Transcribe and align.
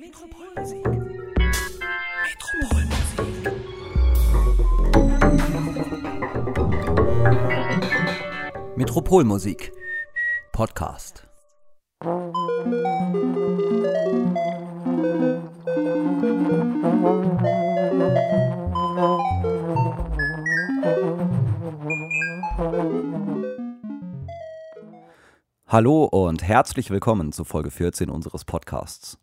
Metropolmusik. 0.00 0.86
Metropolmusik. 8.76 9.72
Podcast. 10.52 11.26
Hallo 25.66 26.04
und 26.04 26.44
herzlich 26.44 26.90
willkommen 26.90 27.32
zu 27.32 27.42
Folge 27.42 27.72
14 27.72 28.10
unseres 28.10 28.44
Podcasts. 28.44 29.18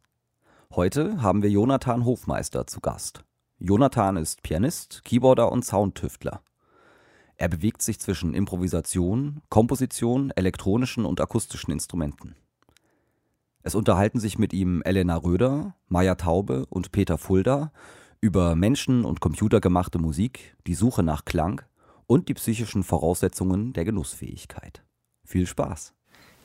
Heute 0.75 1.21
haben 1.21 1.41
wir 1.41 1.49
Jonathan 1.49 2.03
Hofmeister 2.03 2.67
zu 2.67 2.81
Gast. 2.81 3.23
Jonathan 3.59 4.17
ist 4.17 4.43
Pianist, 4.43 5.05
Keyboarder 5.05 5.49
und 5.49 5.63
Soundtüftler. 5.63 6.41
Er 7.37 7.47
bewegt 7.47 7.81
sich 7.81 7.97
zwischen 7.97 8.33
Improvisation, 8.33 9.41
Komposition, 9.47 10.31
elektronischen 10.31 11.05
und 11.05 11.21
akustischen 11.21 11.71
Instrumenten. 11.71 12.35
Es 13.63 13.73
unterhalten 13.73 14.19
sich 14.19 14.37
mit 14.37 14.51
ihm 14.51 14.81
Elena 14.81 15.15
Röder, 15.15 15.77
Maya 15.87 16.15
Taube 16.15 16.65
und 16.65 16.91
Peter 16.91 17.17
Fulda 17.17 17.71
über 18.19 18.55
menschen- 18.55 19.05
und 19.05 19.21
computergemachte 19.21 19.97
Musik, 19.97 20.57
die 20.67 20.75
Suche 20.75 21.03
nach 21.03 21.23
Klang 21.23 21.61
und 22.05 22.27
die 22.27 22.33
psychischen 22.33 22.83
Voraussetzungen 22.83 23.71
der 23.71 23.85
Genussfähigkeit. 23.85 24.83
Viel 25.23 25.47
Spaß! 25.47 25.94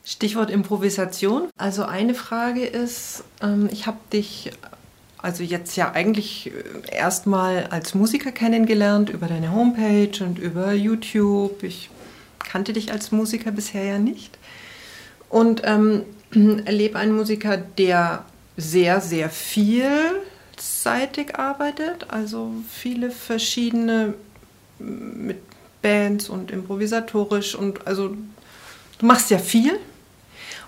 Stichwort 0.03 0.49
Improvisation. 0.49 1.49
Also 1.57 1.83
eine 1.83 2.13
Frage 2.13 2.65
ist, 2.65 3.23
ähm, 3.41 3.69
ich 3.71 3.87
habe 3.87 3.97
dich 4.11 4.51
also 5.17 5.43
jetzt 5.43 5.75
ja 5.75 5.91
eigentlich 5.91 6.51
äh, 6.51 6.53
erstmal 6.95 7.67
als 7.67 7.93
Musiker 7.93 8.31
kennengelernt 8.31 9.09
über 9.09 9.27
deine 9.27 9.53
Homepage 9.53 10.23
und 10.23 10.39
über 10.39 10.73
YouTube. 10.73 11.61
Ich 11.63 11.89
kannte 12.39 12.73
dich 12.73 12.91
als 12.91 13.11
Musiker 13.11 13.51
bisher 13.51 13.83
ja 13.83 13.99
nicht. 13.99 14.37
Und 15.29 15.61
ähm, 15.63 16.03
erlebe 16.65 16.97
einen 16.97 17.15
Musiker, 17.15 17.57
der 17.57 18.25
sehr, 18.57 18.99
sehr 19.01 19.29
vielseitig 19.29 20.19
arbeitet, 21.37 22.07
also 22.09 22.51
viele 22.69 23.11
verschiedene 23.11 24.15
mit 24.79 25.37
Bands 25.81 26.29
und 26.29 26.51
improvisatorisch 26.51 27.55
und 27.55 27.87
also 27.87 28.15
du 28.99 29.05
machst 29.05 29.31
ja 29.31 29.37
viel 29.39 29.79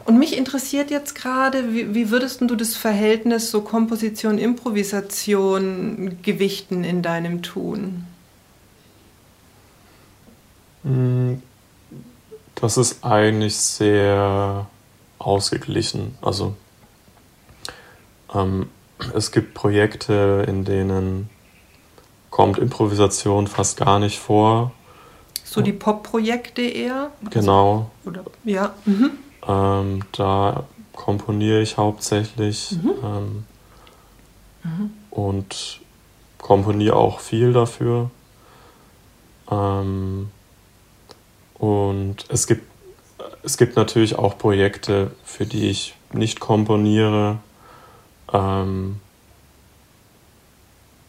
und 0.05 0.19
mich 0.19 0.37
interessiert 0.37 0.91
jetzt 0.91 1.15
gerade, 1.15 1.73
wie, 1.73 1.93
wie, 1.95 2.09
würdest 2.09 2.41
du 2.41 2.55
das 2.55 2.75
Verhältnis 2.75 3.51
so 3.51 3.61
Komposition, 3.61 4.37
Improvisation 4.37 6.17
gewichten 6.21 6.83
in 6.83 7.01
deinem 7.01 7.41
Tun? 7.41 8.05
Mm, 10.83 11.35
das 12.55 12.77
ist 12.77 13.03
eigentlich 13.03 13.55
sehr 13.55 14.67
ausgeglichen. 15.19 16.17
Also 16.21 16.55
ähm, 18.33 18.69
es 19.13 19.31
gibt 19.31 19.53
Projekte, 19.53 20.45
in 20.47 20.65
denen 20.65 21.29
kommt 22.29 22.57
Improvisation 22.57 23.47
fast 23.47 23.77
gar 23.77 23.99
nicht 23.99 24.19
vor. 24.19 24.71
So 25.43 25.61
die 25.61 25.73
Pop-Projekte 25.73 26.61
eher? 26.61 27.11
Genau. 27.29 27.91
Oder, 28.05 28.23
ja. 28.43 28.73
Mhm. 28.85 29.11
Ähm, 29.47 30.01
da 30.11 30.65
komponiere 30.93 31.61
ich 31.61 31.77
hauptsächlich 31.77 32.71
mhm. 32.71 32.93
Ähm, 33.03 33.45
mhm. 34.63 34.93
und 35.09 35.79
komponiere 36.37 36.95
auch 36.95 37.19
viel 37.19 37.53
dafür. 37.53 38.09
Ähm, 39.49 40.29
und 41.55 42.25
es 42.29 42.47
gibt, 42.47 42.63
es 43.43 43.57
gibt 43.57 43.75
natürlich 43.75 44.17
auch 44.17 44.37
Projekte, 44.37 45.11
für 45.23 45.45
die 45.45 45.69
ich 45.69 45.95
nicht 46.13 46.39
komponiere. 46.39 47.39
Ähm, 48.31 48.99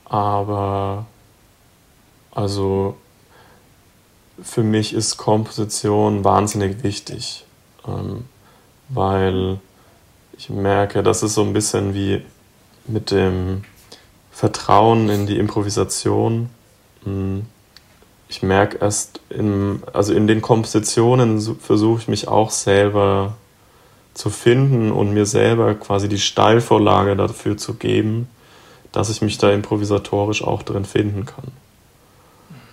aber 0.04 1.06
also 2.32 2.96
für 4.42 4.62
mich 4.62 4.92
ist 4.92 5.16
Komposition 5.16 6.24
wahnsinnig 6.24 6.82
wichtig 6.82 7.43
ähm, 7.86 8.24
weil 8.88 9.58
ich 10.36 10.50
merke, 10.50 11.02
das 11.02 11.22
ist 11.22 11.34
so 11.34 11.42
ein 11.42 11.52
bisschen 11.52 11.94
wie 11.94 12.22
mit 12.86 13.10
dem 13.10 13.64
Vertrauen 14.30 15.08
in 15.08 15.26
die 15.26 15.38
Improvisation. 15.38 16.50
Hm, 17.04 17.46
ich 18.28 18.42
merke 18.42 18.78
erst, 18.78 19.20
in, 19.30 19.82
also 19.92 20.12
in 20.12 20.26
den 20.26 20.42
Kompositionen 20.42 21.40
versuche 21.60 22.00
ich 22.00 22.08
mich 22.08 22.28
auch 22.28 22.50
selber 22.50 23.36
zu 24.14 24.30
finden 24.30 24.92
und 24.92 25.12
mir 25.12 25.26
selber 25.26 25.74
quasi 25.74 26.08
die 26.08 26.18
Steilvorlage 26.18 27.16
dafür 27.16 27.56
zu 27.56 27.74
geben, 27.74 28.28
dass 28.92 29.10
ich 29.10 29.22
mich 29.22 29.38
da 29.38 29.50
improvisatorisch 29.50 30.42
auch 30.42 30.62
drin 30.62 30.84
finden 30.84 31.26
kann. 31.26 31.52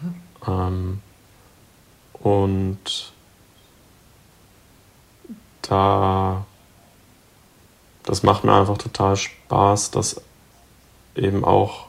Mhm. 0.01 0.13
Ähm, 0.47 0.99
und 2.13 3.11
da 5.71 6.45
das 8.03 8.23
macht 8.23 8.43
mir 8.43 8.53
einfach 8.53 8.77
total 8.77 9.15
Spaß, 9.15 9.91
das 9.91 10.21
eben 11.15 11.45
auch 11.45 11.85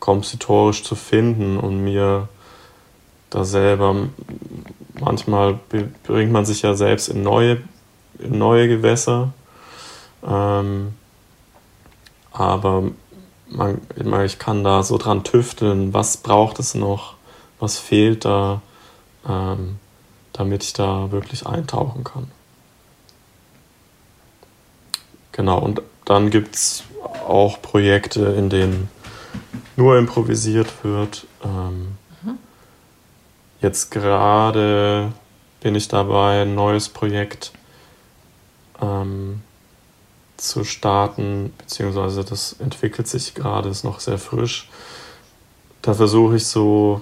kompositorisch 0.00 0.84
zu 0.84 0.94
finden 0.94 1.58
und 1.58 1.82
mir 1.82 2.28
da 3.30 3.44
selber 3.44 4.08
manchmal 4.98 5.58
bringt 6.04 6.32
man 6.32 6.46
sich 6.46 6.62
ja 6.62 6.74
selbst 6.74 7.08
in 7.08 7.22
neue, 7.22 7.62
in 8.18 8.38
neue 8.38 8.68
Gewässer. 8.68 9.32
Ähm, 10.26 10.94
aber 12.32 12.84
man, 13.48 13.80
ich 14.24 14.38
kann 14.38 14.64
da 14.64 14.82
so 14.82 14.98
dran 14.98 15.24
tüfteln, 15.24 15.92
was 15.92 16.18
braucht 16.18 16.58
es 16.58 16.74
noch, 16.74 17.14
was 17.58 17.78
fehlt 17.78 18.24
da, 18.24 18.62
ähm, 19.28 19.78
damit 20.32 20.64
ich 20.64 20.72
da 20.72 21.10
wirklich 21.10 21.46
eintauchen 21.46 22.04
kann. 22.04 22.30
Genau, 25.38 25.60
und 25.60 25.82
dann 26.04 26.30
gibt 26.30 26.56
es 26.56 26.82
auch 27.28 27.62
Projekte, 27.62 28.24
in 28.24 28.50
denen 28.50 28.90
nur 29.76 29.96
improvisiert 29.96 30.82
wird. 30.82 31.28
Ähm, 31.44 31.96
mhm. 32.22 32.38
Jetzt 33.62 33.92
gerade 33.92 35.12
bin 35.60 35.76
ich 35.76 35.86
dabei, 35.86 36.42
ein 36.42 36.56
neues 36.56 36.88
Projekt 36.88 37.52
ähm, 38.82 39.40
zu 40.38 40.64
starten, 40.64 41.54
beziehungsweise 41.56 42.24
das 42.24 42.54
entwickelt 42.54 43.06
sich 43.06 43.36
gerade, 43.36 43.68
ist 43.68 43.84
noch 43.84 44.00
sehr 44.00 44.18
frisch. 44.18 44.68
Da 45.82 45.94
versuche 45.94 46.34
ich 46.34 46.46
so 46.48 47.00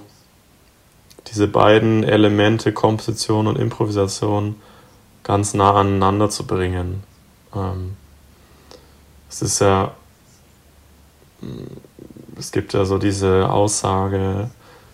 diese 1.25 1.47
beiden 1.47 2.03
Elemente, 2.03 2.71
Komposition 2.71 3.47
und 3.47 3.57
Improvisation, 3.57 4.61
ganz 5.23 5.55
nah 5.55 5.73
aneinander 5.73 6.29
zu 6.29 6.45
bringen. 6.45 7.01
Ähm, 7.55 7.97
es 9.29 9.41
ist 9.41 9.59
ja, 9.59 9.93
es 12.37 12.51
gibt 12.51 12.73
ja 12.73 12.85
so 12.85 12.97
diese 12.97 13.49
Aussage, 13.49 14.49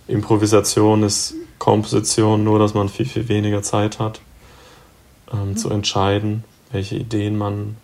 Improvisation 0.07 1.03
ist 1.03 1.35
Komposition, 1.59 2.43
nur 2.43 2.59
dass 2.59 2.73
man 2.73 2.89
viel, 2.89 3.05
viel 3.05 3.29
weniger 3.29 3.61
Zeit 3.61 3.99
hat, 3.99 4.19
ähm, 5.31 5.49
mhm. 5.49 5.57
zu 5.57 5.69
entscheiden, 5.69 6.43
welche 6.71 6.95
Ideen 6.95 7.37
man 7.37 7.77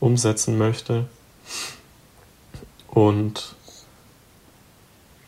umsetzen 0.00 0.58
möchte. 0.58 1.06
Und 2.88 3.54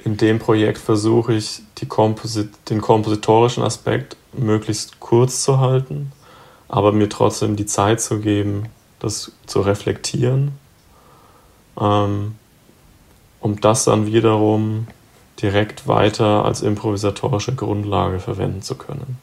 in 0.05 0.17
dem 0.17 0.39
Projekt 0.39 0.79
versuche 0.79 1.35
ich, 1.35 1.63
Komposit 1.89 2.71
den 2.71 2.81
kompositorischen 2.81 3.65
Aspekt 3.65 4.17
möglichst 4.33 5.01
kurz 5.01 5.43
zu 5.43 5.59
halten, 5.59 6.13
aber 6.69 6.93
mir 6.93 7.09
trotzdem 7.09 7.57
die 7.57 7.67
Zeit 7.67 8.01
zu 8.01 8.21
geben, 8.21 8.67
das 9.03 9.33
zu 9.47 9.61
reflektieren, 9.61 10.53
ähm, 11.81 12.37
um 13.41 13.61
das 13.61 13.85
dann 13.85 14.07
wiederum 14.07 14.87
direkt 15.41 15.89
weiter 15.89 16.45
als 16.45 16.63
improvisatorische 16.63 17.55
Grundlage 17.55 18.21
verwenden 18.21 18.63
zu 18.63 18.77
können. 18.77 19.19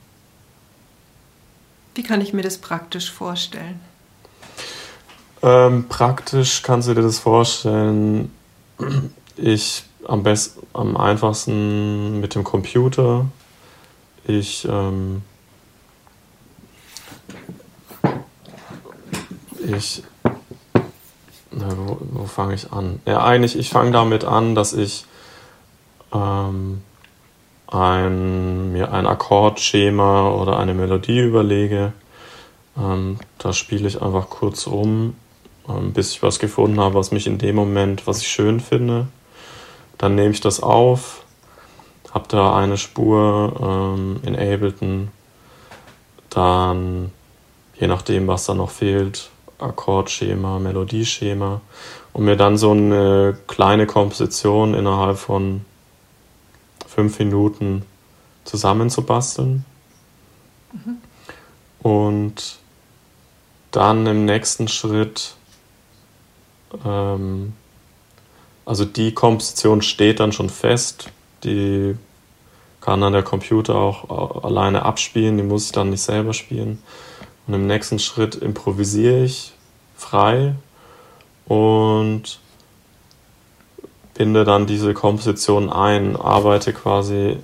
Wie 1.96 2.04
kann 2.04 2.20
ich 2.22 2.34
mir 2.34 2.42
das 2.42 2.58
praktisch 2.58 3.12
vorstellen? 3.12 3.80
Ähm, 5.42 5.88
praktisch 5.88 6.62
kannst 6.62 6.90
du 6.90 6.94
dir 6.94 7.02
das 7.02 7.20
vorstellen, 7.20 8.32
ich 9.38 9.84
am 10.06 10.24
besten, 10.24 10.66
am 10.74 10.98
einfachsten 10.98 12.20
mit 12.20 12.36
dem 12.36 12.44
Computer. 12.44 13.26
Ich 14.26 14.68
ähm, 14.70 15.22
ich 19.78 20.04
Na, 21.52 21.68
wo, 21.76 21.98
wo 22.00 22.26
fange 22.26 22.54
ich 22.54 22.72
an? 22.72 23.02
Ja, 23.06 23.24
eigentlich, 23.24 23.58
ich 23.58 23.70
fange 23.70 23.92
damit 23.92 24.24
an, 24.24 24.56
dass 24.56 24.74
ich 24.74 25.06
ähm, 26.14 26.82
ein, 27.68 28.72
mir 28.72 28.92
ein 28.92 29.08
Akkordschema 29.08 30.30
oder 30.32 30.60
eine 30.60 30.74
Melodie 30.74 31.20
überlege. 31.20 31.94
Ähm, 32.78 33.20
da 33.38 33.54
spiele 33.54 33.88
ich 33.88 34.02
einfach 34.02 34.30
kurz 34.30 34.68
rum, 34.68 35.16
ähm, 35.68 35.94
bis 35.94 36.12
ich 36.12 36.24
was 36.24 36.40
gefunden 36.40 36.80
habe, 36.80 36.96
was 36.96 37.12
mich 37.12 37.28
in 37.28 37.38
dem 37.38 37.56
Moment, 37.56 38.08
was 38.08 38.22
ich 38.22 38.28
schön 38.28 38.60
finde. 38.60 39.08
Dann 39.98 40.16
nehme 40.16 40.32
ich 40.32 40.42
das 40.42 40.62
auf, 40.62 41.24
habe 42.14 42.26
da 42.30 42.56
eine 42.56 42.78
Spur 42.78 43.54
ähm, 43.62 44.22
in 44.24 44.36
Ableton, 44.36 45.10
dann 46.30 47.12
je 47.78 47.88
nachdem, 47.88 48.28
was 48.28 48.46
da 48.46 48.54
noch 48.54 48.70
fehlt, 48.70 49.30
Akkordschema, 49.60 50.60
Melodieschema 50.60 51.62
und 52.14 52.26
mir 52.26 52.36
dann 52.36 52.58
so 52.58 52.72
eine 52.72 53.38
kleine 53.48 53.86
Komposition 53.86 54.74
innerhalb 54.74 55.18
von 55.18 55.66
fünf 56.88 57.20
Minuten 57.20 57.84
zusammenzubasteln. 58.46 59.66
Mhm. 60.74 60.98
Und 61.82 62.60
dann 63.72 64.06
im 64.08 64.26
nächsten 64.26 64.68
Schritt, 64.68 65.36
ähm, 66.86 67.54
also 68.66 68.86
die 68.86 69.14
Komposition 69.14 69.82
steht 69.82 70.20
dann 70.20 70.32
schon 70.32 70.50
fest, 70.50 71.10
die 71.44 71.96
kann 72.82 73.02
dann 73.02 73.14
der 73.14 73.24
Computer 73.24 73.76
auch 73.76 74.44
alleine 74.44 74.84
abspielen, 74.84 75.38
die 75.38 75.44
muss 75.44 75.68
ich 75.68 75.72
dann 75.72 75.90
nicht 75.90 76.02
selber 76.02 76.34
spielen. 76.34 76.82
Und 77.50 77.56
im 77.56 77.66
nächsten 77.66 77.98
Schritt 77.98 78.36
improvisiere 78.36 79.24
ich 79.24 79.54
frei 79.96 80.54
und 81.48 82.40
binde 84.14 84.44
dann 84.44 84.68
diese 84.68 84.94
Komposition 84.94 85.72
ein, 85.72 86.16
arbeite 86.16 86.74
quasi 86.74 87.38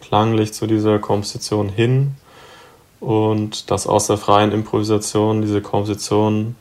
klanglich 0.00 0.52
zu 0.52 0.68
dieser 0.68 1.00
Komposition 1.00 1.68
hin 1.68 2.14
und 3.00 3.68
dass 3.72 3.88
aus 3.88 4.06
der 4.06 4.16
freien 4.16 4.52
Improvisation 4.52 5.42
diese 5.42 5.60
Komposition 5.60 6.54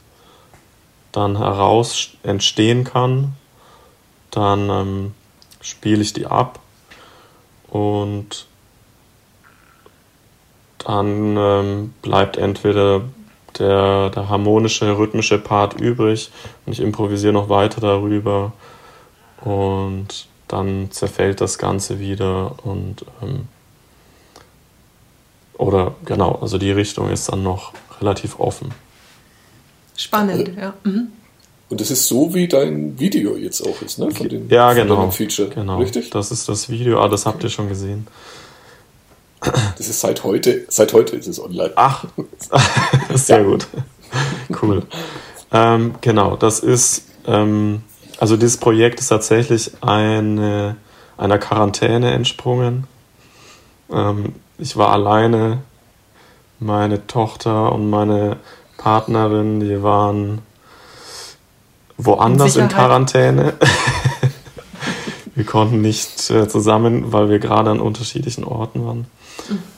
dann 1.12 1.38
heraus 1.38 2.10
entstehen 2.24 2.84
kann, 2.84 3.36
dann 4.32 4.72
ähm, 4.72 5.14
spiele 5.62 6.02
ich 6.02 6.14
die 6.14 6.26
ab 6.26 6.62
und 7.68 8.47
dann 10.80 11.36
ähm, 11.38 11.94
bleibt 12.02 12.38
entweder 12.38 13.02
der, 13.60 14.10
der 14.10 14.30
harmonische, 14.30 14.98
rhythmische 14.98 15.40
Part 15.40 15.80
übrig 15.80 16.32
und 16.66 16.74
ich 16.74 16.80
improvisiere 16.80 17.34
noch 17.34 17.50
weiter 17.50 17.82
darüber 17.82 18.54
und 19.42 20.28
dann 20.48 20.92
zerfällt 20.92 21.42
das 21.42 21.58
Ganze 21.58 22.00
wieder 22.00 22.56
und 22.64 23.06
ähm, 23.22 23.48
oder 25.58 25.96
genau, 26.06 26.38
also 26.42 26.58
die 26.58 26.72
Richtung 26.72 27.10
ist 27.10 27.30
dann 27.30 27.44
noch 27.44 27.74
relativ 28.00 28.40
offen. 28.40 28.70
Spannend, 29.96 30.52
ja. 30.56 30.74
Mhm. 30.84 31.08
Und 31.70 31.82
das 31.82 31.92
ist 31.92 32.08
so, 32.08 32.34
wie 32.34 32.48
dein 32.48 32.98
Video 32.98 33.36
jetzt 33.36 33.62
auch 33.62 33.82
ist, 33.82 34.00
ne? 34.00 34.10
Von 34.12 34.30
den, 34.30 34.50
ja, 34.50 34.70
von 34.70 34.78
genau. 34.78 35.12
Feature. 35.12 35.50
Genau. 35.50 35.80
Richtig? 35.80 36.12
Das 36.12 36.32
ist 36.32 36.48
das 36.48 36.70
Video, 36.70 37.02
ah, 37.02 37.10
das 37.10 37.26
habt 37.26 37.44
ihr 37.44 37.50
schon 37.50 37.68
gesehen. 37.68 38.08
Das 39.40 39.88
ist 39.88 40.02
seit 40.02 40.24
heute, 40.24 40.66
seit 40.70 40.94
heute 40.94 41.16
ist 41.16 41.28
es 41.28 41.40
online. 41.40 41.72
Ach, 41.76 42.06
sehr 43.14 43.44
gut. 43.44 43.68
Cool. 44.62 44.84
Ähm, 45.52 45.96
genau, 46.02 46.36
das 46.36 46.60
ist 46.60 47.04
ähm, 47.28 47.84
also 48.20 48.36
dieses 48.36 48.58
Projekt 48.58 49.00
ist 49.00 49.10
tatsächlich 49.10 49.72
eine, 49.82 50.78
einer 51.18 51.38
Quarantäne 51.38 52.12
entsprungen. 52.12 52.88
Ähm, 53.92 54.34
ich 54.58 54.76
war 54.76 54.92
alleine, 54.92 55.60
meine 56.60 57.06
Tochter 57.06 57.72
und 57.72 57.90
meine 57.90 58.38
Partnerin, 58.78 59.60
die 59.60 59.84
waren 59.84 60.42
woanders 61.98 62.56
in, 62.56 62.64
in 62.64 62.70
Quarantäne. 62.70 63.54
wir 65.36 65.46
konnten 65.46 65.82
nicht 65.82 66.30
äh, 66.32 66.48
zusammen, 66.48 67.14
weil 67.14 67.30
wir 67.30 67.38
gerade 67.38 67.70
an 67.70 67.80
unterschiedlichen 67.80 68.44
Orten 68.44 68.84
waren. 68.84 69.06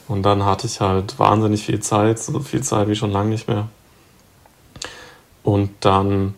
Und 0.07 0.23
dann 0.23 0.45
hatte 0.45 0.67
ich 0.67 0.79
halt 0.79 1.19
wahnsinnig 1.19 1.63
viel 1.63 1.79
Zeit, 1.79 2.19
so 2.19 2.39
viel 2.39 2.63
Zeit 2.63 2.88
wie 2.88 2.95
schon 2.95 3.11
lange 3.11 3.29
nicht 3.29 3.47
mehr. 3.47 3.67
Und 5.44 5.71
dann 5.81 6.33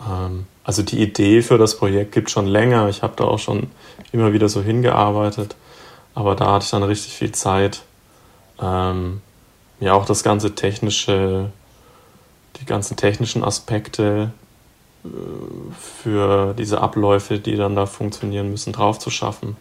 ähm, 0.00 0.46
also 0.66 0.82
die 0.82 1.00
Idee 1.00 1.42
für 1.42 1.58
das 1.58 1.76
Projekt 1.76 2.10
gibt 2.10 2.28
schon 2.28 2.46
länger. 2.46 2.88
Ich 2.88 3.02
habe 3.02 3.14
da 3.16 3.24
auch 3.24 3.38
schon 3.38 3.68
immer 4.10 4.32
wieder 4.32 4.48
so 4.48 4.62
hingearbeitet. 4.62 5.54
Aber 6.14 6.34
da 6.34 6.52
hatte 6.52 6.64
ich 6.64 6.70
dann 6.70 6.82
richtig 6.82 7.12
viel 7.12 7.30
Zeit, 7.30 7.82
ähm, 8.60 9.20
mir 9.78 9.94
auch 9.94 10.06
das 10.06 10.24
ganze 10.24 10.54
technische, 10.54 11.52
die 12.56 12.64
ganzen 12.64 12.96
technischen 12.96 13.44
Aspekte 13.44 14.32
äh, 15.04 15.08
für 15.78 16.54
diese 16.54 16.80
Abläufe, 16.80 17.38
die 17.38 17.54
dann 17.54 17.76
da 17.76 17.86
funktionieren 17.86 18.50
müssen, 18.50 18.72
drauf 18.72 18.98
zu 18.98 19.10
schaffen. 19.10 19.56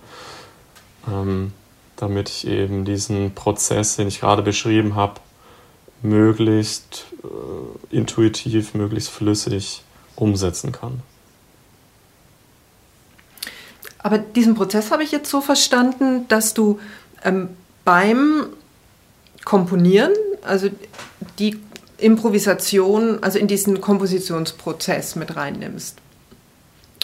Ähm, 1.08 1.54
damit 1.96 2.30
ich 2.30 2.48
eben 2.48 2.86
diesen 2.86 3.34
Prozess, 3.34 3.96
den 3.96 4.08
ich 4.08 4.20
gerade 4.20 4.42
beschrieben 4.42 4.96
habe, 4.96 5.20
möglichst 6.02 7.06
äh, 7.24 7.96
intuitiv, 7.96 8.74
möglichst 8.74 9.10
flüssig 9.10 9.84
umsetzen 10.16 10.72
kann. 10.72 11.02
Aber 14.00 14.20
diesen 14.20 14.54
Prozess 14.54 14.92
habe 14.92 15.04
ich 15.04 15.12
jetzt 15.12 15.30
so 15.30 15.42
verstanden, 15.42 16.28
dass 16.28 16.54
du 16.54 16.80
ähm, 17.24 17.50
beim 17.84 18.48
Komponieren, 19.44 20.14
also 20.44 20.70
die 21.40 21.60
Improvisation, 21.98 23.24
also 23.24 23.40
in 23.40 23.48
diesen 23.48 23.82
Kompositionsprozess 23.82 25.16
mit 25.16 25.36
reinnimmst. 25.36 25.98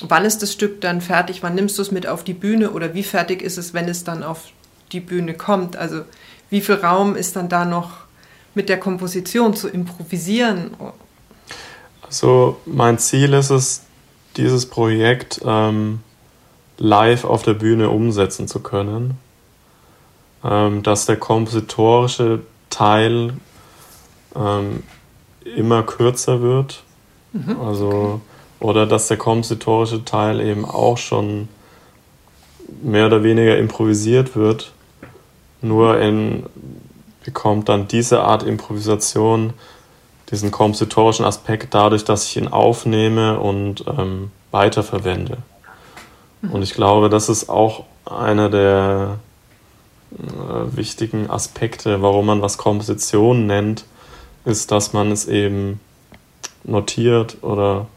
Wann 0.02 0.26
ist 0.26 0.42
das 0.42 0.52
Stück 0.52 0.82
dann 0.82 1.02
fertig? 1.02 1.44
Wann 1.44 1.56
nimmst 1.56 1.78
du 1.78 1.82
es 1.82 1.92
mit 1.92 2.08
auf 2.08 2.24
die 2.24 2.34
Bühne 2.34 2.72
oder 2.72 2.94
wie 2.94 3.04
fertig 3.04 3.42
ist 3.42 3.58
es, 3.58 3.74
wenn 3.74 3.88
es 3.88 4.04
dann 4.04 4.24
auf 4.24 4.50
die 4.92 5.00
Bühne 5.00 5.34
kommt? 5.34 5.76
Also 5.76 6.02
wie 6.50 6.62
viel 6.62 6.76
Raum 6.76 7.16
ist 7.16 7.36
dann 7.36 7.50
da 7.50 7.66
noch 7.66 7.92
mit 8.54 8.70
der 8.70 8.80
Komposition 8.80 9.56
zu 9.56 9.70
improvisieren? 9.70 10.72
So, 12.10 12.58
mein 12.66 13.00
Ziel 13.00 13.34
ist 13.34 13.50
es, 13.50 13.84
dieses 14.38 14.66
Projekt 14.66 15.42
ähm, 15.46 16.00
live 16.78 17.26
auf 17.26 17.44
der 17.44 17.54
Bühne 17.54 17.90
umsetzen 17.90 18.48
zu 18.48 18.60
können. 18.60 19.18
Ähm, 20.44 20.82
dass 20.82 21.06
der 21.06 21.18
kompositorische 21.18 22.40
Teil 22.70 23.34
ähm, 24.36 24.84
immer 25.56 25.84
kürzer 25.84 26.42
wird. 26.42 26.84
Mhm, 27.34 27.62
also, 27.62 27.90
okay. 27.90 28.20
oder 28.60 28.88
dass 28.88 29.08
der 29.08 29.18
kompositorische 29.18 30.04
Teil 30.04 30.42
eben 30.42 30.66
auch 30.66 30.98
schon 30.98 31.48
mehr 32.82 33.06
oder 33.06 33.24
weniger 33.24 33.58
improvisiert 33.58 34.36
wird. 34.36 34.72
Nur 35.62 36.00
in, 36.00 36.44
bekommt 37.24 37.70
dann 37.70 37.88
diese 37.88 38.22
Art 38.22 38.44
Improvisation 38.44 39.54
diesen 40.32 40.50
kompositorischen 40.50 41.26
Aspekt 41.26 41.74
dadurch, 41.74 42.06
dass 42.06 42.26
ich 42.26 42.38
ihn 42.38 42.48
aufnehme 42.48 43.40
und 43.40 43.84
ähm, 43.88 44.32
weiterverwende. 44.52 45.40
Mhm. 46.42 46.52
Und 46.52 46.62
ich 46.64 46.74
glaube, 46.74 47.10
das 47.10 47.30
ist 47.30 47.50
auch 47.50 47.84
einer 48.06 48.50
der 48.50 49.20
äh, 50.12 50.76
wichtigen 50.76 51.30
Aspekte, 51.30 52.02
warum 52.02 52.26
man 52.28 52.42
was 52.42 52.58
Komposition 52.58 53.46
nennt, 53.46 53.86
ist, 54.46 54.72
dass 54.72 54.94
man 54.94 55.12
es 55.12 55.28
eben 55.28 55.80
notiert 56.64 57.38
oder 57.42 57.88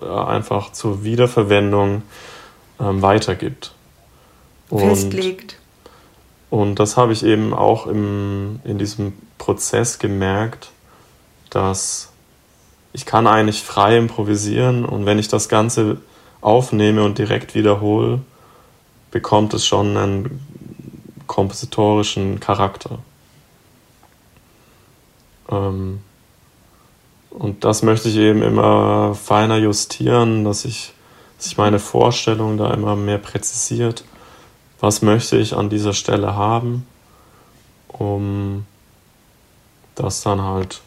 äh, 0.00 0.06
einfach 0.06 0.72
zur 0.72 1.04
Wiederverwendung 1.04 2.02
ähm, 2.80 3.02
weitergibt. 3.02 3.72
Und, 4.68 4.80
Festlegt. 4.80 5.56
Und 6.50 6.76
das 6.76 6.96
habe 6.96 7.12
ich 7.12 7.24
eben 7.24 7.52
auch 7.52 7.86
im, 7.86 8.60
in 8.64 8.78
diesem 8.78 9.12
Prozess 9.36 9.98
gemerkt, 9.98 10.70
dass 11.50 12.10
ich 12.92 13.04
kann 13.06 13.26
eigentlich 13.26 13.62
frei 13.62 13.98
improvisieren 13.98 14.84
und 14.84 15.06
wenn 15.06 15.18
ich 15.18 15.28
das 15.28 15.48
Ganze 15.48 15.98
aufnehme 16.40 17.04
und 17.04 17.18
direkt 17.18 17.54
wiederhole, 17.54 18.20
bekommt 19.10 19.54
es 19.54 19.66
schon 19.66 19.96
einen 19.96 20.40
kompositorischen 21.26 22.40
Charakter. 22.40 22.98
Ähm, 25.50 26.00
und 27.30 27.64
das 27.64 27.82
möchte 27.82 28.08
ich 28.08 28.16
eben 28.16 28.42
immer 28.42 29.14
feiner 29.14 29.58
justieren, 29.58 30.44
dass 30.44 30.64
ich, 30.64 30.92
dass 31.36 31.46
ich 31.46 31.56
meine 31.56 31.78
Vorstellung 31.78 32.56
da 32.56 32.72
immer 32.72 32.96
mehr 32.96 33.18
präzisiert. 33.18 34.04
Was 34.80 35.02
möchte 35.02 35.36
ich 35.36 35.54
an 35.54 35.70
dieser 35.70 35.92
Stelle 35.92 36.36
haben, 36.36 36.86
um 37.88 38.64
das 39.94 40.22
dann 40.22 40.42
halt 40.42 40.80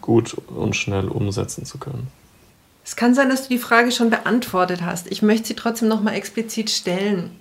gut 0.00 0.34
und 0.34 0.76
schnell 0.76 1.08
umsetzen 1.08 1.64
zu 1.64 1.78
können. 1.78 2.08
Es 2.84 2.96
kann 2.96 3.14
sein, 3.14 3.28
dass 3.28 3.42
du 3.42 3.48
die 3.48 3.58
Frage 3.58 3.90
schon 3.90 4.10
beantwortet 4.10 4.82
hast. 4.82 5.10
Ich 5.10 5.22
möchte 5.22 5.48
sie 5.48 5.54
trotzdem 5.54 5.88
noch 5.88 6.02
mal 6.02 6.14
explizit 6.14 6.70
stellen. 6.70 7.38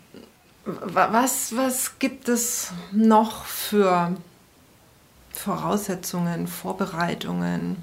Was, 0.66 1.56
was 1.56 2.00
gibt 2.00 2.28
es 2.28 2.72
noch 2.92 3.46
für 3.46 4.16
Voraussetzungen, 5.32 6.48
Vorbereitungen? 6.48 7.78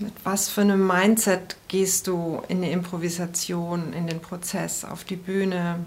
Mit 0.00 0.14
was 0.24 0.48
für 0.48 0.62
einem 0.62 0.86
Mindset 0.86 1.56
gehst 1.68 2.06
du 2.06 2.42
in 2.48 2.62
die 2.62 2.70
Improvisation, 2.70 3.92
in 3.92 4.06
den 4.06 4.20
Prozess, 4.20 4.84
auf 4.84 5.04
die 5.04 5.16
Bühne? 5.16 5.84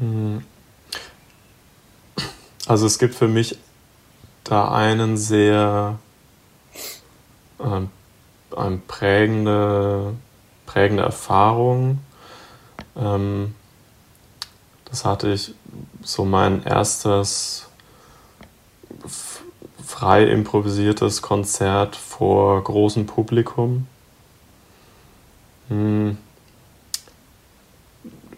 Hm. 0.00 0.42
Also 2.66 2.86
es 2.86 2.98
gibt 2.98 3.14
für 3.14 3.28
mich 3.28 3.56
da 4.42 4.72
einen 4.72 5.16
sehr 5.16 5.98
ähm, 7.60 7.90
eine 8.54 8.78
prägende, 8.78 10.14
prägende 10.66 11.04
Erfahrung. 11.04 12.00
Ähm, 12.96 13.54
das 14.86 15.04
hatte 15.04 15.32
ich 15.32 15.54
so 16.02 16.24
mein 16.24 16.64
erstes 16.64 17.65
frei 19.86 20.24
improvisiertes 20.24 21.22
Konzert 21.22 21.94
vor 21.94 22.62
großem 22.62 23.06
Publikum. 23.06 23.86
Hm. 25.68 26.18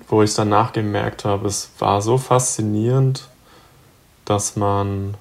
Wo 0.09 0.23
ich 0.23 0.35
danach 0.35 0.73
gemerkt 0.73 1.25
habe, 1.25 1.49
es 1.49 1.71
war 1.79 2.03
so 2.03 2.19
faszinierend, 2.19 3.29
dass 4.27 4.57
man 4.57 5.15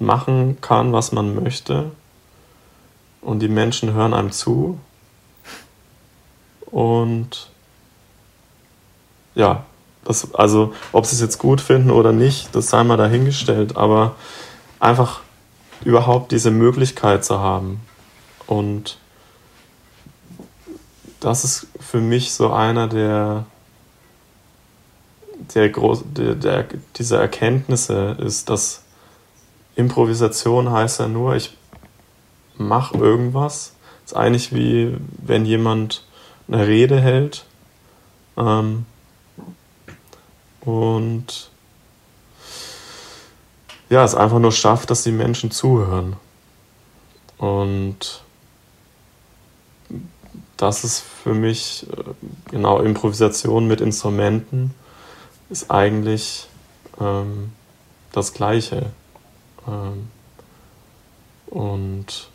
machen 0.00 0.60
kann, 0.60 0.92
was 0.92 1.12
man 1.12 1.34
möchte. 1.34 1.92
Und 3.20 3.38
die 3.38 3.48
Menschen 3.48 3.92
hören 3.92 4.14
einem 4.14 4.32
zu. 4.32 4.80
Und 6.66 7.50
ja, 9.36 9.64
das, 10.06 10.34
also 10.34 10.72
ob 10.92 11.04
sie 11.06 11.16
es 11.16 11.20
jetzt 11.20 11.38
gut 11.38 11.60
finden 11.60 11.90
oder 11.90 12.12
nicht, 12.12 12.54
das 12.54 12.70
sei 12.70 12.84
mal 12.84 12.96
dahingestellt, 12.96 13.76
aber 13.76 14.14
einfach 14.78 15.20
überhaupt 15.84 16.32
diese 16.32 16.50
Möglichkeit 16.50 17.24
zu 17.24 17.40
haben. 17.40 17.80
Und 18.46 18.98
das 21.20 21.44
ist 21.44 21.66
für 21.80 22.00
mich 22.00 22.32
so 22.32 22.52
einer 22.52 22.86
der, 22.86 23.46
der, 25.54 25.68
groß, 25.70 26.04
der, 26.06 26.34
der 26.36 26.66
dieser 26.96 27.20
Erkenntnisse 27.20 28.16
ist, 28.20 28.48
dass 28.48 28.82
Improvisation 29.74 30.70
heißt 30.70 31.00
ja 31.00 31.08
nur, 31.08 31.34
ich 31.34 31.56
mache 32.56 32.96
irgendwas. 32.96 33.74
Das 34.02 34.12
ist 34.12 34.16
eigentlich 34.16 34.54
wie 34.54 34.96
wenn 35.18 35.44
jemand 35.44 36.04
eine 36.48 36.66
Rede 36.66 37.00
hält 37.00 37.44
ähm, 38.36 38.86
und 40.66 41.50
ja, 43.88 44.04
es 44.04 44.16
einfach 44.16 44.40
nur 44.40 44.50
schafft, 44.50 44.90
dass 44.90 45.04
die 45.04 45.12
Menschen 45.12 45.52
zuhören. 45.52 46.16
Und 47.38 48.24
das 50.56 50.82
ist 50.82 51.00
für 51.00 51.34
mich, 51.34 51.86
äh, 51.90 52.02
genau, 52.50 52.80
Improvisation 52.80 53.68
mit 53.68 53.80
Instrumenten 53.80 54.74
ist 55.50 55.70
eigentlich 55.70 56.48
ähm, 57.00 57.52
das 58.10 58.34
Gleiche. 58.34 58.90
Ähm, 59.68 60.08
und 61.46 62.28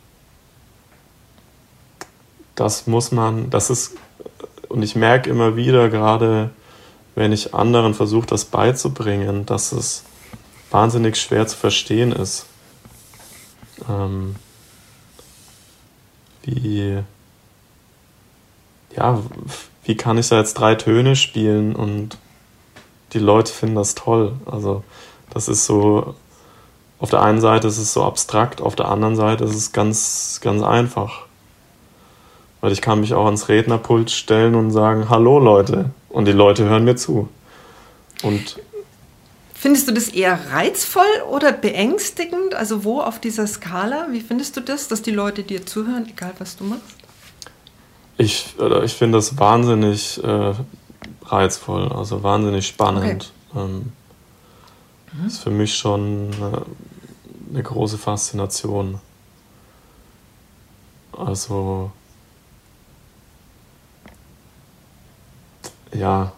das 2.55 2.87
muss 2.87 3.11
man, 3.11 3.49
das 3.49 3.69
ist, 3.69 3.97
und 4.69 4.83
ich 4.83 4.95
merke 4.95 5.29
immer 5.29 5.57
wieder, 5.57 5.89
gerade 5.89 6.51
wenn 7.15 7.31
ich 7.31 7.53
anderen 7.53 7.93
versuche, 7.93 8.27
das 8.27 8.45
beizubringen, 8.45 9.45
dass 9.45 9.71
es 9.71 10.03
wahnsinnig 10.69 11.17
schwer 11.17 11.47
zu 11.47 11.57
verstehen 11.57 12.11
ist. 12.11 12.45
Ähm, 13.89 14.35
wie, 16.43 16.99
ja, 18.95 19.19
wie 19.83 19.97
kann 19.97 20.17
ich 20.17 20.29
da 20.29 20.37
jetzt 20.37 20.53
drei 20.55 20.75
Töne 20.75 21.15
spielen 21.15 21.75
und 21.75 22.17
die 23.13 23.19
Leute 23.19 23.51
finden 23.51 23.75
das 23.75 23.95
toll? 23.95 24.33
Also, 24.45 24.83
das 25.29 25.47
ist 25.47 25.65
so 25.65 26.15
auf 27.01 27.09
der 27.09 27.23
einen 27.23 27.41
Seite 27.41 27.67
ist 27.67 27.79
es 27.79 27.93
so 27.93 28.03
abstrakt, 28.03 28.61
auf 28.61 28.75
der 28.75 28.87
anderen 28.87 29.15
Seite 29.15 29.43
ist 29.43 29.55
es 29.55 29.71
ganz, 29.71 30.39
ganz 30.39 30.61
einfach. 30.61 31.25
Weil 32.61 32.71
ich 32.71 32.81
kann 32.81 32.99
mich 32.99 33.15
auch 33.15 33.25
ans 33.25 33.49
Rednerpult 33.49 34.11
stellen 34.11 34.53
und 34.53 34.69
sagen, 34.69 35.09
hallo 35.09 35.39
Leute. 35.39 35.89
Und 36.11 36.25
die 36.25 36.31
Leute 36.33 36.65
hören 36.65 36.83
mir 36.83 36.95
zu. 36.95 37.29
Und 38.23 38.59
Findest 39.61 39.87
du 39.87 39.91
das 39.91 40.09
eher 40.09 40.39
reizvoll 40.51 41.21
oder 41.29 41.51
beängstigend? 41.51 42.55
Also 42.55 42.83
wo 42.83 42.99
auf 42.99 43.19
dieser 43.21 43.45
Skala? 43.45 44.07
Wie 44.09 44.21
findest 44.21 44.57
du 44.57 44.61
das, 44.61 44.87
dass 44.87 45.03
die 45.03 45.11
Leute 45.11 45.43
dir 45.43 45.63
zuhören, 45.67 46.07
egal 46.09 46.33
was 46.39 46.57
du 46.57 46.63
machst? 46.63 46.95
Ich, 48.17 48.55
ich 48.83 48.93
finde 48.93 49.19
das 49.19 49.37
wahnsinnig 49.37 50.19
äh, 50.23 50.53
reizvoll, 51.25 51.91
also 51.91 52.23
wahnsinnig 52.23 52.65
spannend. 52.65 53.31
Okay. 53.51 53.63
Ähm, 53.63 53.91
mhm. 55.13 55.27
Ist 55.27 55.43
für 55.43 55.51
mich 55.51 55.77
schon 55.77 56.31
eine, 56.35 56.63
eine 57.51 57.61
große 57.61 57.99
Faszination. 57.99 58.99
Also 61.15 61.91
ja, 66.01 66.31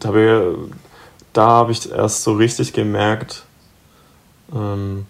da 0.00 1.46
habe 1.46 1.72
ich, 1.72 1.90
erst 1.90 2.24
so 2.24 2.32
richtig 2.32 2.72
gemerkt, 2.72 3.44
ähm, 4.52 5.06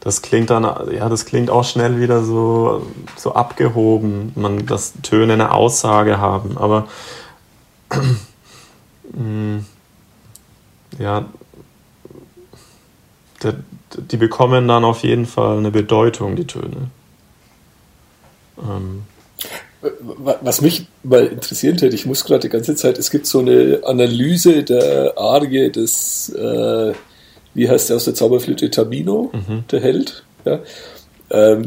das 0.00 0.20
klingt 0.20 0.50
dann, 0.50 0.64
ja, 0.92 1.08
das 1.08 1.24
klingt 1.24 1.48
auch 1.48 1.64
schnell 1.64 1.98
wieder 1.98 2.22
so, 2.22 2.86
so 3.16 3.34
abgehoben, 3.34 4.32
man, 4.36 4.66
dass 4.66 4.92
Töne 5.02 5.32
eine 5.32 5.52
Aussage 5.52 6.18
haben, 6.18 6.58
aber 6.58 6.86
ja, 10.98 11.24
der, 13.42 13.54
die 13.96 14.18
bekommen 14.18 14.68
dann 14.68 14.84
auf 14.84 15.02
jeden 15.02 15.24
Fall 15.24 15.56
eine 15.56 15.70
Bedeutung, 15.70 16.36
die 16.36 16.46
Töne. 16.46 16.90
Ähm, 18.58 19.04
was 19.80 20.60
mich 20.60 20.86
mal 21.02 21.26
interessieren 21.26 21.78
hätte, 21.78 21.94
ich 21.94 22.06
muss 22.06 22.24
gerade 22.24 22.40
die 22.40 22.48
ganze 22.48 22.74
Zeit, 22.74 22.98
es 22.98 23.10
gibt 23.10 23.26
so 23.26 23.38
eine 23.38 23.80
Analyse 23.84 24.64
der 24.64 25.16
Arie 25.16 25.70
des, 25.70 26.30
äh, 26.30 26.92
wie 27.54 27.68
heißt 27.68 27.88
der 27.88 27.96
aus 27.96 28.04
der 28.04 28.14
Zauberflöte, 28.14 28.70
Tamino, 28.70 29.30
mhm. 29.32 29.64
der 29.70 29.80
Held, 29.80 30.24
ja, 30.44 30.60
ähm, 31.30 31.66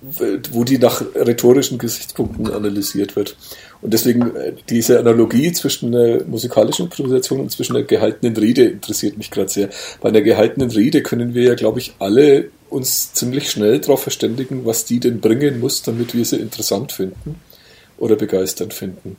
wo 0.00 0.62
die 0.62 0.78
nach 0.78 1.02
rhetorischen 1.14 1.78
Gesichtspunkten 1.78 2.52
analysiert 2.52 3.16
wird. 3.16 3.36
Und 3.82 3.92
deswegen 3.92 4.36
äh, 4.36 4.52
diese 4.68 4.98
Analogie 4.98 5.52
zwischen 5.52 5.94
einer 5.94 6.24
musikalischen 6.24 6.86
Improvisation 6.86 7.40
und 7.40 7.50
zwischen 7.50 7.76
einer 7.76 7.84
gehaltenen 7.84 8.36
Rede 8.36 8.64
interessiert 8.64 9.18
mich 9.18 9.30
gerade 9.30 9.48
sehr. 9.48 9.70
Bei 10.00 10.10
einer 10.10 10.20
gehaltenen 10.20 10.70
Rede 10.70 11.02
können 11.02 11.34
wir 11.34 11.42
ja, 11.42 11.54
glaube 11.54 11.80
ich, 11.80 11.94
alle 11.98 12.50
uns 12.70 13.12
ziemlich 13.12 13.50
schnell 13.50 13.80
darauf 13.80 14.02
verständigen, 14.02 14.64
was 14.64 14.84
die 14.84 15.00
denn 15.00 15.20
bringen 15.20 15.58
muss, 15.58 15.82
damit 15.82 16.14
wir 16.14 16.24
sie 16.24 16.36
interessant 16.36 16.92
finden 16.92 17.40
oder 17.98 18.14
begeisternd 18.14 18.74
finden. 18.74 19.16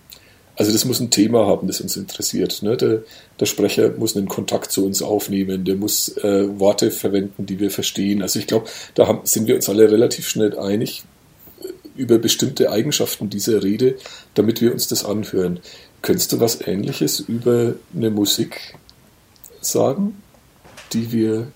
Also 0.60 0.74
das 0.74 0.84
muss 0.84 1.00
ein 1.00 1.10
Thema 1.10 1.48
haben, 1.48 1.68
das 1.68 1.80
uns 1.80 1.96
interessiert. 1.96 2.64
Ne? 2.64 2.76
Der, 2.76 3.04
der, 3.40 3.46
Sprecher 3.46 3.92
muss 3.92 4.18
einen 4.18 4.28
Kontakt 4.28 4.74
zu 4.74 4.86
uns 4.86 5.02
aufnehmen, 5.02 5.64
der 5.64 5.78
muss 5.78 6.10
äh, 6.18 6.60
Worte 6.60 6.92
verwenden, 6.92 7.46
die 7.46 7.62
wir 7.62 7.72
verstehen. 7.72 8.22
Also 8.22 8.40
ich 8.40 8.48
glaube, 8.48 8.68
da 8.94 9.08
haben, 9.08 9.22
sind 9.24 9.48
wir 9.48 9.56
uns 9.56 9.70
alle 9.70 9.90
relativ 9.90 10.28
schnell 10.28 10.60
einig 10.60 11.04
äh, 11.62 11.68
über 11.96 12.18
bestimmte 12.18 12.72
Eigenschaften 12.72 13.30
dieser 13.30 13.64
Rede, 13.64 13.96
damit 14.34 14.60
wir 14.60 14.74
uns 14.74 14.90
das 14.90 15.06
anhören. 15.06 15.62
Könntest 16.02 16.34
du 16.34 16.42
was 16.42 16.60
Ähnliches 16.60 17.22
über 17.22 17.76
eine 17.96 18.10
Musik 18.10 18.76
sagen, 19.62 20.22
die 20.92 21.14
wir 21.14 21.54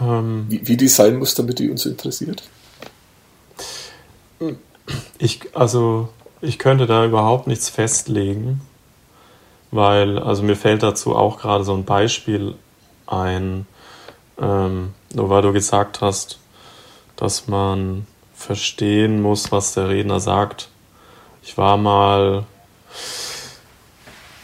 ähm, 0.00 0.46
wie, 0.48 0.66
wie 0.66 0.78
die 0.78 0.88
sein 0.88 1.18
muss, 1.18 1.34
damit 1.34 1.58
die 1.58 1.68
uns 1.68 1.84
interessiert? 1.84 2.42
Ich, 5.18 5.40
also, 5.52 6.08
ich 6.42 6.58
könnte 6.58 6.86
da 6.86 7.04
überhaupt 7.04 7.46
nichts 7.46 7.68
festlegen, 7.68 8.60
weil, 9.70 10.18
also 10.18 10.42
mir 10.42 10.56
fällt 10.56 10.82
dazu 10.82 11.16
auch 11.16 11.38
gerade 11.38 11.64
so 11.64 11.72
ein 11.74 11.84
Beispiel 11.84 12.56
ein, 13.06 13.66
ähm, 14.38 14.92
nur 15.14 15.30
weil 15.30 15.42
du 15.42 15.52
gesagt 15.52 16.00
hast, 16.00 16.38
dass 17.16 17.48
man 17.48 18.06
verstehen 18.34 19.22
muss, 19.22 19.52
was 19.52 19.74
der 19.74 19.88
Redner 19.88 20.20
sagt. 20.20 20.68
Ich 21.42 21.56
war 21.56 21.76
mal 21.76 22.44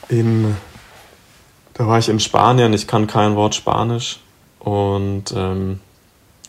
in 0.08 0.56
da 1.78 1.86
war 1.86 1.98
ich 1.98 2.08
in 2.08 2.18
Spanien, 2.18 2.72
ich 2.72 2.88
kann 2.88 3.06
kein 3.06 3.36
Wort 3.36 3.54
Spanisch 3.54 4.18
und 4.58 5.32
ähm, 5.34 5.78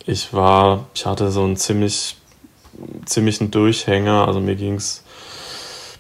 ich 0.08 0.34
war, 0.34 0.88
ich 0.96 1.06
hatte 1.06 1.29
so 1.29 1.44
einen 1.44 1.56
ziemlich, 1.56 2.18
ziemlichen 3.06 3.51
Durchhänger, 3.51 4.27
also 4.27 4.39
mir 4.39 4.56
ging 4.56 4.74
es 4.75 5.03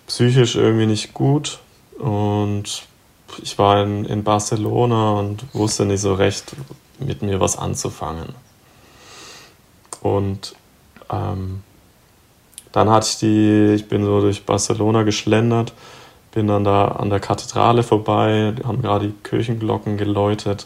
psychisch 0.09 0.55
irgendwie 0.55 0.87
nicht 0.87 1.13
gut 1.13 1.59
und 1.99 2.83
ich 3.41 3.57
war 3.59 3.83
in, 3.83 4.05
in 4.05 4.23
Barcelona 4.23 5.11
und 5.13 5.45
wusste 5.53 5.85
nicht 5.85 6.01
so 6.01 6.15
recht 6.15 6.55
mit 6.97 7.21
mir 7.21 7.39
was 7.39 7.57
anzufangen. 7.57 8.33
Und 10.01 10.55
ähm, 11.11 11.61
dann 12.71 12.89
hatte 12.89 13.07
ich 13.07 13.17
die, 13.19 13.73
ich 13.75 13.87
bin 13.87 14.03
so 14.03 14.19
durch 14.19 14.45
Barcelona 14.45 15.03
geschlendert, 15.03 15.73
bin 16.31 16.47
dann 16.47 16.63
da 16.63 16.87
an 16.87 17.11
der 17.11 17.19
Kathedrale 17.19 17.83
vorbei, 17.83 18.55
haben 18.65 18.81
gerade 18.81 19.09
die 19.09 19.15
Kirchenglocken 19.23 19.97
geläutet. 19.97 20.65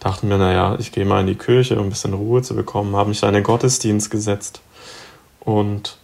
Dachte 0.00 0.26
mir, 0.26 0.36
naja, 0.36 0.76
ich 0.78 0.92
gehe 0.92 1.06
mal 1.06 1.20
in 1.20 1.26
die 1.26 1.34
Kirche, 1.34 1.78
um 1.78 1.86
ein 1.86 1.90
bisschen 1.90 2.14
Ruhe 2.14 2.42
zu 2.42 2.54
bekommen, 2.54 2.94
habe 2.94 3.08
mich 3.08 3.20
da 3.20 3.28
in 3.28 3.34
den 3.34 3.42
Gottesdienst 3.42 4.10
gesetzt 4.10 4.60
und 5.40 5.96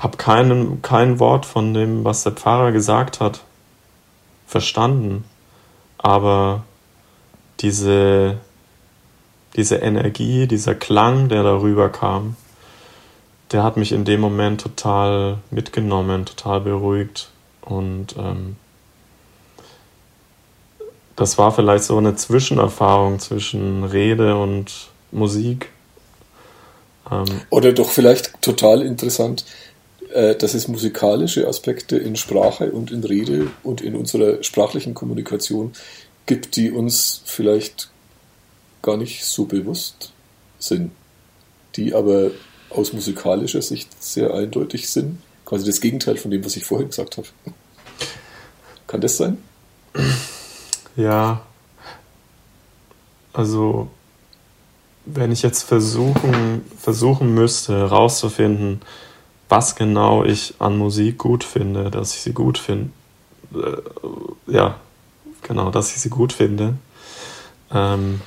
habe 0.00 0.16
kein, 0.16 0.82
kein 0.82 1.18
Wort 1.20 1.46
von 1.46 1.74
dem, 1.74 2.04
was 2.04 2.24
der 2.24 2.32
Pfarrer 2.32 2.72
gesagt 2.72 3.20
hat, 3.20 3.40
verstanden. 4.46 5.24
Aber 5.98 6.64
diese, 7.60 8.38
diese 9.54 9.76
Energie, 9.76 10.46
dieser 10.46 10.74
Klang, 10.74 11.28
der 11.28 11.42
darüber 11.42 11.90
kam, 11.90 12.36
der 13.52 13.62
hat 13.62 13.76
mich 13.76 13.92
in 13.92 14.04
dem 14.04 14.20
Moment 14.20 14.62
total 14.62 15.38
mitgenommen, 15.50 16.24
total 16.24 16.60
beruhigt. 16.60 17.30
Und 17.60 18.16
ähm, 18.16 18.56
das 21.16 21.36
war 21.36 21.52
vielleicht 21.52 21.84
so 21.84 21.98
eine 21.98 22.16
Zwischenerfahrung 22.16 23.18
zwischen 23.18 23.84
Rede 23.84 24.38
und 24.38 24.88
Musik. 25.10 25.70
Ähm, 27.10 27.26
Oder 27.50 27.72
doch 27.72 27.90
vielleicht 27.90 28.40
total 28.40 28.82
interessant, 28.82 29.44
äh, 30.12 30.34
dass 30.34 30.54
es 30.54 30.68
musikalische 30.68 31.46
Aspekte 31.46 31.96
in 31.96 32.16
Sprache 32.16 32.72
und 32.72 32.90
in 32.90 33.04
Rede 33.04 33.48
und 33.62 33.80
in 33.80 33.94
unserer 33.94 34.42
sprachlichen 34.42 34.94
Kommunikation 34.94 35.72
gibt, 36.26 36.56
die 36.56 36.70
uns 36.70 37.22
vielleicht 37.24 37.90
gar 38.82 38.96
nicht 38.96 39.24
so 39.24 39.44
bewusst 39.44 40.12
sind, 40.58 40.92
die 41.76 41.94
aber 41.94 42.30
aus 42.70 42.92
musikalischer 42.92 43.62
Sicht 43.62 44.02
sehr 44.02 44.34
eindeutig 44.34 44.88
sind. 44.90 45.20
Quasi 45.44 45.66
das 45.66 45.80
Gegenteil 45.80 46.16
von 46.16 46.30
dem, 46.30 46.44
was 46.44 46.56
ich 46.56 46.64
vorhin 46.64 46.88
gesagt 46.88 47.16
habe. 47.16 47.26
Kann 48.86 49.00
das 49.00 49.16
sein? 49.16 49.38
Ja. 50.96 51.42
Also, 53.32 53.88
wenn 55.04 55.32
ich 55.32 55.42
jetzt 55.42 55.62
versuchen, 55.62 56.62
versuchen 56.78 57.34
müsste, 57.34 57.76
herauszufinden, 57.76 58.80
was 59.50 59.74
genau 59.74 60.24
ich 60.24 60.54
an 60.60 60.78
Musik 60.78 61.18
gut 61.18 61.44
finde, 61.44 61.90
dass 61.90 62.14
ich 62.14 62.22
sie 62.22 62.32
gut 62.32 62.56
finde, 62.56 62.90
äh, 63.52 64.52
ja, 64.52 64.76
genau, 65.42 65.70
dass 65.70 65.94
ich 65.94 66.00
sie 66.00 66.08
gut 66.08 66.32
finde. 66.32 66.76
Ähm, 67.72 68.22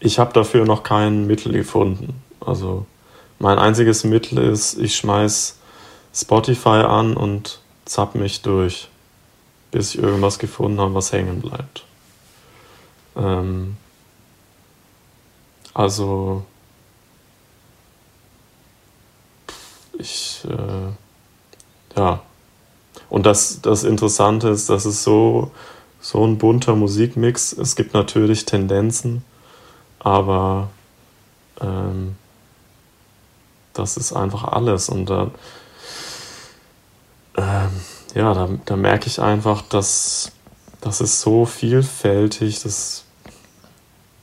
ich 0.00 0.18
habe 0.18 0.32
dafür 0.34 0.66
noch 0.66 0.82
kein 0.82 1.26
Mittel 1.26 1.52
gefunden. 1.52 2.22
Also 2.40 2.86
mein 3.38 3.58
einziges 3.58 4.04
Mittel 4.04 4.38
ist, 4.38 4.78
ich 4.78 4.96
schmeiß 4.96 5.56
Spotify 6.14 6.68
an 6.68 7.16
und 7.16 7.60
zapp 7.86 8.14
mich 8.14 8.42
durch, 8.42 8.88
bis 9.70 9.94
ich 9.94 10.02
irgendwas 10.02 10.38
gefunden 10.38 10.78
habe, 10.78 10.94
was 10.94 11.10
hängen 11.10 11.40
bleibt. 11.40 11.84
Ähm, 13.16 13.78
also 15.72 16.44
ich 20.02 20.44
äh, 20.48 21.98
ja 21.98 22.20
und 23.12 23.26
das, 23.26 23.60
das 23.60 23.84
Interessante 23.84 24.48
ist, 24.48 24.70
dass 24.70 24.86
es 24.86 25.04
so, 25.04 25.50
so 26.00 26.26
ein 26.26 26.38
bunter 26.38 26.74
Musikmix. 26.74 27.52
Es 27.52 27.76
gibt 27.76 27.92
natürlich 27.92 28.46
Tendenzen, 28.46 29.22
aber 29.98 30.70
ähm, 31.60 32.16
das 33.74 33.98
ist 33.98 34.14
einfach 34.14 34.44
alles. 34.44 34.88
Und 34.88 35.10
da, 35.10 35.30
ähm, 37.36 37.70
ja, 38.14 38.32
da, 38.32 38.48
da 38.64 38.76
merke 38.76 39.08
ich 39.08 39.20
einfach, 39.20 39.60
dass 39.60 40.32
das 40.80 41.02
ist 41.02 41.20
so 41.20 41.44
vielfältig, 41.44 42.62
dass 42.62 43.04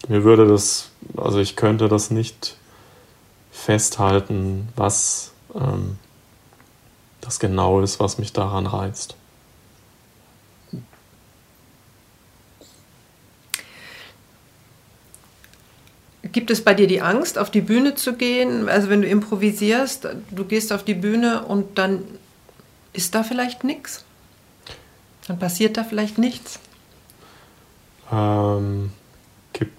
mir 0.08 0.24
würde 0.24 0.48
das, 0.48 0.90
also 1.16 1.38
ich 1.38 1.56
könnte 1.56 1.88
das 1.88 2.10
nicht 2.10 2.58
festhalten, 3.52 4.70
was 4.76 5.32
ähm, 5.54 5.98
das 7.22 7.40
genau 7.40 7.82
ist, 7.82 8.00
was 8.00 8.18
mich 8.18 8.34
daran 8.34 8.66
reizt. 8.66 9.16
Gibt 16.32 16.52
es 16.52 16.64
bei 16.64 16.74
dir 16.74 16.88
die 16.88 17.02
Angst, 17.02 17.40
auf 17.40 17.50
die 17.50 17.62
Bühne 17.62 17.96
zu 17.96 18.14
gehen? 18.14 18.70
Also 18.70 18.90
wenn 18.90 19.02
du 19.02 19.08
improvisierst, 19.08 20.08
du 20.30 20.46
gehst 20.46 20.72
auf 20.72 20.84
die 20.84 20.94
Bühne 20.94 21.44
und 21.46 21.78
dann 21.78 22.04
ist 22.94 23.16
da 23.16 23.24
vielleicht 23.24 23.64
nichts? 23.64 24.06
Dann 25.28 25.40
passiert 25.40 25.78
da 25.78 25.84
vielleicht 25.84 26.18
nichts? 26.18 26.60
Ähm, 28.12 28.92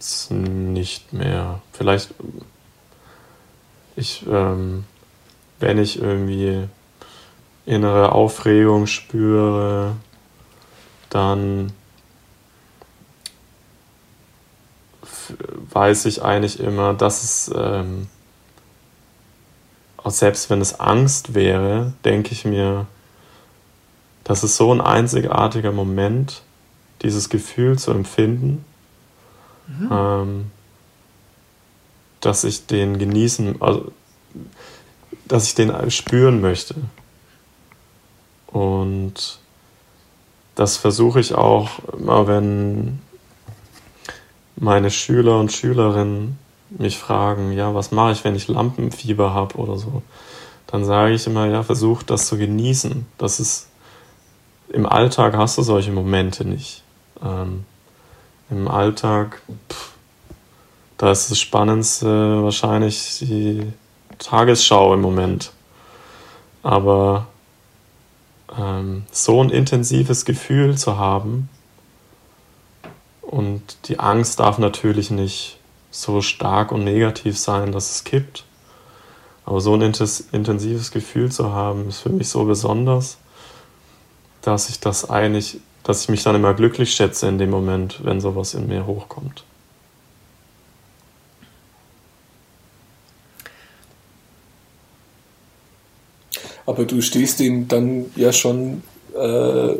es 0.00 0.30
nicht 0.30 1.12
mehr. 1.12 1.62
Vielleicht, 1.72 2.14
ich, 3.96 4.24
ähm, 4.26 4.84
wenn 5.60 5.78
ich 5.78 6.00
irgendwie 6.00 6.66
innere 7.66 8.12
Aufregung 8.12 8.86
spüre, 8.86 9.96
dann 11.10 11.72
weiß 15.72 16.06
ich 16.06 16.22
eigentlich 16.22 16.60
immer, 16.60 16.94
dass 16.94 17.22
es, 17.22 17.50
ähm, 17.54 18.08
selbst 20.06 20.50
wenn 20.50 20.60
es 20.60 20.80
Angst 20.80 21.34
wäre, 21.34 21.92
denke 22.04 22.32
ich 22.32 22.44
mir, 22.44 22.86
das 24.24 24.42
ist 24.44 24.56
so 24.56 24.72
ein 24.72 24.80
einzigartiger 24.80 25.72
Moment, 25.72 26.42
dieses 27.02 27.28
Gefühl 27.28 27.78
zu 27.78 27.92
empfinden, 27.92 28.64
mhm. 29.66 29.88
ähm, 29.92 30.50
dass 32.20 32.44
ich 32.44 32.66
den 32.66 32.98
genießen, 32.98 33.60
also, 33.62 33.92
dass 35.30 35.46
ich 35.46 35.54
den 35.54 35.90
spüren 35.90 36.40
möchte. 36.40 36.74
Und 38.48 39.38
das 40.56 40.76
versuche 40.76 41.20
ich 41.20 41.34
auch 41.34 41.70
immer, 41.96 42.26
wenn 42.26 43.00
meine 44.56 44.90
Schüler 44.90 45.38
und 45.38 45.52
Schülerinnen 45.52 46.36
mich 46.70 46.98
fragen, 46.98 47.52
ja, 47.52 47.74
was 47.74 47.92
mache 47.92 48.12
ich, 48.12 48.24
wenn 48.24 48.34
ich 48.34 48.48
Lampenfieber 48.48 49.32
habe 49.32 49.56
oder 49.56 49.78
so, 49.78 50.02
dann 50.66 50.84
sage 50.84 51.14
ich 51.14 51.26
immer, 51.28 51.46
ja, 51.46 51.62
versuch 51.62 52.02
das 52.02 52.26
zu 52.26 52.36
genießen. 52.36 53.06
Das 53.16 53.38
ist 53.38 53.68
im 54.72 54.86
Alltag 54.86 55.36
hast 55.36 55.58
du 55.58 55.62
solche 55.62 55.92
Momente 55.92 56.44
nicht. 56.44 56.82
Ähm, 57.22 57.64
Im 58.50 58.66
Alltag, 58.66 59.42
pff, 59.68 59.92
da 60.96 61.12
ist 61.12 61.30
das 61.30 61.38
Spannendste 61.38 62.42
wahrscheinlich 62.42 63.18
die 63.20 63.72
Tagesschau 64.20 64.94
im 64.94 65.00
Moment. 65.00 65.52
Aber 66.62 67.26
ähm, 68.56 69.04
so 69.10 69.42
ein 69.42 69.50
intensives 69.50 70.24
Gefühl 70.24 70.78
zu 70.78 70.96
haben, 70.96 71.48
und 73.30 73.62
die 73.84 74.00
Angst 74.00 74.40
darf 74.40 74.58
natürlich 74.58 75.12
nicht 75.12 75.58
so 75.92 76.20
stark 76.20 76.72
und 76.72 76.82
negativ 76.82 77.38
sein, 77.38 77.70
dass 77.70 77.90
es 77.92 78.02
kippt. 78.02 78.44
Aber 79.46 79.60
so 79.60 79.72
ein 79.74 79.82
intensives 79.82 80.90
Gefühl 80.90 81.30
zu 81.30 81.52
haben, 81.52 81.88
ist 81.88 82.00
für 82.00 82.08
mich 82.08 82.28
so 82.28 82.44
besonders, 82.44 83.18
dass 84.42 84.68
ich 84.68 84.80
das 84.80 85.08
eigentlich, 85.10 85.60
dass 85.84 86.02
ich 86.02 86.08
mich 86.08 86.24
dann 86.24 86.34
immer 86.34 86.54
glücklich 86.54 86.92
schätze 86.92 87.28
in 87.28 87.38
dem 87.38 87.50
Moment, 87.50 88.04
wenn 88.04 88.20
sowas 88.20 88.54
in 88.54 88.66
mir 88.66 88.84
hochkommt. 88.86 89.44
Aber 96.70 96.84
du 96.84 97.02
stehst 97.02 97.40
dem 97.40 97.66
dann 97.66 98.06
ja 98.14 98.32
schon 98.32 98.84
äh, 99.18 99.74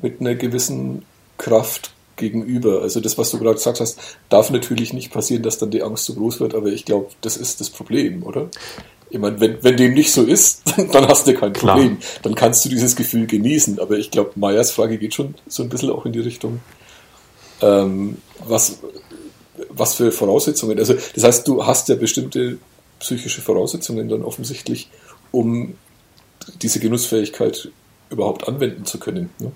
mit 0.00 0.20
einer 0.20 0.34
gewissen 0.34 1.02
Kraft 1.36 1.92
gegenüber. 2.16 2.80
Also 2.80 3.00
das, 3.00 3.18
was 3.18 3.30
du 3.30 3.38
gerade 3.38 3.56
gesagt 3.56 3.80
hast, 3.80 4.00
darf 4.30 4.50
natürlich 4.50 4.94
nicht 4.94 5.12
passieren, 5.12 5.42
dass 5.42 5.58
dann 5.58 5.70
die 5.70 5.82
Angst 5.82 6.06
zu 6.06 6.14
groß 6.14 6.40
wird, 6.40 6.54
aber 6.54 6.68
ich 6.68 6.86
glaube, 6.86 7.08
das 7.20 7.36
ist 7.36 7.60
das 7.60 7.68
Problem, 7.68 8.22
oder? 8.22 8.48
Ich 9.10 9.18
meine, 9.18 9.38
wenn, 9.40 9.62
wenn 9.62 9.76
dem 9.76 9.92
nicht 9.92 10.10
so 10.10 10.22
ist, 10.22 10.62
dann 10.92 11.06
hast 11.06 11.26
du 11.26 11.34
kein 11.34 11.52
Problem. 11.52 11.98
Klar. 11.98 12.20
Dann 12.22 12.34
kannst 12.34 12.64
du 12.64 12.70
dieses 12.70 12.96
Gefühl 12.96 13.26
genießen. 13.26 13.78
Aber 13.78 13.98
ich 13.98 14.10
glaube, 14.10 14.30
Meyers 14.36 14.70
Frage 14.70 14.96
geht 14.96 15.12
schon 15.12 15.34
so 15.48 15.62
ein 15.62 15.68
bisschen 15.68 15.90
auch 15.90 16.06
in 16.06 16.12
die 16.12 16.20
Richtung, 16.20 16.60
ähm, 17.60 18.16
was, 18.48 18.78
was 19.68 19.96
für 19.96 20.12
Voraussetzungen. 20.12 20.78
Also, 20.78 20.94
das 21.14 21.24
heißt, 21.24 21.46
du 21.46 21.66
hast 21.66 21.90
ja 21.90 21.94
bestimmte 21.94 22.56
psychische 23.00 23.42
Voraussetzungen 23.42 24.08
dann 24.08 24.22
offensichtlich, 24.22 24.88
um 25.30 25.74
diese 26.62 26.80
Genussfähigkeit 26.80 27.70
überhaupt 28.10 28.48
anwenden 28.48 28.84
zu 28.84 28.98
können. 28.98 29.30
Ne? 29.38 29.52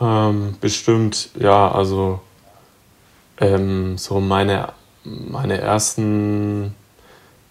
Ähm, 0.00 0.56
bestimmt, 0.60 1.30
ja, 1.38 1.70
also 1.70 2.20
ähm, 3.40 3.98
so 3.98 4.20
meine, 4.20 4.72
meine 5.04 5.60
ersten 5.60 6.74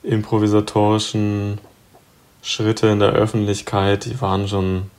improvisatorischen 0.03 1.59
Schritte 2.41 2.87
in 2.87 2.99
der 2.99 3.09
Öffentlichkeit, 3.09 4.05
die 4.05 4.21
waren 4.21 4.47
schon 4.47 4.89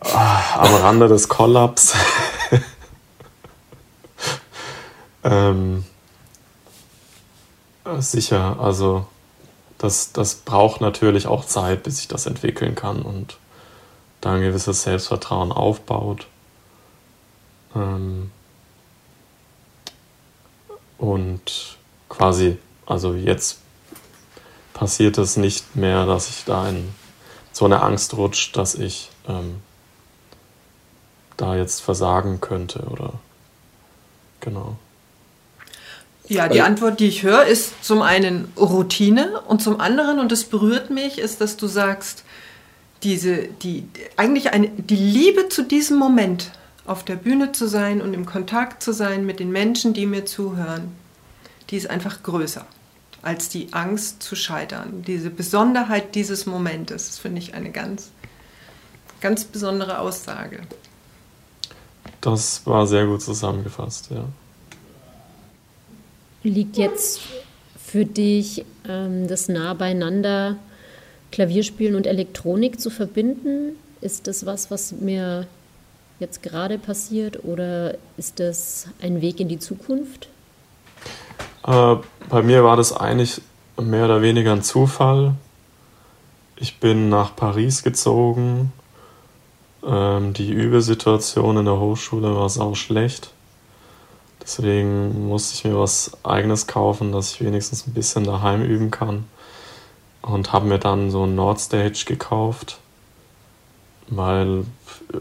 ah, 0.00 0.40
am 0.56 0.74
Rande 0.74 1.06
des 1.06 1.28
Kollaps. 1.28 1.94
ähm, 5.24 5.84
sicher, 7.98 8.58
also 8.58 9.06
das, 9.78 10.12
das 10.12 10.36
braucht 10.36 10.80
natürlich 10.80 11.26
auch 11.26 11.44
Zeit, 11.44 11.82
bis 11.82 11.98
sich 11.98 12.08
das 12.08 12.26
entwickeln 12.26 12.74
kann 12.74 13.02
und 13.02 13.38
da 14.20 14.34
ein 14.34 14.40
gewisses 14.40 14.82
Selbstvertrauen 14.82 15.52
aufbaut. 15.52 16.26
Ähm, 17.74 18.30
und 20.98 21.76
quasi, 22.08 22.56
also 22.86 23.14
jetzt 23.14 23.58
passiert 24.72 25.18
es 25.18 25.36
nicht 25.36 25.76
mehr, 25.76 26.06
dass 26.06 26.30
ich 26.30 26.44
da 26.44 26.68
in 26.68 26.94
so 27.52 27.64
eine 27.64 27.82
Angst 27.82 28.14
rutscht, 28.14 28.56
dass 28.56 28.74
ich 28.74 29.10
ähm, 29.28 29.62
da 31.36 31.56
jetzt 31.56 31.80
versagen 31.80 32.40
könnte 32.40 32.80
oder 32.80 33.14
genau. 34.40 34.76
Ja, 36.28 36.48
die 36.48 36.60
Antwort, 36.60 37.00
die 37.00 37.06
ich 37.06 37.22
höre, 37.22 37.44
ist 37.44 37.84
zum 37.84 38.02
einen 38.02 38.52
Routine 38.56 39.40
und 39.42 39.62
zum 39.62 39.80
anderen, 39.80 40.18
und 40.18 40.32
das 40.32 40.44
berührt 40.44 40.90
mich, 40.90 41.18
ist, 41.18 41.40
dass 41.40 41.56
du 41.56 41.66
sagst, 41.66 42.24
diese, 43.02 43.48
die, 43.62 43.88
eigentlich 44.16 44.52
eine, 44.52 44.68
die 44.68 44.96
Liebe 44.96 45.48
zu 45.48 45.62
diesem 45.62 45.98
Moment, 45.98 46.50
auf 46.84 47.04
der 47.04 47.16
Bühne 47.16 47.52
zu 47.52 47.66
sein 47.66 48.00
und 48.00 48.14
im 48.14 48.26
Kontakt 48.26 48.82
zu 48.82 48.92
sein 48.92 49.26
mit 49.26 49.40
den 49.40 49.50
Menschen, 49.50 49.92
die 49.92 50.06
mir 50.06 50.24
zuhören, 50.24 50.92
die 51.70 51.76
ist 51.76 51.90
einfach 51.90 52.22
größer 52.22 52.64
als 53.22 53.48
die 53.48 53.72
Angst 53.72 54.22
zu 54.22 54.36
scheitern. 54.36 55.02
Diese 55.04 55.30
Besonderheit 55.30 56.14
dieses 56.14 56.46
Momentes, 56.46 57.08
das 57.08 57.18
finde 57.18 57.40
ich 57.40 57.54
eine 57.54 57.72
ganz, 57.72 58.10
ganz 59.20 59.44
besondere 59.44 59.98
Aussage. 59.98 60.60
Das 62.20 62.64
war 62.66 62.86
sehr 62.86 63.06
gut 63.06 63.22
zusammengefasst, 63.22 64.10
ja. 64.10 64.24
Liegt 66.46 66.76
jetzt 66.76 67.20
für 67.76 68.04
dich 68.04 68.64
ähm, 68.88 69.26
das 69.26 69.48
nah 69.48 69.74
beieinander 69.74 70.56
Klavierspielen 71.32 71.96
und 71.96 72.06
Elektronik 72.06 72.80
zu 72.80 72.88
verbinden? 72.88 73.76
Ist 74.00 74.28
das 74.28 74.46
was, 74.46 74.70
was 74.70 74.92
mir 74.92 75.48
jetzt 76.20 76.44
gerade 76.44 76.78
passiert 76.78 77.42
oder 77.44 77.96
ist 78.16 78.38
das 78.38 78.86
ein 79.02 79.20
Weg 79.22 79.40
in 79.40 79.48
die 79.48 79.58
Zukunft? 79.58 80.28
Äh, 81.66 81.96
bei 82.28 82.42
mir 82.42 82.62
war 82.62 82.76
das 82.76 82.96
eigentlich 82.96 83.40
mehr 83.76 84.04
oder 84.04 84.22
weniger 84.22 84.52
ein 84.52 84.62
Zufall. 84.62 85.34
Ich 86.54 86.78
bin 86.78 87.08
nach 87.08 87.34
Paris 87.34 87.82
gezogen. 87.82 88.72
Ähm, 89.84 90.32
die 90.32 90.52
Übesituation 90.52 91.56
in 91.56 91.64
der 91.64 91.80
Hochschule 91.80 92.36
war 92.36 92.48
sau 92.48 92.74
schlecht. 92.74 93.32
Deswegen 94.46 95.26
musste 95.26 95.54
ich 95.54 95.64
mir 95.64 95.76
was 95.76 96.12
eigenes 96.22 96.68
kaufen, 96.68 97.10
dass 97.10 97.32
ich 97.32 97.44
wenigstens 97.44 97.84
ein 97.84 97.94
bisschen 97.94 98.22
daheim 98.22 98.62
üben 98.62 98.92
kann. 98.92 99.24
Und 100.22 100.52
habe 100.52 100.66
mir 100.66 100.78
dann 100.78 101.10
so 101.10 101.24
ein 101.24 101.34
Nordstage 101.34 102.04
gekauft, 102.04 102.78
weil 104.06 104.60
äh, 105.12 105.18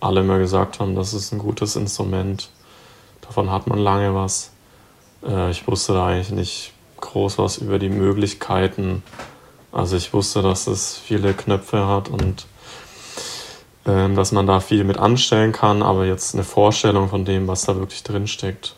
alle 0.00 0.20
immer 0.20 0.38
gesagt 0.38 0.80
haben, 0.80 0.94
das 0.94 1.12
ist 1.12 1.32
ein 1.32 1.38
gutes 1.38 1.76
Instrument. 1.76 2.48
Davon 3.20 3.50
hat 3.50 3.66
man 3.66 3.78
lange 3.78 4.14
was. 4.14 4.52
Äh, 5.22 5.50
ich 5.50 5.66
wusste 5.68 5.92
da 5.92 6.06
eigentlich 6.06 6.30
nicht 6.30 6.72
groß 7.00 7.36
was 7.36 7.58
über 7.58 7.78
die 7.78 7.90
Möglichkeiten. 7.90 9.02
Also 9.70 9.96
ich 9.96 10.14
wusste, 10.14 10.40
dass 10.40 10.66
es 10.66 10.96
viele 10.96 11.34
Knöpfe 11.34 11.86
hat 11.86 12.08
und 12.08 12.46
dass 13.84 14.32
man 14.32 14.46
da 14.46 14.60
viel 14.60 14.84
mit 14.84 14.98
anstellen 14.98 15.52
kann, 15.52 15.82
aber 15.82 16.06
jetzt 16.06 16.34
eine 16.34 16.44
Vorstellung 16.44 17.08
von 17.08 17.24
dem, 17.24 17.48
was 17.48 17.64
da 17.64 17.76
wirklich 17.76 18.02
drin 18.02 18.26
steckt, 18.26 18.76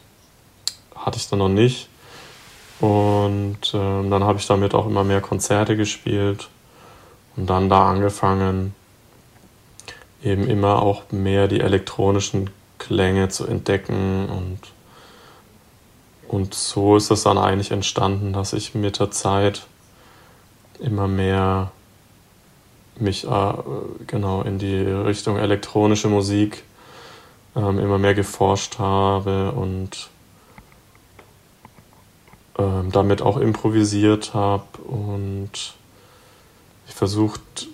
hatte 0.94 1.18
ich 1.18 1.28
dann 1.28 1.40
noch 1.40 1.48
nicht. 1.48 1.88
Und 2.80 3.58
ähm, 3.74 4.10
dann 4.10 4.24
habe 4.24 4.38
ich 4.38 4.46
damit 4.46 4.74
auch 4.74 4.86
immer 4.86 5.04
mehr 5.04 5.20
Konzerte 5.20 5.76
gespielt 5.76 6.48
und 7.36 7.48
dann 7.48 7.68
da 7.68 7.90
angefangen, 7.90 8.74
eben 10.22 10.48
immer 10.48 10.82
auch 10.82 11.02
mehr 11.10 11.48
die 11.48 11.60
elektronischen 11.60 12.50
Klänge 12.78 13.28
zu 13.28 13.46
entdecken 13.46 14.28
und 14.28 14.58
und 16.26 16.54
so 16.54 16.96
ist 16.96 17.10
es 17.10 17.22
dann 17.22 17.38
eigentlich 17.38 17.70
entstanden, 17.70 18.32
dass 18.32 18.54
ich 18.54 18.74
mit 18.74 18.98
der 18.98 19.10
Zeit 19.10 19.66
immer 20.80 21.06
mehr 21.06 21.70
mich 22.98 23.24
äh, 23.24 23.52
genau 24.06 24.42
in 24.42 24.58
die 24.58 24.76
Richtung 24.76 25.36
elektronische 25.36 26.08
Musik 26.08 26.62
ähm, 27.56 27.78
immer 27.78 27.98
mehr 27.98 28.14
geforscht 28.14 28.78
habe 28.78 29.52
und 29.52 30.10
ähm, 32.58 32.90
damit 32.92 33.22
auch 33.22 33.36
improvisiert 33.36 34.34
habe 34.34 34.64
und 34.86 35.74
ich 36.86 36.94
versucht 36.94 37.68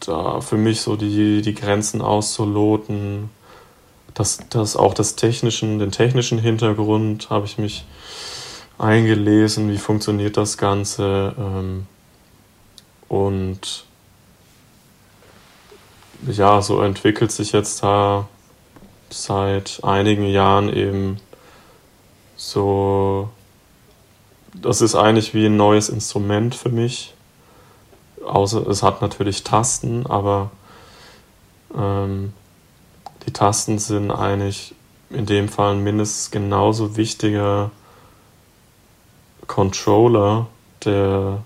da 0.00 0.40
für 0.40 0.56
mich 0.56 0.82
so 0.82 0.96
die, 0.96 1.42
die 1.42 1.54
Grenzen 1.54 2.02
auszuloten. 2.02 3.30
Das, 4.14 4.40
das 4.50 4.76
auch 4.76 4.94
das 4.94 5.16
technischen, 5.16 5.78
den 5.78 5.90
technischen 5.90 6.38
Hintergrund 6.38 7.30
habe 7.30 7.46
ich 7.46 7.58
mich 7.58 7.84
eingelesen, 8.78 9.70
wie 9.70 9.78
funktioniert 9.78 10.36
das 10.36 10.58
Ganze 10.58 11.34
ähm, 11.38 11.86
und 13.08 13.84
ja, 16.26 16.62
so 16.62 16.80
entwickelt 16.80 17.32
sich 17.32 17.52
jetzt 17.52 17.82
da 17.82 18.28
seit 19.10 19.80
einigen 19.82 20.24
Jahren 20.24 20.72
eben 20.74 21.18
so, 22.36 23.28
das 24.54 24.80
ist 24.80 24.94
eigentlich 24.94 25.34
wie 25.34 25.46
ein 25.46 25.56
neues 25.56 25.88
Instrument 25.88 26.54
für 26.54 26.70
mich. 26.70 27.14
Außer 28.24 28.66
es 28.68 28.82
hat 28.82 29.02
natürlich 29.02 29.42
Tasten, 29.42 30.06
aber 30.06 30.50
ähm, 31.76 32.32
die 33.26 33.32
Tasten 33.32 33.78
sind 33.78 34.10
eigentlich 34.10 34.74
in 35.10 35.26
dem 35.26 35.48
Fall 35.48 35.76
mindestens 35.76 36.30
genauso 36.30 36.96
wichtiger 36.96 37.70
Controller 39.46 40.46
der, 40.84 41.42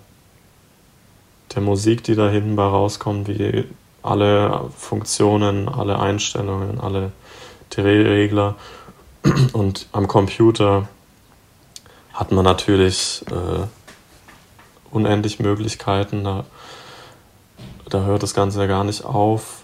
der 1.55 1.63
Musik, 1.63 2.05
die 2.05 2.15
da 2.15 2.29
hinten 2.29 2.57
bei 2.57 2.65
rauskommt, 2.65 3.29
wie 3.29 3.65
alle 4.07 4.71
Funktionen, 4.77 5.69
alle 5.69 5.99
Einstellungen, 5.99 6.81
alle 6.81 7.13
Drehregler. 7.71 8.55
Und 9.53 9.89
am 9.93 10.07
Computer 10.07 10.89
hat 12.13 12.33
man 12.33 12.45
natürlich 12.45 13.25
äh, 13.31 13.67
unendlich 14.91 15.41
Möglichkeiten. 15.41 16.25
Da, 16.25 16.45
da 17.89 18.05
hört 18.05 18.23
das 18.23 18.35
Ganze 18.35 18.61
ja 18.61 18.67
gar 18.67 18.85
nicht 18.85 19.05
auf, 19.05 19.63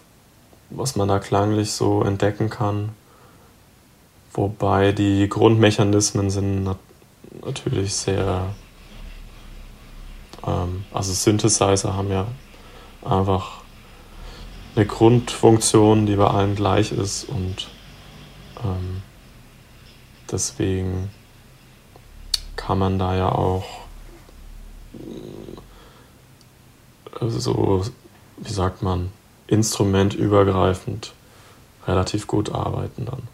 was 0.71 0.97
man 0.97 1.09
da 1.09 1.19
klanglich 1.19 1.73
so 1.73 2.03
entdecken 2.03 2.51
kann. 2.51 2.91
Wobei 4.35 4.93
die 4.93 5.29
Grundmechanismen 5.29 6.31
sind 6.31 6.65
nat 6.65 6.79
natürlich 7.45 7.95
sehr. 7.95 8.55
Ähm, 10.47 10.85
also 10.93 11.13
Synthesizer 11.13 11.97
haben 11.97 12.11
ja 12.11 12.27
einfach 13.03 13.62
eine 14.75 14.87
Grundfunktion, 14.87 16.07
die 16.07 16.17
bei 16.17 16.27
allen 16.27 16.55
gleich 16.55 16.93
ist 16.93 17.25
und 17.25 17.69
ähm, 18.65 19.03
deswegen 20.31 21.11
kann 22.57 22.79
man 22.79 22.99
da 22.99 23.17
ja 23.17 23.31
auch 23.31 23.65
äh, 27.21 27.29
so, 27.29 27.85
wie 28.39 28.53
sagt 28.53 28.83
man, 28.83 29.13
instrumentübergreifend 29.47 31.13
relativ 31.87 32.27
gut 32.27 32.53
arbeiten 32.53 33.05
dann. 33.05 33.29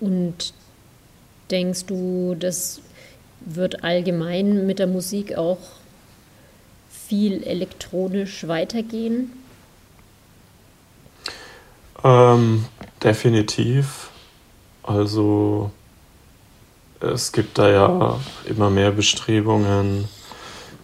Und 0.00 0.54
denkst 1.50 1.86
du, 1.86 2.34
das 2.38 2.80
wird 3.44 3.84
allgemein 3.84 4.66
mit 4.66 4.78
der 4.78 4.86
Musik 4.86 5.36
auch 5.36 5.58
viel 6.90 7.42
elektronisch 7.42 8.48
weitergehen? 8.48 9.32
Ähm, 12.02 12.64
definitiv. 13.02 14.10
Also 14.82 15.70
es 17.00 17.32
gibt 17.32 17.58
da 17.58 17.70
ja 17.70 18.20
immer 18.46 18.70
mehr 18.70 18.90
Bestrebungen, 18.90 20.08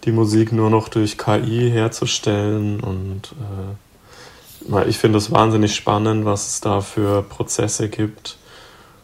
die 0.03 0.11
Musik 0.11 0.51
nur 0.51 0.69
noch 0.69 0.89
durch 0.89 1.17
KI 1.17 1.69
herzustellen. 1.71 2.79
Und 2.79 3.33
äh, 4.71 4.87
ich 4.89 4.97
finde 4.97 5.17
es 5.17 5.31
wahnsinnig 5.31 5.75
spannend, 5.75 6.25
was 6.25 6.47
es 6.47 6.61
da 6.61 6.81
für 6.81 7.23
Prozesse 7.23 7.89
gibt, 7.89 8.37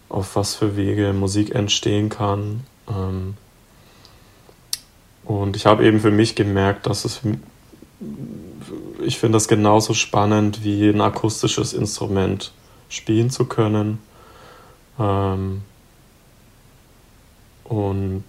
auf 0.09 0.35
was 0.35 0.55
für 0.55 0.75
Wege 0.75 1.13
Musik 1.13 1.53
entstehen 1.53 2.09
kann. 2.09 2.63
Ähm, 2.89 3.35
und 5.27 5.57
ich 5.57 5.65
habe 5.65 5.85
eben 5.85 5.99
für 5.99 6.09
mich 6.09 6.35
gemerkt, 6.35 6.87
dass 6.87 7.03
es, 7.03 7.19
ich 9.01 9.19
finde 9.19 9.35
das 9.35 9.49
genauso 9.49 9.93
spannend 9.93 10.63
wie 10.63 10.87
ein 10.87 11.01
akustisches 11.01 11.73
Instrument 11.73 12.53
spielen 12.87 13.29
zu 13.29 13.43
können. 13.43 13.99
Ähm, 14.97 15.63
und, 17.65 18.23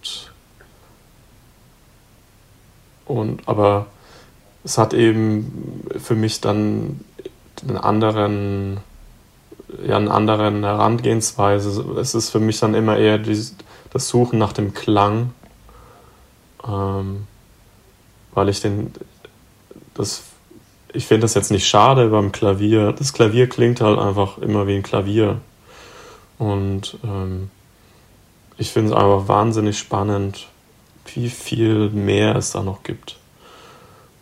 und 3.06 3.46
aber 3.46 3.87
es 4.64 4.76
hat 4.76 4.92
eben 4.92 5.84
für 6.02 6.16
mich 6.16 6.40
dann 6.40 6.98
einen 7.62 7.76
anderen, 7.76 8.78
ja, 9.87 9.96
einen 9.96 10.08
anderen 10.08 10.64
Herangehensweise. 10.64 11.80
Es 12.00 12.16
ist 12.16 12.30
für 12.30 12.40
mich 12.40 12.58
dann 12.58 12.74
immer 12.74 12.96
eher 12.96 13.18
die, 13.18 13.40
das 13.92 14.08
Suchen 14.08 14.40
nach 14.40 14.52
dem 14.52 14.74
Klang, 14.74 15.30
ähm, 16.66 17.27
weil 18.33 18.49
ich 18.49 18.61
den, 18.61 18.92
das, 19.94 20.23
ich 20.92 21.07
finde 21.07 21.23
das 21.23 21.35
jetzt 21.35 21.51
nicht 21.51 21.66
schade 21.66 22.09
beim 22.09 22.33
Klavier. 22.33 22.92
Das 22.92 23.12
Klavier 23.12 23.49
klingt 23.49 23.81
halt 23.81 23.99
einfach 23.99 24.38
immer 24.38 24.66
wie 24.66 24.77
ein 24.77 24.83
Klavier. 24.83 25.40
Und 26.38 26.99
ähm, 27.05 27.51
ich 28.57 28.71
finde 28.71 28.90
es 28.90 28.97
einfach 28.97 29.29
wahnsinnig 29.29 29.79
spannend, 29.79 30.49
wie 31.14 31.29
viel 31.29 31.90
mehr 31.90 32.37
es 32.37 32.53
da 32.53 32.62
noch 32.62 32.83
gibt. 32.83 33.18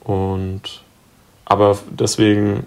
Und 0.01 0.83
aber 1.45 1.79
deswegen 1.91 2.67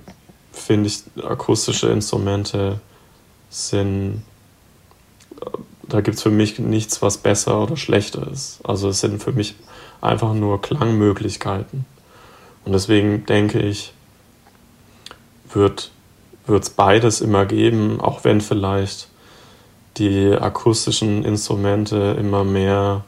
finde 0.51 0.87
ich, 0.87 1.03
akustische 1.23 1.89
Instrumente 1.89 2.79
sind, 3.49 4.23
da 5.89 6.01
gibt 6.01 6.17
es 6.17 6.23
für 6.23 6.31
mich 6.31 6.59
nichts, 6.59 7.01
was 7.01 7.17
besser 7.17 7.61
oder 7.61 7.77
schlechter 7.77 8.27
ist. 8.31 8.59
Also 8.63 8.89
es 8.89 8.99
sind 8.99 9.21
für 9.21 9.31
mich 9.31 9.55
einfach 10.01 10.33
nur 10.33 10.61
Klangmöglichkeiten. 10.61 11.85
Und 12.65 12.71
deswegen 12.71 13.25
denke 13.25 13.59
ich, 13.59 13.93
wird 15.53 15.91
es 16.47 16.69
beides 16.69 17.21
immer 17.21 17.45
geben, 17.45 17.99
auch 17.99 18.23
wenn 18.23 18.41
vielleicht 18.41 19.09
die 19.97 20.33
akustischen 20.33 21.25
Instrumente 21.25 22.15
immer 22.19 22.43
mehr 22.43 23.03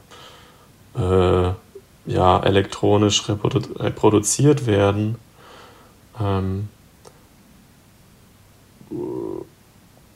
äh, 0.96 1.50
ja, 2.06 2.40
elektronisch 2.40 3.28
reprodu 3.28 3.60
reproduziert 3.78 4.66
werden. 4.66 5.16
Ähm, 6.20 6.68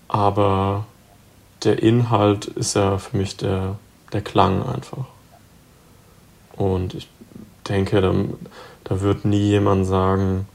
aber 0.09 0.87
der 1.65 1.83
Inhalt 1.83 2.47
ist 2.47 2.75
ja 2.75 2.99
für 2.99 3.17
mich 3.17 3.37
der, 3.37 3.79
der 4.13 4.23
Klang 4.23 4.63
einfach. 4.63 5.07
Und 6.53 6.95
ich 6.95 7.09
denke, 7.69 8.01
da, 8.01 8.15
da 8.85 9.01
wird 9.01 9.25
nie 9.25 9.49
jemand 9.49 9.87
sagen, 9.87 10.47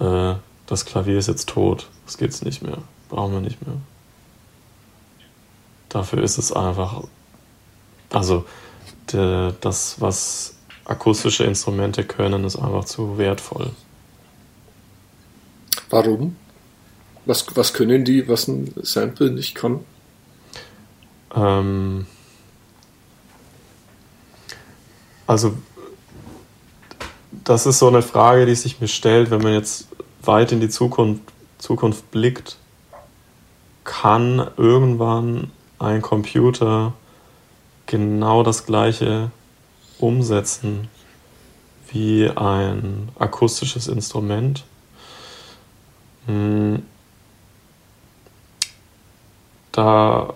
äh, 0.00 0.34
das 0.66 0.84
Klavier 0.84 1.18
ist 1.18 1.28
jetzt 1.28 1.48
tot, 1.48 1.88
das 2.06 2.18
geht's 2.18 2.42
nicht 2.42 2.62
mehr, 2.62 2.78
brauchen 3.08 3.34
wir 3.34 3.40
nicht 3.40 3.64
mehr. 3.66 3.76
Dafür 5.88 6.22
ist 6.22 6.38
es 6.38 6.52
einfach, 6.52 7.04
also 8.10 8.44
de, 9.12 9.52
das, 9.60 10.00
was 10.00 10.56
akustische 10.84 11.44
Instrumente 11.44 12.04
können, 12.04 12.44
ist 12.44 12.56
einfach 12.56 12.84
zu 12.84 13.16
wertvoll. 13.18 13.70
Warum? 15.90 16.36
Was, 17.26 17.46
was 17.54 17.72
können 17.72 18.04
die, 18.04 18.28
was 18.28 18.48
ein 18.48 18.74
Sample 18.82 19.30
nicht 19.30 19.54
kann? 19.54 19.80
Ähm, 21.34 22.06
also, 25.26 25.56
das 27.44 27.66
ist 27.66 27.78
so 27.78 27.88
eine 27.88 28.02
Frage, 28.02 28.46
die 28.46 28.54
sich 28.54 28.80
mir 28.80 28.88
stellt, 28.88 29.30
wenn 29.30 29.42
man 29.42 29.52
jetzt 29.52 29.88
weit 30.22 30.52
in 30.52 30.60
die 30.60 30.68
Zukunft, 30.68 31.22
Zukunft 31.58 32.10
blickt. 32.10 32.56
Kann 33.84 34.50
irgendwann 34.56 35.50
ein 35.78 36.00
Computer 36.00 36.94
genau 37.86 38.42
das 38.42 38.64
gleiche 38.64 39.30
umsetzen 39.98 40.88
wie 41.90 42.28
ein 42.28 43.10
akustisches 43.18 43.88
Instrument. 43.88 44.64
Hm. 46.26 46.82
Da 49.72 50.34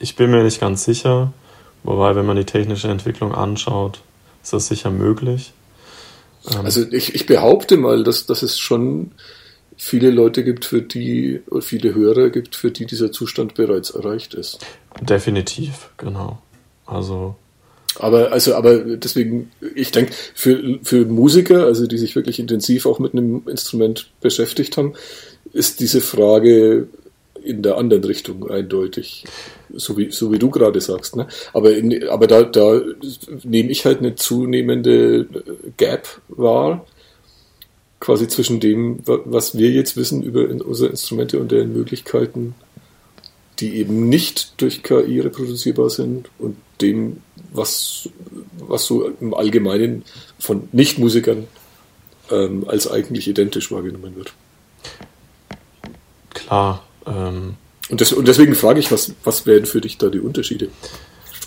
ich 0.00 0.16
bin 0.16 0.30
mir 0.30 0.42
nicht 0.42 0.60
ganz 0.60 0.84
sicher, 0.84 1.32
wobei, 1.84 2.16
wenn 2.16 2.26
man 2.26 2.36
die 2.36 2.44
technische 2.44 2.88
Entwicklung 2.88 3.32
anschaut, 3.32 4.00
ist 4.42 4.52
das 4.52 4.66
sicher 4.66 4.90
möglich. 4.90 5.52
Ähm, 6.50 6.64
also 6.64 6.84
ich, 6.90 7.14
ich 7.14 7.26
behaupte 7.26 7.76
mal, 7.76 8.02
dass, 8.02 8.26
dass 8.26 8.42
es 8.42 8.58
schon 8.58 9.12
viele 9.76 10.10
Leute 10.10 10.42
gibt, 10.42 10.64
für 10.64 10.82
die, 10.82 11.40
oder 11.50 11.62
viele 11.62 11.94
Hörer 11.94 12.30
gibt, 12.30 12.56
für 12.56 12.70
die 12.70 12.86
dieser 12.86 13.12
Zustand 13.12 13.54
bereits 13.54 13.90
erreicht 13.90 14.34
ist. 14.34 14.58
Definitiv, 15.00 15.90
genau. 15.96 16.38
Also. 16.86 17.36
Aber, 17.98 18.32
also, 18.32 18.54
aber 18.54 18.78
deswegen, 18.96 19.50
ich 19.74 19.90
denke, 19.90 20.12
für, 20.34 20.78
für 20.82 21.04
Musiker, 21.04 21.64
also 21.64 21.86
die 21.86 21.98
sich 21.98 22.14
wirklich 22.14 22.38
intensiv 22.38 22.86
auch 22.86 22.98
mit 22.98 23.12
einem 23.12 23.42
Instrument 23.48 24.10
beschäftigt 24.20 24.76
haben, 24.76 24.94
ist 25.52 25.80
diese 25.80 26.00
Frage 26.00 26.88
in 27.42 27.62
der 27.62 27.76
anderen 27.76 28.04
Richtung 28.04 28.50
eindeutig, 28.50 29.24
so 29.74 29.96
wie, 29.96 30.10
so 30.10 30.32
wie 30.32 30.38
du 30.38 30.50
gerade 30.50 30.80
sagst. 30.80 31.16
Ne? 31.16 31.26
Aber, 31.52 31.72
in, 31.72 32.08
aber 32.08 32.26
da, 32.26 32.42
da 32.42 32.80
nehme 33.44 33.70
ich 33.70 33.84
halt 33.84 33.98
eine 33.98 34.14
zunehmende 34.14 35.26
Gap 35.76 36.20
wahr 36.28 36.84
quasi 38.00 38.26
zwischen 38.28 38.60
dem, 38.60 39.00
was 39.04 39.56
wir 39.56 39.70
jetzt 39.70 39.96
wissen 39.96 40.22
über 40.22 40.48
unsere 40.64 40.88
Instrumente 40.90 41.38
und 41.38 41.52
deren 41.52 41.72
Möglichkeiten, 41.72 42.54
die 43.58 43.76
eben 43.76 44.08
nicht 44.08 44.54
durch 44.60 44.82
KI 44.82 45.20
reproduzierbar 45.20 45.90
sind 45.90 46.30
und 46.38 46.56
dem, 46.80 47.18
was, 47.52 48.08
was 48.58 48.86
so 48.86 49.06
im 49.20 49.34
Allgemeinen 49.34 50.04
von 50.38 50.68
Nichtmusikern 50.72 51.46
ähm, 52.30 52.64
als 52.66 52.90
eigentlich 52.90 53.28
identisch 53.28 53.70
wahrgenommen 53.70 54.16
wird. 54.16 54.32
Klar. 56.30 56.84
Ähm, 57.06 57.54
und, 57.90 58.00
das, 58.00 58.12
und 58.12 58.28
deswegen 58.28 58.54
frage 58.54 58.80
ich, 58.80 58.92
was, 58.92 59.14
was 59.24 59.46
wären 59.46 59.66
für 59.66 59.80
dich 59.80 59.98
da 59.98 60.08
die 60.08 60.20
Unterschiede? 60.20 60.68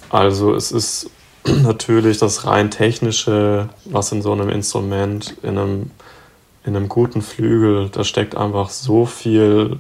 Also 0.10 0.54
es 0.54 0.72
ist 0.72 1.10
natürlich 1.46 2.18
das 2.18 2.46
rein 2.46 2.72
technische, 2.72 3.70
was 3.86 4.12
in 4.12 4.22
so 4.22 4.32
einem 4.32 4.50
Instrument, 4.50 5.36
in 5.44 5.58
einem 5.58 5.92
in 6.66 6.76
einem 6.76 6.90
guten 6.90 7.22
Flügel, 7.22 7.90
da 7.90 8.04
steckt 8.04 8.36
einfach 8.36 8.70
so 8.70 9.06
viel 9.06 9.80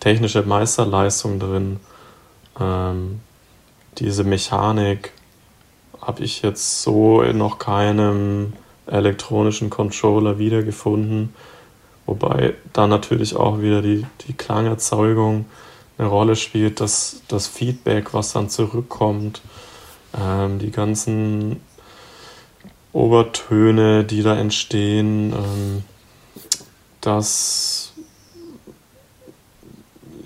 technische 0.00 0.42
Meisterleistung 0.42 1.38
drin. 1.38 1.80
Ähm, 2.58 3.20
diese 3.98 4.24
Mechanik 4.24 5.12
habe 6.00 6.24
ich 6.24 6.42
jetzt 6.42 6.82
so 6.82 7.22
in 7.22 7.38
noch 7.38 7.58
keinem 7.58 8.54
elektronischen 8.86 9.70
Controller 9.70 10.38
wiedergefunden. 10.38 11.34
Wobei 12.06 12.54
da 12.72 12.86
natürlich 12.86 13.36
auch 13.36 13.60
wieder 13.60 13.80
die, 13.80 14.06
die 14.26 14.34
Klangerzeugung 14.34 15.46
eine 15.96 16.08
Rolle 16.08 16.36
spielt, 16.36 16.80
dass 16.80 17.22
das 17.28 17.46
Feedback, 17.46 18.12
was 18.12 18.32
dann 18.32 18.50
zurückkommt, 18.50 19.40
ähm, 20.18 20.58
die 20.58 20.70
ganzen 20.70 21.60
Obertöne, 22.92 24.04
die 24.04 24.22
da 24.22 24.36
entstehen, 24.36 25.32
ähm, 25.32 25.84
dass, 27.00 27.92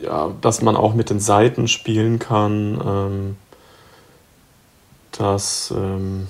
ja, 0.02 0.32
dass 0.40 0.62
man 0.62 0.76
auch 0.76 0.94
mit 0.94 1.10
den 1.10 1.20
Saiten 1.20 1.68
spielen 1.68 2.18
kann, 2.18 2.80
ähm, 2.84 3.36
dass 5.12 5.72
ähm, 5.76 6.28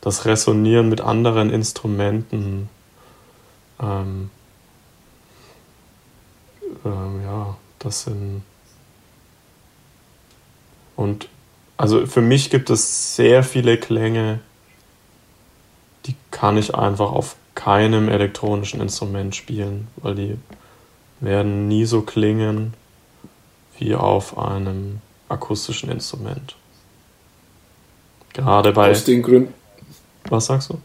das 0.00 0.24
Resonieren 0.24 0.88
mit 0.88 1.00
anderen 1.00 1.50
Instrumenten, 1.50 2.68
ähm, 6.84 7.22
ja, 7.24 7.56
Das 7.78 8.02
sind. 8.04 8.42
Und 10.96 11.28
also 11.76 12.06
für 12.06 12.20
mich 12.20 12.50
gibt 12.50 12.68
es 12.68 13.16
sehr 13.16 13.42
viele 13.42 13.78
Klänge, 13.78 14.40
die 16.06 16.14
kann 16.30 16.58
ich 16.58 16.74
einfach 16.74 17.10
auf 17.10 17.36
keinem 17.54 18.08
elektronischen 18.08 18.80
Instrument 18.80 19.34
spielen, 19.34 19.88
weil 19.96 20.14
die 20.14 20.36
werden 21.20 21.68
nie 21.68 21.84
so 21.84 22.02
klingen 22.02 22.74
wie 23.78 23.94
auf 23.94 24.36
einem 24.36 25.00
akustischen 25.28 25.90
Instrument. 25.90 26.56
Gerade 28.32 28.72
bei. 28.72 28.90
Aus 28.90 29.04
den 29.04 29.22
Gründen. 29.22 29.54
Was 30.28 30.46
sagst 30.46 30.70
du? 30.70 30.78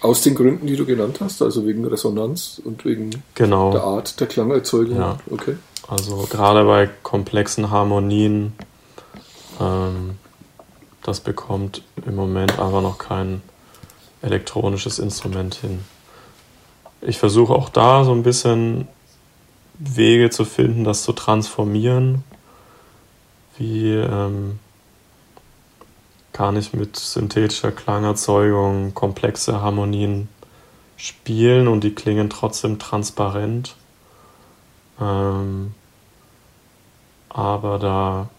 Aus 0.00 0.22
den 0.22 0.34
Gründen, 0.34 0.66
die 0.66 0.76
du 0.76 0.86
genannt 0.86 1.18
hast, 1.20 1.42
also 1.42 1.66
wegen 1.66 1.84
Resonanz 1.84 2.60
und 2.64 2.84
wegen 2.84 3.10
genau. 3.34 3.72
der 3.72 3.82
Art 3.82 4.18
der 4.18 4.26
Klangerzeugung. 4.26 4.96
Ja. 4.96 5.18
Okay. 5.30 5.56
Also 5.88 6.26
gerade 6.30 6.64
bei 6.64 6.88
komplexen 7.02 7.70
Harmonien, 7.70 8.52
ähm, 9.60 10.12
das 11.02 11.20
bekommt 11.20 11.82
im 12.06 12.14
Moment 12.14 12.58
aber 12.58 12.80
noch 12.80 12.98
kein 12.98 13.42
elektronisches 14.22 14.98
Instrument 14.98 15.54
hin. 15.56 15.80
Ich 17.02 17.18
versuche 17.18 17.54
auch 17.54 17.68
da 17.68 18.04
so 18.04 18.12
ein 18.12 18.22
bisschen 18.22 18.88
Wege 19.78 20.30
zu 20.30 20.44
finden, 20.44 20.84
das 20.84 21.02
zu 21.02 21.12
transformieren. 21.12 22.22
Wie 23.56 23.92
ähm, 23.92 24.58
kann 26.40 26.56
ich 26.56 26.72
mit 26.72 26.96
synthetischer 26.96 27.70
Klangerzeugung 27.70 28.94
komplexe 28.94 29.60
Harmonien 29.60 30.30
spielen 30.96 31.68
und 31.68 31.84
die 31.84 31.94
klingen 31.94 32.30
trotzdem 32.30 32.78
transparent. 32.78 33.76
Ähm, 34.98 35.74
aber 37.28 37.78
da 37.78 38.30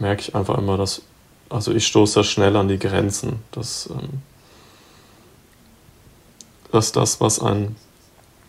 merke 0.00 0.22
ich 0.22 0.34
einfach 0.34 0.58
immer, 0.58 0.76
dass, 0.76 1.02
also 1.48 1.70
ich 1.70 1.86
stoße 1.86 2.16
da 2.16 2.24
schnell 2.24 2.56
an 2.56 2.66
die 2.66 2.80
Grenzen. 2.80 3.44
Dass, 3.52 3.88
ähm, 3.88 4.20
dass 6.72 6.90
das, 6.90 7.20
was 7.20 7.38
ein 7.38 7.76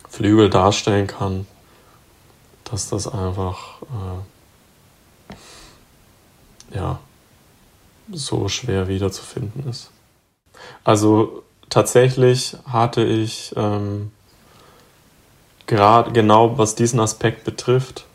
Flügel 0.09 0.49
darstellen 0.49 1.05
kann, 1.05 1.45
dass 2.63 2.89
das 2.89 3.07
einfach 3.07 3.83
äh, 6.71 6.75
ja, 6.75 6.99
so 8.11 8.47
schwer 8.47 8.87
wiederzufinden 8.87 9.69
ist. 9.69 9.91
Also 10.83 11.43
tatsächlich 11.69 12.57
hatte 12.65 13.03
ich 13.03 13.53
ähm, 13.55 14.11
gerade 15.67 16.11
genau 16.11 16.57
was 16.57 16.75
diesen 16.75 16.99
Aspekt 16.99 17.43
betrifft, 17.43 18.05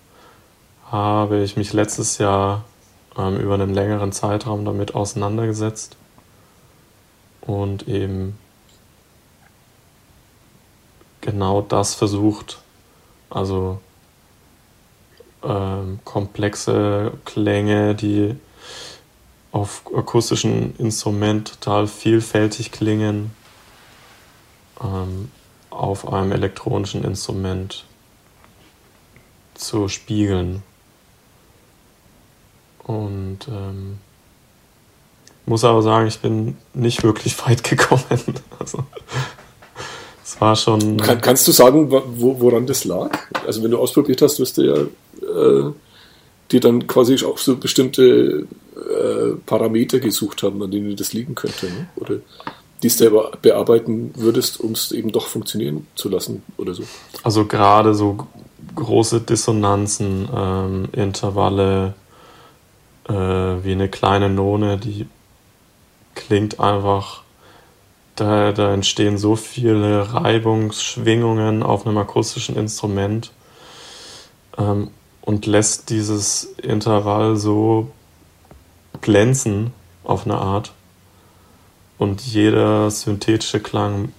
habe 0.91 1.43
ich 1.43 1.57
mich 1.57 1.73
letztes 1.73 2.19
Jahr 2.19 2.65
ähm, 3.17 3.39
über 3.39 3.55
einen 3.55 3.75
längeren 3.75 4.13
Zeitraum 4.13 4.65
damit 4.65 4.95
auseinandergesetzt 4.95 5.97
und 7.41 7.89
eben 7.89 8.39
genau 11.21 11.63
das 11.63 11.95
versucht, 11.95 12.59
also 13.31 13.81
ähm, 15.43 16.01
komplexe 16.05 17.13
Klänge, 17.25 17.95
die 17.95 18.37
auf 19.57 19.85
akustischen 19.97 20.77
Instrument 20.77 21.49
total 21.49 21.87
vielfältig 21.87 22.73
klingen, 22.73 23.31
ähm, 24.85 25.31
auf 25.71 26.13
einem 26.13 26.33
elektronischen 26.33 27.03
Instrument 27.05 27.87
zu 29.55 29.89
spiegeln. 29.89 30.63
Und 32.83 33.49
ähm, 33.49 33.99
muss 35.47 35.65
aber 35.65 35.81
sagen, 35.81 36.07
ich 36.07 36.19
bin 36.19 36.59
nicht 36.75 37.03
wirklich 37.03 37.35
weit 37.47 37.65
gekommen. 37.65 38.05
Also, 38.59 38.85
es 40.23 40.39
war 40.39 40.55
schon. 40.55 40.99
Kann, 40.99 41.23
kannst 41.23 41.49
du 41.49 41.53
sagen, 41.53 41.91
wo, 41.91 42.41
woran 42.41 42.67
das 42.67 42.85
lag? 42.85 43.19
Also, 43.47 43.63
wenn 43.63 43.71
du 43.71 43.79
ausprobiert 43.79 44.21
hast, 44.21 44.39
wirst 44.39 44.59
du 44.59 44.63
ja 44.63 44.77
äh, 45.23 45.73
dir 46.53 46.61
dann 46.61 46.87
quasi 46.87 47.25
auch 47.25 47.39
so 47.39 47.57
bestimmte 47.57 48.47
äh, 48.77 49.37
Parameter 49.47 50.01
gesucht 50.01 50.43
haben, 50.43 50.63
an 50.63 50.71
denen 50.71 50.97
das 50.97 51.13
liegen 51.13 51.35
könnte. 51.35 51.67
Ne? 51.67 51.89
Oder 51.97 52.17
die 52.83 52.89
es 52.89 52.99
selber 52.99 53.33
bearbeiten 53.41 54.13
würdest, 54.17 54.61
um 54.61 54.73
es 54.73 54.93
eben 54.93 55.11
doch 55.11 55.29
funktionieren 55.29 55.87
zu 55.95 56.09
lassen 56.09 56.43
oder 56.59 56.75
so. 56.75 56.83
Also, 57.23 57.47
gerade 57.47 57.95
so 57.95 58.27
große 58.75 59.23
Dissonanzen, 59.23 60.29
ähm, 60.35 60.89
Intervalle, 60.93 61.95
äh, 63.09 63.13
wie 63.13 63.73
eine 63.73 63.89
kleine 63.89 64.29
None, 64.29 64.77
die 64.79 65.07
klingt 66.15 66.61
einfach, 66.61 67.23
da, 68.15 68.53
da 68.53 68.73
entstehen 68.73 69.19
so 69.19 69.37
viele 69.37 70.13
Reibungsschwingungen 70.13 71.63
auf 71.63 71.87
einem 71.87 71.99
akustischen 71.99 72.57
Instrument 72.57 73.33
ähm, 74.59 74.91
und 75.23 75.47
lässt 75.47 75.91
dieses 75.91 76.45
Intervall 76.63 77.37
so 77.37 77.91
glänzen 79.01 79.73
auf 80.05 80.25
eine 80.25 80.37
Art. 80.37 80.73
Und 81.99 82.21
jeder 82.21 82.91
synthetische 82.91 83.61
Klang 83.61 84.13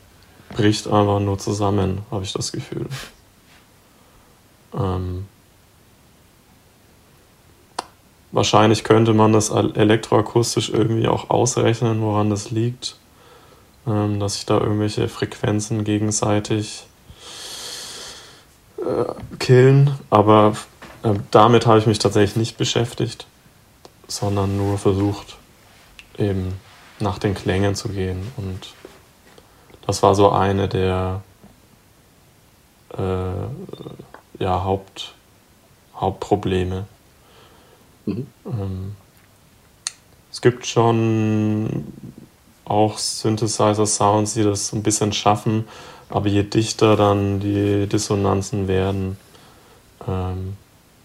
bricht 0.55 0.87
einfach 0.87 1.19
nur 1.19 1.37
zusammen, 1.37 2.01
habe 2.09 2.23
ich 2.23 2.33
das 2.33 2.51
Gefühl. 2.51 2.87
Ähm, 4.73 5.25
Wahrscheinlich 8.31 8.83
könnte 8.83 9.13
man 9.13 9.31
das 9.31 9.49
elektroakustisch 9.49 10.69
irgendwie 10.69 11.07
auch 11.07 11.29
ausrechnen, 11.29 12.01
woran 12.01 12.29
das 12.29 12.51
liegt, 12.51 12.97
ähm, 13.87 14.19
dass 14.19 14.35
sich 14.35 14.45
da 14.45 14.59
irgendwelche 14.59 15.07
Frequenzen 15.07 15.83
gegenseitig 15.85 16.85
äh, 18.77 19.37
killen. 19.39 19.91
Aber 20.09 20.55
äh, 21.03 21.13
damit 21.31 21.65
habe 21.65 21.79
ich 21.79 21.87
mich 21.87 21.99
tatsächlich 21.99 22.35
nicht 22.35 22.57
beschäftigt, 22.57 23.25
sondern 24.07 24.57
nur 24.57 24.77
versucht, 24.77 25.37
eben 26.17 26.59
nach 26.99 27.19
den 27.19 27.35
Klängen 27.35 27.75
zu 27.75 27.89
gehen. 27.89 28.31
Und 28.37 28.73
das 29.85 30.03
war 30.03 30.15
so 30.15 30.31
eine 30.31 30.67
der 30.67 31.21
äh, 32.97 34.43
ja, 34.43 34.63
Haupt, 34.63 35.13
Hauptprobleme. 35.95 36.85
Mhm. 38.05 38.27
Ähm, 38.45 38.95
es 40.31 40.41
gibt 40.41 40.65
schon 40.65 41.87
auch 42.65 42.97
Synthesizer-Sounds, 42.97 44.33
die 44.33 44.43
das 44.43 44.73
ein 44.73 44.83
bisschen 44.83 45.13
schaffen, 45.13 45.67
aber 46.09 46.27
je 46.27 46.43
dichter 46.43 46.95
dann 46.95 47.39
die 47.39 47.87
Dissonanzen 47.87 48.67
werden, 48.67 49.17
ähm, 50.07 50.57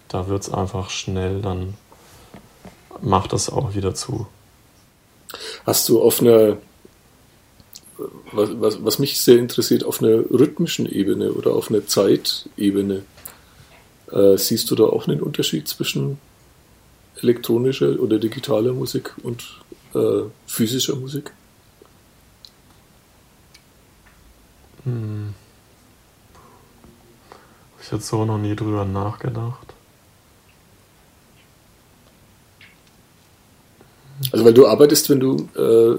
da 0.07 0.27
wird 0.27 0.43
es 0.43 0.53
einfach 0.53 0.89
schnell, 0.89 1.41
dann 1.41 1.75
macht 3.03 3.33
das 3.33 3.49
auch 3.49 3.75
wieder 3.75 3.93
zu. 3.93 4.27
Hast 5.65 5.89
du 5.89 6.01
auf 6.01 6.21
einer, 6.21 6.57
was, 8.31 8.49
was, 8.59 8.83
was 8.83 8.99
mich 8.99 9.19
sehr 9.19 9.37
interessiert, 9.37 9.83
auf 9.83 10.01
einer 10.01 10.29
rhythmischen 10.31 10.85
Ebene 10.85 11.33
oder 11.33 11.53
auf 11.53 11.69
einer 11.69 11.85
Zeitebene, 11.85 13.03
äh, 14.11 14.37
siehst 14.37 14.69
du 14.71 14.75
da 14.75 14.85
auch 14.85 15.07
einen 15.07 15.21
Unterschied 15.21 15.67
zwischen 15.67 16.17
elektronische 17.17 17.99
oder 17.99 18.19
digitale 18.19 18.73
Musik 18.73 19.13
und 19.23 19.43
äh, 19.93 20.23
physischer 20.45 20.95
Musik? 20.95 21.31
Hm. 24.83 25.33
Habe 27.71 27.83
ich 27.83 27.91
jetzt 27.91 28.07
so 28.07 28.25
noch 28.25 28.37
nie 28.37 28.55
drüber 28.55 28.85
nachgedacht. 28.85 29.72
Also 34.31 34.45
weil 34.45 34.53
du 34.53 34.67
arbeitest, 34.67 35.09
wenn 35.09 35.19
du 35.19 35.47
äh, 35.55 35.97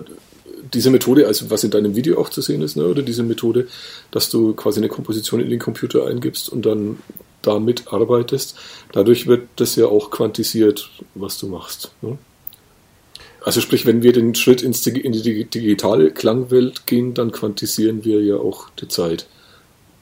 diese 0.72 0.90
Methode, 0.90 1.26
also 1.26 1.50
was 1.50 1.64
in 1.64 1.70
deinem 1.70 1.94
Video 1.94 2.18
auch 2.18 2.30
zu 2.30 2.40
sehen 2.40 2.62
ist, 2.62 2.76
ne, 2.76 2.84
oder 2.84 3.02
diese 3.02 3.22
Methode, 3.22 3.68
dass 4.10 4.30
du 4.30 4.54
quasi 4.54 4.80
eine 4.80 4.88
Komposition 4.88 5.40
in 5.40 5.50
den 5.50 5.58
Computer 5.58 6.06
eingibst 6.06 6.48
und 6.48 6.64
dann 6.64 6.98
damit 7.42 7.92
arbeitest, 7.92 8.56
dadurch 8.92 9.26
wird 9.26 9.48
das 9.56 9.76
ja 9.76 9.86
auch 9.86 10.10
quantisiert, 10.10 10.90
was 11.14 11.38
du 11.38 11.48
machst. 11.48 11.92
Ne? 12.00 12.18
Also 13.42 13.60
sprich, 13.60 13.84
wenn 13.84 14.02
wir 14.02 14.14
den 14.14 14.34
Schritt 14.34 14.62
ins, 14.62 14.86
in 14.86 15.12
die 15.12 15.44
digitale 15.44 16.10
Klangwelt 16.10 16.86
gehen, 16.86 17.12
dann 17.12 17.30
quantisieren 17.30 18.04
wir 18.04 18.22
ja 18.22 18.36
auch 18.36 18.70
die 18.80 18.88
Zeit. 18.88 19.26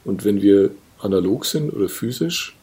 Und 0.05 0.23
wenn 0.23 0.41
wir 0.41 0.71
analog 0.99 1.45
sind 1.45 1.73
oder 1.73 1.89
physisch, 1.89 2.55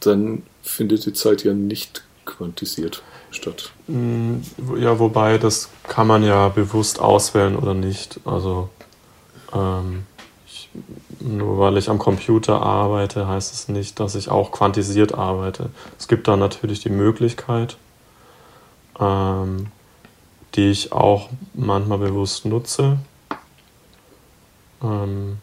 dann 0.00 0.42
findet 0.62 1.04
die 1.04 1.12
Zeit 1.12 1.44
ja 1.44 1.52
nicht 1.52 2.02
quantisiert 2.24 3.02
statt. 3.30 3.72
Mm, 3.86 4.36
ja, 4.78 4.98
wobei 4.98 5.38
das 5.38 5.68
kann 5.88 6.06
man 6.06 6.22
ja 6.22 6.48
bewusst 6.48 7.00
auswählen 7.00 7.56
oder 7.56 7.74
nicht. 7.74 8.20
Also 8.24 8.68
ähm, 9.52 10.06
ich 10.46 10.70
nur 11.20 11.58
weil 11.58 11.76
ich 11.76 11.88
am 11.88 11.98
Computer 11.98 12.62
arbeite, 12.62 13.26
heißt 13.26 13.52
es 13.52 13.68
nicht, 13.68 14.00
dass 14.00 14.14
ich 14.14 14.28
auch 14.28 14.50
quantisiert 14.50 15.14
arbeite. 15.14 15.70
Es 15.98 16.08
gibt 16.08 16.28
da 16.28 16.36
natürlich 16.36 16.80
die 16.80 16.90
Möglichkeit, 16.90 17.76
ähm, 19.00 19.68
die 20.54 20.70
ich 20.70 20.92
auch 20.92 21.28
manchmal 21.54 21.98
bewusst 21.98 22.44
nutze. 22.44 22.98
Ähm, 24.82 25.38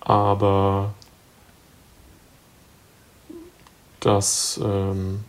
aber 0.00 0.94
das 4.00 4.58
ähm, 4.62 5.24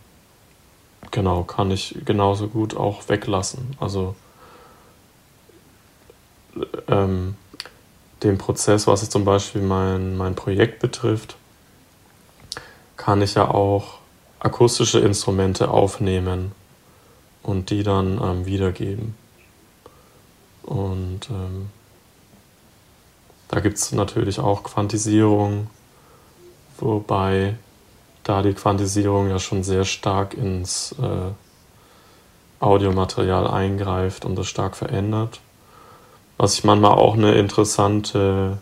genau 1.12 1.44
kann 1.44 1.70
ich 1.70 1.96
genauso 2.04 2.48
gut 2.48 2.76
auch 2.76 3.08
weglassen. 3.08 3.76
Also 3.78 4.16
ähm, 6.88 7.36
den 8.22 8.38
Prozess, 8.38 8.86
was 8.88 9.02
jetzt 9.02 9.12
zum 9.12 9.24
Beispiel 9.24 9.62
mein, 9.62 10.16
mein 10.16 10.34
Projekt 10.34 10.80
betrifft, 10.80 11.36
kann 12.96 13.22
ich 13.22 13.34
ja 13.34 13.48
auch 13.48 13.98
akustische 14.40 14.98
Instrumente 14.98 15.70
aufnehmen 15.70 16.52
und 17.42 17.70
die 17.70 17.82
dann 17.82 18.20
ähm, 18.22 18.46
wiedergeben. 18.46 19.14
Und 20.62 21.28
ähm, 21.30 21.70
da 23.48 23.60
gibt 23.60 23.76
es 23.76 23.92
natürlich 23.92 24.38
auch 24.38 24.62
Quantisierung, 24.62 25.68
wobei 26.78 27.56
da 28.22 28.42
die 28.42 28.54
Quantisierung 28.54 29.28
ja 29.28 29.38
schon 29.38 29.62
sehr 29.62 29.84
stark 29.84 30.34
ins 30.34 30.92
äh, 31.00 31.32
Audiomaterial 32.60 33.48
eingreift 33.48 34.24
und 34.24 34.36
das 34.36 34.46
stark 34.46 34.76
verändert. 34.76 35.40
Was 36.36 36.54
ich 36.54 36.64
manchmal 36.64 36.92
auch 36.92 37.14
eine 37.14 37.34
interessante 37.34 38.58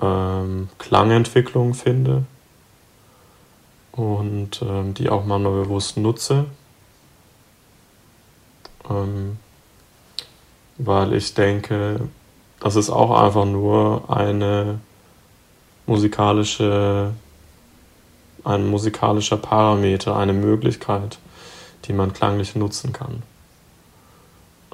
ähm, 0.00 0.68
Klangentwicklung 0.78 1.74
finde 1.74 2.24
und 3.92 4.62
ähm, 4.62 4.94
die 4.94 5.08
auch 5.10 5.24
manchmal 5.24 5.64
bewusst 5.64 5.96
nutze. 5.96 6.46
Ähm, 8.88 9.38
weil 10.78 11.12
ich 11.14 11.34
denke, 11.34 12.00
das 12.60 12.76
ist 12.76 12.90
auch 12.90 13.10
einfach 13.20 13.44
nur 13.44 14.04
eine 14.08 14.80
musikalische, 15.86 17.12
ein 18.44 18.66
musikalischer 18.66 19.36
Parameter, 19.36 20.16
eine 20.16 20.32
Möglichkeit, 20.32 21.18
die 21.84 21.92
man 21.92 22.12
klanglich 22.12 22.54
nutzen 22.54 22.92
kann. 22.92 23.22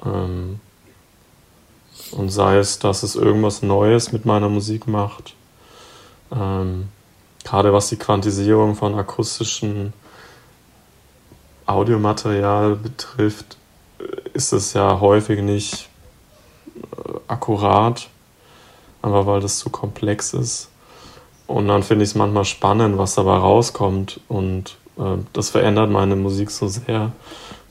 Ähm, 0.05 0.59
und 2.11 2.29
sei 2.29 2.57
es, 2.57 2.79
dass 2.79 3.03
es 3.03 3.15
irgendwas 3.15 3.61
Neues 3.61 4.11
mit 4.11 4.25
meiner 4.25 4.49
Musik 4.49 4.87
macht, 4.87 5.35
ähm, 6.31 6.89
gerade 7.43 7.73
was 7.73 7.89
die 7.89 7.97
Quantisierung 7.97 8.75
von 8.75 8.95
akustischem 8.95 9.93
Audiomaterial 11.65 12.75
betrifft, 12.75 13.57
ist 14.33 14.51
es 14.51 14.73
ja 14.73 14.99
häufig 14.99 15.41
nicht 15.41 15.89
äh, 16.75 17.19
akkurat, 17.27 18.09
aber 19.01 19.25
weil 19.25 19.41
das 19.41 19.59
zu 19.59 19.69
komplex 19.69 20.33
ist. 20.33 20.69
Und 21.47 21.67
dann 21.67 21.83
finde 21.83 22.03
ich 22.03 22.11
es 22.11 22.15
manchmal 22.15 22.45
spannend, 22.45 22.97
was 22.97 23.15
dabei 23.15 23.37
rauskommt. 23.37 24.19
Und 24.27 24.77
äh, 24.97 25.17
das 25.33 25.49
verändert 25.49 25.89
meine 25.89 26.15
Musik 26.15 26.49
so 26.49 26.67
sehr, 26.67 27.11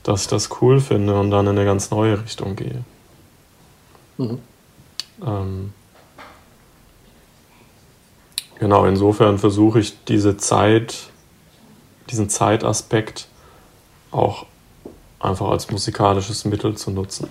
dass 0.03 0.23
ich 0.23 0.27
das 0.27 0.49
cool 0.61 0.79
finde 0.79 1.19
und 1.19 1.31
dann 1.31 1.47
in 1.47 1.57
eine 1.57 1.65
ganz 1.65 1.91
neue 1.91 2.21
Richtung 2.23 2.55
gehe. 2.55 2.83
Mhm. 4.17 4.39
Ähm, 5.25 5.73
genau, 8.59 8.85
insofern 8.85 9.37
versuche 9.39 9.79
ich 9.79 10.03
diese 10.05 10.37
Zeit, 10.37 11.09
diesen 12.09 12.29
Zeitaspekt 12.29 13.27
auch 14.11 14.45
einfach 15.19 15.49
als 15.49 15.69
musikalisches 15.71 16.45
Mittel 16.45 16.75
zu 16.75 16.91
nutzen. 16.91 17.27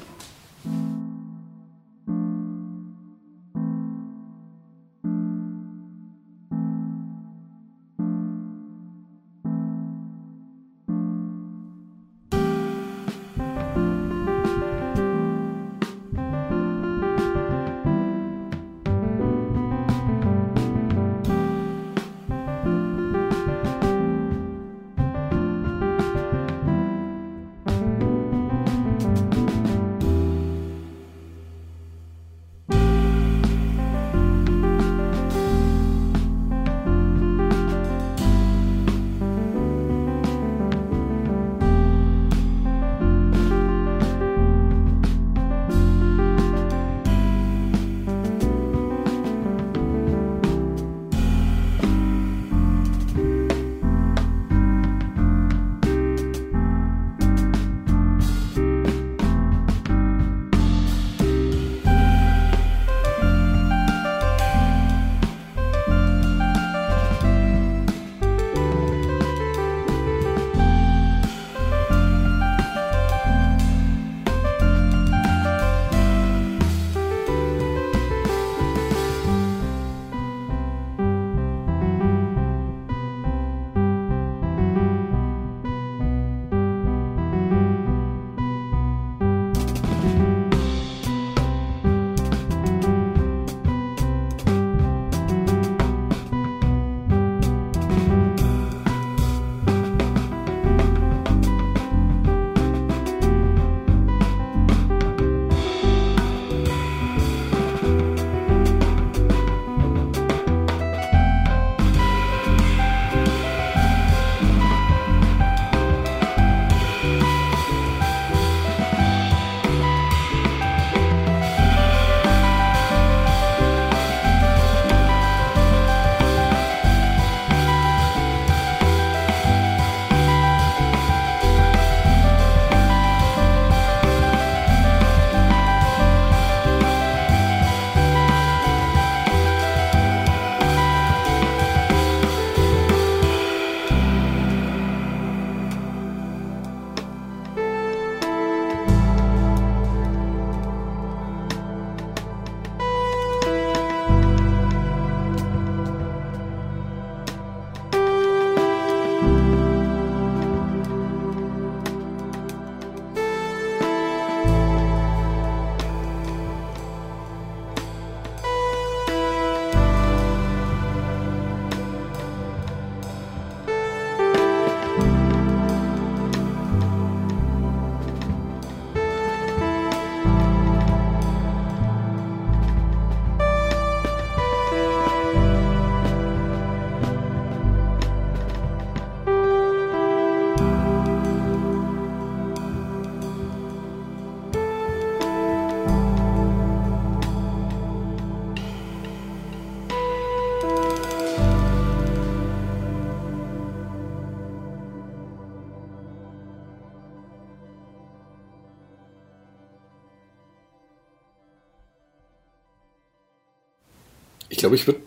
Glaube, 214.64 214.76
ich 214.76 214.86
würde 214.86 215.00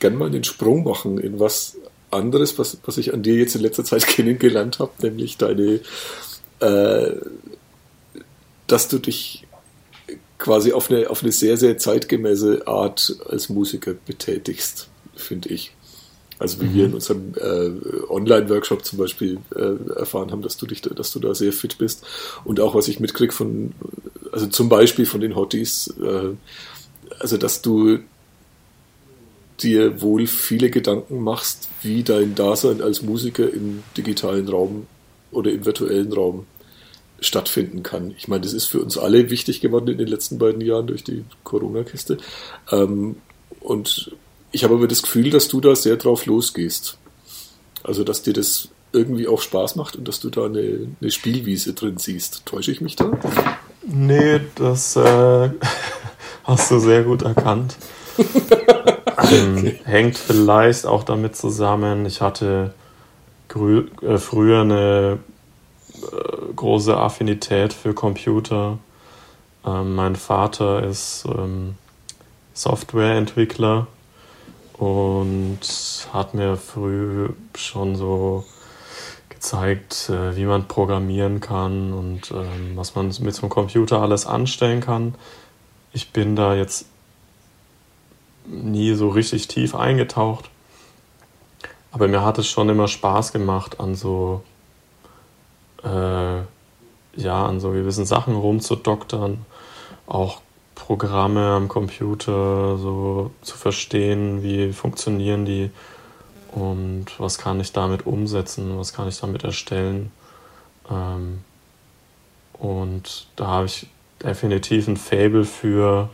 gerne 0.00 0.18
mal 0.18 0.30
den 0.30 0.44
Sprung 0.44 0.84
machen 0.84 1.16
in 1.16 1.40
was 1.40 1.78
anderes, 2.10 2.58
was, 2.58 2.76
was 2.84 2.98
ich 2.98 3.14
an 3.14 3.22
dir 3.22 3.36
jetzt 3.36 3.56
in 3.56 3.62
letzter 3.62 3.84
Zeit 3.84 4.06
kennengelernt 4.06 4.80
habe, 4.80 4.92
nämlich 5.00 5.38
deine, 5.38 5.80
äh, 6.60 7.12
dass 8.66 8.88
du 8.88 8.98
dich 8.98 9.46
quasi 10.36 10.72
auf 10.72 10.90
eine, 10.90 11.08
auf 11.08 11.22
eine 11.22 11.32
sehr, 11.32 11.56
sehr 11.56 11.78
zeitgemäße 11.78 12.66
Art 12.66 13.16
als 13.26 13.48
Musiker 13.48 13.94
betätigst, 13.94 14.90
finde 15.16 15.48
ich. 15.48 15.72
Also 16.38 16.60
wie 16.60 16.66
mhm. 16.66 16.74
wir 16.74 16.84
in 16.84 16.94
unserem 16.94 17.32
äh, 17.34 18.10
Online-Workshop 18.10 18.84
zum 18.84 18.98
Beispiel 18.98 19.38
äh, 19.56 19.98
erfahren 19.98 20.32
haben, 20.32 20.42
dass 20.42 20.58
du 20.58 20.66
dich, 20.66 20.82
dass 20.82 21.12
du 21.12 21.18
da 21.18 21.34
sehr 21.34 21.54
fit 21.54 21.78
bist. 21.78 22.04
Und 22.44 22.60
auch 22.60 22.74
was 22.74 22.88
ich 22.88 23.00
mitkrieg 23.00 23.32
von, 23.32 23.72
also 24.32 24.48
zum 24.48 24.68
Beispiel 24.68 25.06
von 25.06 25.22
den 25.22 25.34
Hotties, 25.34 25.94
äh, 25.98 26.34
also 27.18 27.38
dass 27.38 27.62
du 27.62 28.00
dir 29.62 30.00
wohl 30.00 30.26
viele 30.26 30.70
Gedanken 30.70 31.20
machst, 31.20 31.68
wie 31.82 32.02
dein 32.02 32.34
Dasein 32.34 32.80
als 32.80 33.02
Musiker 33.02 33.52
im 33.52 33.82
digitalen 33.96 34.48
Raum 34.48 34.86
oder 35.30 35.50
im 35.50 35.64
virtuellen 35.64 36.12
Raum 36.12 36.46
stattfinden 37.20 37.82
kann. 37.82 38.14
Ich 38.16 38.28
meine, 38.28 38.42
das 38.42 38.52
ist 38.52 38.66
für 38.66 38.80
uns 38.80 38.96
alle 38.96 39.30
wichtig 39.30 39.60
geworden 39.60 39.88
in 39.88 39.98
den 39.98 40.06
letzten 40.06 40.38
beiden 40.38 40.60
Jahren 40.60 40.86
durch 40.86 41.02
die 41.02 41.24
Corona-Kiste. 41.42 42.18
Ähm, 42.70 43.16
und 43.60 44.12
ich 44.52 44.64
habe 44.64 44.74
aber 44.74 44.86
das 44.86 45.02
Gefühl, 45.02 45.30
dass 45.30 45.48
du 45.48 45.60
da 45.60 45.74
sehr 45.74 45.96
drauf 45.96 46.26
losgehst. 46.26 46.98
Also, 47.82 48.04
dass 48.04 48.22
dir 48.22 48.32
das 48.32 48.68
irgendwie 48.92 49.28
auch 49.28 49.42
Spaß 49.42 49.76
macht 49.76 49.96
und 49.96 50.08
dass 50.08 50.20
du 50.20 50.30
da 50.30 50.46
eine, 50.46 50.88
eine 51.00 51.10
Spielwiese 51.10 51.74
drin 51.74 51.98
siehst. 51.98 52.46
Täusche 52.46 52.70
ich 52.70 52.80
mich 52.80 52.96
da? 52.96 53.10
Nee, 53.84 54.40
das 54.54 54.96
äh, 54.96 55.50
hast 56.44 56.70
du 56.70 56.78
sehr 56.78 57.02
gut 57.02 57.22
erkannt. 57.22 57.76
ähm. 59.30 59.74
Hängt 59.84 60.16
vielleicht 60.16 60.86
auch 60.86 61.04
damit 61.04 61.36
zusammen, 61.36 62.06
ich 62.06 62.20
hatte 62.20 62.74
äh, 63.54 64.18
früher 64.18 64.60
eine 64.60 65.18
äh, 65.94 66.52
große 66.54 66.96
Affinität 66.96 67.72
für 67.72 67.94
Computer. 67.94 68.78
Ähm, 69.64 69.94
mein 69.94 70.16
Vater 70.16 70.82
ist 70.82 71.24
ähm, 71.26 71.76
Softwareentwickler 72.54 73.86
und 74.74 75.58
hat 76.12 76.34
mir 76.34 76.56
früh 76.56 77.30
schon 77.56 77.96
so 77.96 78.44
gezeigt, 79.28 80.10
äh, 80.10 80.36
wie 80.36 80.44
man 80.44 80.66
programmieren 80.68 81.40
kann 81.40 81.92
und 81.92 82.30
ähm, 82.32 82.72
was 82.76 82.94
man 82.94 83.06
mit 83.06 83.34
so 83.34 83.42
einem 83.42 83.50
Computer 83.50 84.02
alles 84.02 84.26
anstellen 84.26 84.80
kann. 84.80 85.14
Ich 85.92 86.12
bin 86.12 86.36
da 86.36 86.54
jetzt 86.54 86.86
nie 88.48 88.94
so 88.94 89.08
richtig 89.08 89.48
tief 89.48 89.74
eingetaucht, 89.74 90.50
aber 91.92 92.08
mir 92.08 92.22
hat 92.22 92.38
es 92.38 92.48
schon 92.48 92.68
immer 92.68 92.88
Spaß 92.88 93.32
gemacht, 93.32 93.80
an 93.80 93.94
so 93.94 94.42
äh, 95.84 96.40
ja, 97.16 97.46
an 97.46 97.60
so 97.60 97.70
gewissen 97.70 98.06
Sachen 98.06 98.36
rumzudoktern, 98.36 99.44
auch 100.06 100.40
Programme 100.74 101.50
am 101.50 101.68
Computer 101.68 102.78
so 102.78 103.32
zu 103.42 103.56
verstehen, 103.56 104.42
wie 104.42 104.72
funktionieren 104.72 105.44
die 105.44 105.70
und 106.52 107.06
was 107.18 107.38
kann 107.38 107.60
ich 107.60 107.72
damit 107.72 108.06
umsetzen, 108.06 108.78
was 108.78 108.92
kann 108.92 109.08
ich 109.08 109.20
damit 109.20 109.44
erstellen. 109.44 110.12
Ähm, 110.90 111.42
und 112.54 113.26
da 113.36 113.46
habe 113.48 113.66
ich 113.66 113.88
definitiv 114.22 114.88
ein 114.88 114.96
Fable 114.96 115.44
für, 115.44 116.08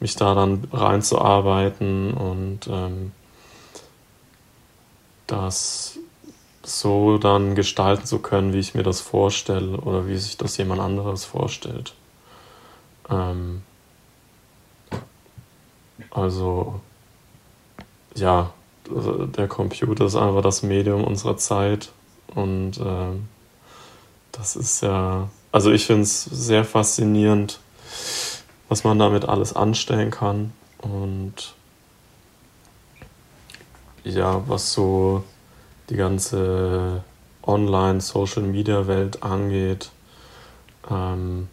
mich 0.00 0.16
da 0.16 0.34
dann 0.34 0.68
reinzuarbeiten 0.72 2.12
und 2.14 2.66
ähm, 2.68 3.12
das 5.26 5.98
so 6.62 7.18
dann 7.18 7.54
gestalten 7.54 8.04
zu 8.06 8.18
können, 8.18 8.52
wie 8.52 8.58
ich 8.58 8.74
mir 8.74 8.82
das 8.82 9.00
vorstelle 9.00 9.76
oder 9.78 10.06
wie 10.06 10.16
sich 10.16 10.36
das 10.36 10.56
jemand 10.56 10.80
anderes 10.80 11.24
vorstellt. 11.24 11.94
Ähm, 13.08 13.62
also, 16.10 16.80
ja, 18.14 18.52
der 18.88 19.48
Computer 19.48 20.06
ist 20.06 20.16
einfach 20.16 20.42
das 20.42 20.62
Medium 20.62 21.04
unserer 21.04 21.36
Zeit 21.36 21.90
und 22.34 22.78
äh, 22.78 23.12
das 24.32 24.56
ist 24.56 24.82
ja, 24.82 25.28
also 25.52 25.70
ich 25.72 25.86
finde 25.86 26.02
es 26.02 26.24
sehr 26.24 26.64
faszinierend, 26.64 27.60
was 28.68 28.84
man 28.84 28.98
damit 28.98 29.24
alles 29.28 29.54
anstellen 29.54 30.10
kann 30.10 30.52
und 30.78 31.54
ja, 34.04 34.42
was 34.46 34.72
so 34.72 35.24
die 35.90 35.96
ganze 35.96 37.02
Online-Social-Media-Welt 37.42 39.22
angeht. 39.22 39.90
Ähm, 40.90 41.48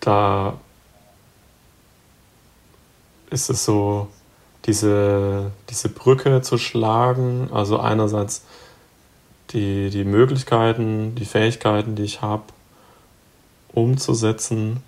da 0.00 0.58
ist 3.30 3.50
es 3.50 3.64
so, 3.64 4.08
diese, 4.66 5.52
diese 5.70 5.88
Brücke 5.88 6.42
zu 6.42 6.58
schlagen, 6.58 7.50
also 7.52 7.78
einerseits 7.78 8.44
die, 9.50 9.90
die 9.90 10.04
Möglichkeiten, 10.04 11.14
die 11.14 11.24
Fähigkeiten, 11.24 11.94
die 11.94 12.02
ich 12.02 12.20
habe, 12.20 12.44
umzusetzen, 13.76 14.82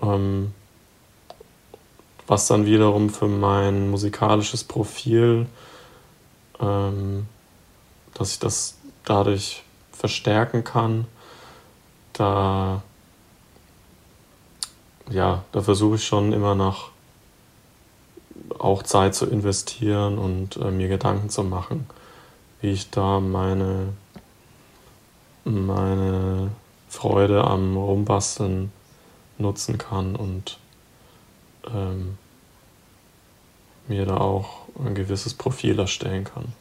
ähm, 0.00 0.54
was 2.26 2.46
dann 2.46 2.66
wiederum 2.66 3.10
für 3.10 3.28
mein 3.28 3.90
musikalisches 3.90 4.64
Profil, 4.64 5.46
ähm, 6.60 7.26
dass 8.14 8.32
ich 8.32 8.38
das 8.38 8.78
dadurch 9.04 9.62
verstärken 9.92 10.64
kann, 10.64 11.06
da 12.12 12.82
ja, 15.10 15.44
da 15.52 15.62
versuche 15.62 15.96
ich 15.96 16.06
schon 16.06 16.32
immer 16.32 16.54
noch 16.54 16.90
auch 18.58 18.82
Zeit 18.82 19.14
zu 19.14 19.26
investieren 19.26 20.18
und 20.18 20.56
äh, 20.56 20.70
mir 20.70 20.88
Gedanken 20.88 21.30
zu 21.30 21.42
machen, 21.42 21.86
wie 22.60 22.70
ich 22.70 22.90
da 22.90 23.20
meine, 23.20 23.92
meine 25.44 26.50
Freude 26.88 27.44
am 27.44 27.76
Rumbasteln 27.76 28.72
nutzen 29.38 29.78
kann 29.78 30.16
und 30.16 30.58
ähm, 31.72 32.16
mir 33.88 34.06
da 34.06 34.16
auch 34.18 34.66
ein 34.84 34.94
gewisses 34.94 35.34
Profil 35.34 35.78
erstellen 35.78 36.24
kann. 36.24 36.52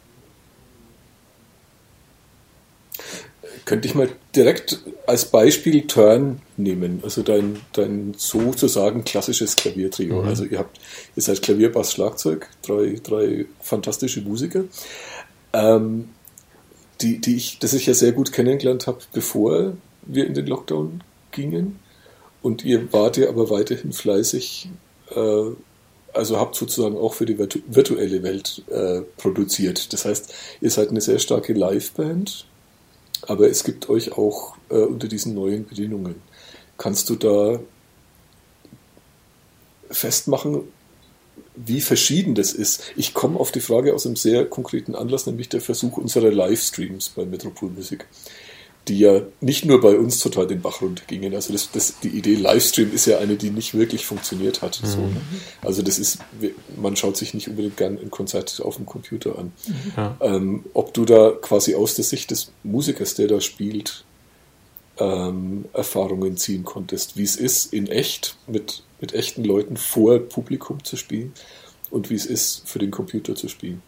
Könnte 3.65 3.87
ich 3.87 3.95
mal 3.95 4.09
direkt 4.35 4.79
als 5.07 5.25
Beispiel 5.25 5.87
Turn 5.87 6.39
nehmen, 6.55 6.99
also 7.03 7.23
dein, 7.23 7.59
dein 7.73 8.13
sozusagen 8.15 9.03
klassisches 9.03 9.55
Klaviertrio. 9.55 10.21
Mhm. 10.21 10.27
Also 10.27 10.45
ihr 10.45 10.59
habt, 10.59 10.79
ihr 11.15 11.23
seid 11.23 11.41
Klavier, 11.41 11.71
Bass, 11.71 11.93
Schlagzeug, 11.93 12.47
drei, 12.61 12.99
drei 13.01 13.45
fantastische 13.61 14.21
Musiker, 14.21 14.65
ähm, 15.53 16.09
die, 17.01 17.19
die 17.19 17.37
ich, 17.37 17.57
das 17.57 17.73
ich 17.73 17.87
ja 17.87 17.95
sehr 17.95 18.11
gut 18.11 18.31
kennengelernt 18.31 18.85
habe, 18.85 18.99
bevor 19.13 19.73
wir 20.05 20.25
in 20.25 20.33
den 20.33 20.47
Lockdown 20.47 21.03
gingen. 21.31 21.79
Und 22.41 22.63
ihr 22.63 22.91
wart 22.93 23.17
ja 23.17 23.29
aber 23.29 23.49
weiterhin 23.49 23.91
fleißig, 23.91 24.69
äh, 25.15 25.45
also 26.13 26.39
habt 26.39 26.55
sozusagen 26.55 26.97
auch 26.97 27.13
für 27.13 27.25
die 27.25 27.37
virtu 27.37 27.59
virtuelle 27.67 28.23
Welt 28.23 28.63
äh, 28.69 29.01
produziert. 29.17 29.91
Das 29.93 30.05
heißt, 30.05 30.33
ihr 30.61 30.69
seid 30.69 30.89
eine 30.89 31.01
sehr 31.01 31.19
starke 31.19 31.53
Liveband 31.53 32.45
aber 33.27 33.49
es 33.49 33.63
gibt 33.63 33.89
euch 33.89 34.13
auch 34.13 34.55
äh, 34.69 34.77
unter 34.77 35.07
diesen 35.07 35.33
neuen 35.33 35.65
Bedingungen. 35.65 36.15
Kannst 36.77 37.09
du 37.09 37.15
da 37.15 37.59
festmachen, 39.89 40.63
wie 41.55 41.81
verschieden 41.81 42.35
das 42.35 42.53
ist? 42.53 42.83
Ich 42.95 43.13
komme 43.13 43.39
auf 43.39 43.51
die 43.51 43.61
Frage 43.61 43.93
aus 43.93 44.05
einem 44.05 44.15
sehr 44.15 44.45
konkreten 44.45 44.95
Anlass, 44.95 45.25
nämlich 45.25 45.49
der 45.49 45.61
Versuch 45.61 45.97
unserer 45.97 46.31
Livestreams 46.31 47.09
bei 47.09 47.25
Metropolmusik 47.25 48.05
die 48.87 48.99
ja 48.99 49.21
nicht 49.41 49.65
nur 49.65 49.81
bei 49.81 49.97
uns 49.97 50.19
total 50.19 50.47
den 50.47 50.61
Bach 50.61 50.81
runtergingen. 50.81 51.33
Also 51.33 51.53
das, 51.53 51.71
das, 51.71 51.99
die 52.01 52.09
Idee 52.09 52.35
Livestream 52.35 52.93
ist 52.93 53.05
ja 53.05 53.17
eine, 53.17 53.35
die 53.35 53.49
nicht 53.49 53.73
wirklich 53.73 54.05
funktioniert 54.05 54.61
hat. 54.61 54.81
Mhm. 54.81 54.87
So, 54.87 54.99
ne? 54.99 55.21
Also 55.61 55.81
das 55.81 55.97
ist, 55.97 56.19
man 56.77 56.95
schaut 56.95 57.17
sich 57.17 57.33
nicht 57.33 57.49
unbedingt 57.49 57.77
gern 57.77 57.97
ein 57.97 58.11
Konzert 58.11 58.61
auf 58.61 58.75
dem 58.75 58.85
Computer 58.85 59.39
an. 59.39 59.53
Mhm. 59.67 60.15
Ähm, 60.21 60.65
ob 60.73 60.93
du 60.93 61.05
da 61.05 61.31
quasi 61.31 61.75
aus 61.75 61.95
der 61.95 62.05
Sicht 62.05 62.31
des 62.31 62.51
Musikers, 62.63 63.15
der 63.15 63.27
da 63.27 63.41
spielt, 63.41 64.05
ähm, 64.97 65.65
Erfahrungen 65.73 66.37
ziehen 66.37 66.63
konntest, 66.63 67.17
wie 67.17 67.23
es 67.23 67.35
ist, 67.35 67.73
in 67.73 67.87
echt 67.87 68.37
mit, 68.47 68.83
mit 69.01 69.13
echten 69.13 69.43
Leuten 69.43 69.77
vor 69.77 70.19
Publikum 70.19 70.83
zu 70.83 70.95
spielen 70.95 71.33
und 71.89 72.09
wie 72.09 72.15
es 72.15 72.25
ist, 72.25 72.63
für 72.65 72.79
den 72.79 72.91
Computer 72.91 73.35
zu 73.35 73.47
spielen. 73.47 73.81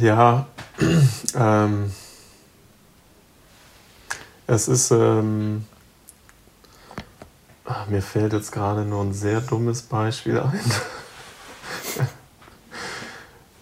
Ja, 0.00 0.46
ähm, 1.34 1.92
es 4.46 4.68
ist, 4.68 4.90
ähm, 4.90 5.64
Ach, 7.68 7.88
mir 7.88 8.00
fällt 8.00 8.32
jetzt 8.32 8.52
gerade 8.52 8.82
nur 8.82 9.02
ein 9.02 9.12
sehr 9.12 9.40
dummes 9.40 9.82
Beispiel 9.82 10.40
ein. 10.40 10.60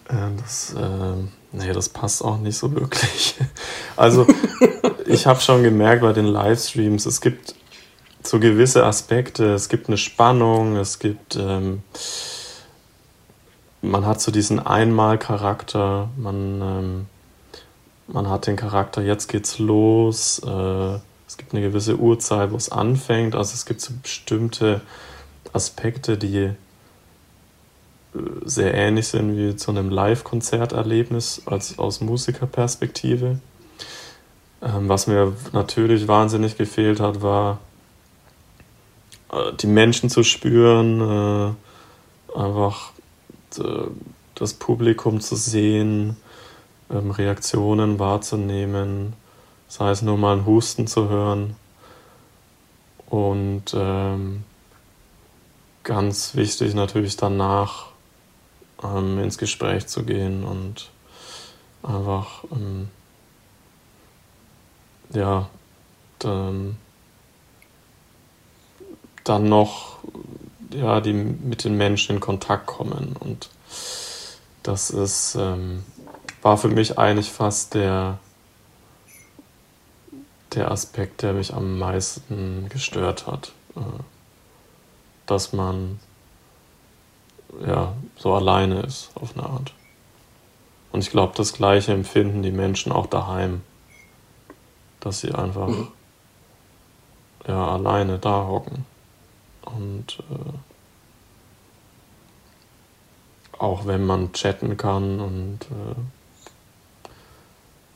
Äh, 0.07 0.37
das, 0.39 0.74
äh, 0.74 1.14
nee, 1.53 1.72
das 1.72 1.89
passt 1.89 2.22
auch 2.22 2.37
nicht 2.37 2.59
so 2.59 2.74
wirklich. 2.74 3.37
Also, 3.97 4.26
ich 5.07 5.26
habe 5.26 5.41
schon 5.41 5.62
gemerkt 5.62 6.03
bei 6.03 6.12
den 6.12 6.26
Livestreams, 6.26 7.07
es 7.07 7.22
gibt 7.22 7.55
so 8.22 8.39
gewisse 8.39 8.85
Aspekte, 8.85 9.55
es 9.55 9.70
gibt 9.70 9.89
eine 9.89 9.97
Spannung, 9.97 10.76
es 10.76 10.99
gibt, 10.99 11.37
ähm, 11.37 11.82
man 13.85 14.07
hat 14.07 14.20
so 14.20 14.32
diesen 14.32 14.59
Einmalcharakter, 14.59 16.09
man, 16.16 16.61
ähm, 16.62 17.07
man 18.09 18.28
hat 18.28 18.47
den 18.47 18.57
Charakter, 18.57 19.03
jetzt 19.03 19.28
geht's 19.28 19.59
los, 19.59 20.41
äh, 20.45 20.99
es 21.26 21.37
gibt 21.37 21.53
eine 21.53 21.62
gewisse 21.62 21.97
Uhrzeit, 21.97 22.51
wo 22.53 22.57
es 22.57 22.70
anfängt, 22.70 23.35
also 23.35 23.55
es 23.55 23.66
gibt 23.66 23.80
so 23.80 23.93
bestimmte 24.03 24.80
Aspekte, 25.53 26.16
die 26.16 26.37
äh, 26.39 26.55
sehr 28.45 28.74
ähnlich 28.74 29.09
sind 29.09 29.37
wie 29.37 29.57
zu 29.57 29.70
einem 29.70 29.91
Live-Konzerterlebnis 29.91 31.43
als 31.47 31.78
aus 31.78 32.01
Musikerperspektive. 32.01 33.39
Ähm, 34.62 34.89
was 34.89 35.07
mir 35.07 35.35
natürlich 35.53 36.09
wahnsinnig 36.09 36.57
gefehlt 36.57 37.01
hat, 37.01 37.22
war 37.22 37.59
äh, 39.32 39.53
die 39.61 39.66
Menschen 39.66 40.09
zu 40.09 40.22
spüren, 40.22 41.57
äh, 42.35 42.39
einfach 42.39 42.94
das 44.35 44.55
Publikum 44.55 45.21
zu 45.21 45.37
sehen, 45.37 46.17
ähm, 46.91 47.11
Reaktionen 47.11 47.99
wahrzunehmen, 47.99 49.15
sei 49.69 49.91
es 49.91 50.03
nur 50.03 50.19
mal 50.19 50.39
ein 50.39 50.47
Husten 50.47 50.87
zu 50.87 51.09
hören. 51.09 51.57
Und 53.09 53.75
ähm, 53.75 54.45
ganz 55.83 56.35
wichtig 56.35 56.75
natürlich 56.75 57.17
danach 57.17 57.87
ähm, 58.83 59.19
ins 59.19 59.39
Gespräch 59.39 59.87
zu 59.87 60.05
gehen 60.05 60.45
und 60.45 60.91
einfach 61.83 62.45
ähm, 62.53 62.89
ja 65.13 65.49
dann 66.19 66.77
dann 69.25 69.49
noch 69.49 69.99
ja, 70.75 71.01
die 71.01 71.12
mit 71.12 71.64
den 71.64 71.77
Menschen 71.77 72.16
in 72.16 72.20
Kontakt 72.20 72.66
kommen. 72.66 73.16
Und 73.18 73.51
das 74.62 74.91
ist, 74.91 75.37
ähm, 75.39 75.85
war 76.43 76.57
für 76.57 76.68
mich 76.68 76.99
eigentlich 76.99 77.31
fast 77.31 77.75
der, 77.75 78.18
der 80.55 80.70
Aspekt, 80.70 81.22
der 81.22 81.33
mich 81.33 81.55
am 81.55 81.79
meisten 81.79 82.68
gestört 82.68 83.27
hat. 83.27 83.53
Äh, 83.77 83.81
dass 85.27 85.53
man 85.53 86.01
ja 87.66 87.95
so 88.16 88.35
alleine 88.35 88.81
ist 88.81 89.11
auf 89.14 89.37
eine 89.37 89.47
Art. 89.47 89.72
Und 90.93 91.01
ich 91.01 91.11
glaube, 91.11 91.33
das 91.37 91.53
gleiche 91.53 91.93
empfinden 91.93 92.43
die 92.43 92.53
Menschen 92.53 92.93
auch 92.93 93.07
daheim. 93.07 93.62
Dass 95.01 95.20
sie 95.20 95.33
einfach 95.33 95.68
mhm. 95.68 95.89
ja, 97.47 97.68
alleine 97.68 98.18
da 98.18 98.47
hocken. 98.47 98.87
Und 99.77 100.18
äh, 100.31 100.53
auch 103.59 103.87
wenn 103.87 104.05
man 104.05 104.33
chatten 104.33 104.77
kann 104.77 105.20
und 105.20 105.61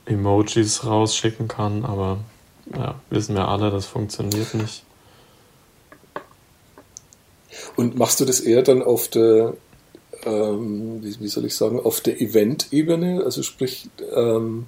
äh, 0.07 0.13
Emojis 0.13 0.85
rausschicken 0.85 1.49
kann, 1.49 1.85
aber 1.85 2.19
ja, 2.75 3.01
wissen 3.11 3.35
wir 3.35 3.49
alle, 3.49 3.71
das 3.71 3.87
funktioniert 3.87 4.55
nicht. 4.55 4.85
Und 7.77 7.97
machst 7.97 8.21
du 8.21 8.25
das 8.25 8.41
eher 8.41 8.63
dann 8.63 8.83
auf 8.83 9.09
der, 9.09 9.55
ähm, 10.25 11.03
wie, 11.03 11.21
wie, 11.21 11.29
soll 11.29 11.45
ich 11.45 11.55
sagen, 11.55 11.81
auf 11.81 12.01
der 12.01 12.21
Event-Ebene? 12.21 13.23
Also 13.25 13.43
sprich, 13.43 13.89
ähm, 14.15 14.67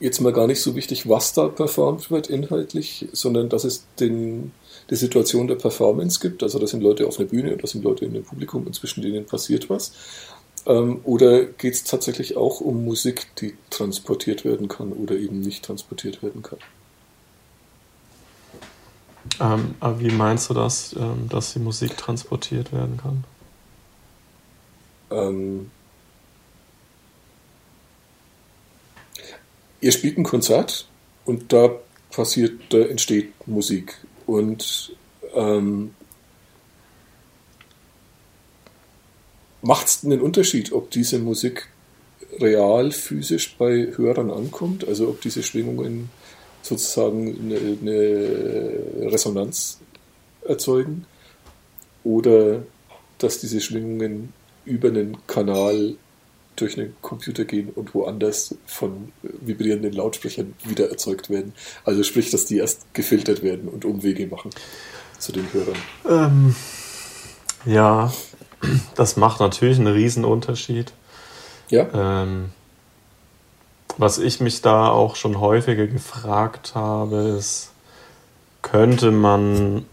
jetzt 0.00 0.20
mal 0.20 0.32
gar 0.32 0.46
nicht 0.46 0.60
so 0.60 0.74
wichtig, 0.74 1.08
was 1.08 1.32
da 1.32 1.48
performt 1.48 2.10
wird 2.10 2.28
inhaltlich, 2.28 3.08
sondern 3.12 3.48
dass 3.48 3.64
es 3.64 3.84
den 3.98 4.52
die 4.90 4.96
Situation 4.96 5.46
der 5.46 5.54
Performance 5.54 6.20
gibt. 6.20 6.42
Also 6.42 6.58
da 6.58 6.66
sind 6.66 6.82
Leute 6.82 7.06
auf 7.06 7.18
einer 7.18 7.28
Bühne 7.28 7.52
und 7.52 7.62
da 7.62 7.66
sind 7.66 7.84
Leute 7.84 8.04
in 8.04 8.12
dem 8.12 8.24
Publikum 8.24 8.66
und 8.66 8.74
zwischen 8.74 9.02
denen 9.02 9.24
passiert 9.24 9.70
was. 9.70 9.92
Ähm, 10.66 11.00
oder 11.04 11.44
geht 11.44 11.74
es 11.74 11.84
tatsächlich 11.84 12.36
auch 12.36 12.60
um 12.60 12.84
Musik, 12.84 13.28
die 13.36 13.54
transportiert 13.70 14.44
werden 14.44 14.68
kann 14.68 14.92
oder 14.92 15.16
eben 15.16 15.40
nicht 15.40 15.64
transportiert 15.64 16.22
werden 16.22 16.42
kann? 16.42 16.58
Ähm, 19.38 19.74
aber 19.80 20.00
wie 20.00 20.10
meinst 20.10 20.50
du 20.50 20.54
das, 20.54 20.94
ähm, 20.98 21.28
dass 21.28 21.52
die 21.52 21.60
Musik 21.60 21.96
transportiert 21.96 22.72
werden 22.72 22.96
kann? 22.96 23.24
Ähm, 25.10 25.70
ihr 29.80 29.92
spielt 29.92 30.18
ein 30.18 30.24
Konzert 30.24 30.86
und 31.24 31.52
da 31.52 31.70
passiert, 32.10 32.60
da 32.70 32.78
entsteht 32.78 33.32
Musik. 33.46 33.96
Und 34.30 34.92
ähm, 35.34 35.92
macht 39.60 39.88
es 39.88 40.04
einen 40.04 40.20
Unterschied, 40.20 40.70
ob 40.70 40.88
diese 40.92 41.18
Musik 41.18 41.68
real 42.38 42.92
physisch 42.92 43.56
bei 43.58 43.88
Hörern 43.96 44.30
ankommt, 44.30 44.86
also 44.86 45.08
ob 45.08 45.20
diese 45.20 45.42
Schwingungen 45.42 46.10
sozusagen 46.62 47.40
eine, 47.40 47.56
eine 47.80 49.10
Resonanz 49.10 49.80
erzeugen? 50.46 51.06
Oder 52.04 52.62
dass 53.18 53.40
diese 53.40 53.60
Schwingungen 53.60 54.32
über 54.64 54.90
einen 54.90 55.16
Kanal 55.26 55.96
durch 56.60 56.78
einen 56.78 56.94
Computer 57.02 57.44
gehen 57.44 57.70
und 57.70 57.94
woanders 57.94 58.54
von 58.66 59.12
vibrierenden 59.22 59.92
Lautsprechern 59.92 60.54
wieder 60.64 60.90
erzeugt 60.90 61.30
werden. 61.30 61.54
Also 61.84 62.02
sprich, 62.02 62.30
dass 62.30 62.46
die 62.46 62.58
erst 62.58 62.92
gefiltert 62.94 63.42
werden 63.42 63.68
und 63.68 63.84
Umwege 63.84 64.26
machen 64.26 64.50
zu 65.18 65.32
den 65.32 65.52
Hörern. 65.52 65.76
Ähm, 66.08 66.56
ja, 67.64 68.12
das 68.94 69.16
macht 69.16 69.40
natürlich 69.40 69.78
einen 69.78 69.92
riesen 69.92 70.24
Unterschied. 70.24 70.92
Ja. 71.70 72.22
Ähm, 72.22 72.50
was 73.96 74.18
ich 74.18 74.40
mich 74.40 74.62
da 74.62 74.88
auch 74.88 75.16
schon 75.16 75.40
häufiger 75.40 75.86
gefragt 75.86 76.74
habe, 76.74 77.36
ist, 77.38 77.70
könnte 78.62 79.10
man 79.10 79.84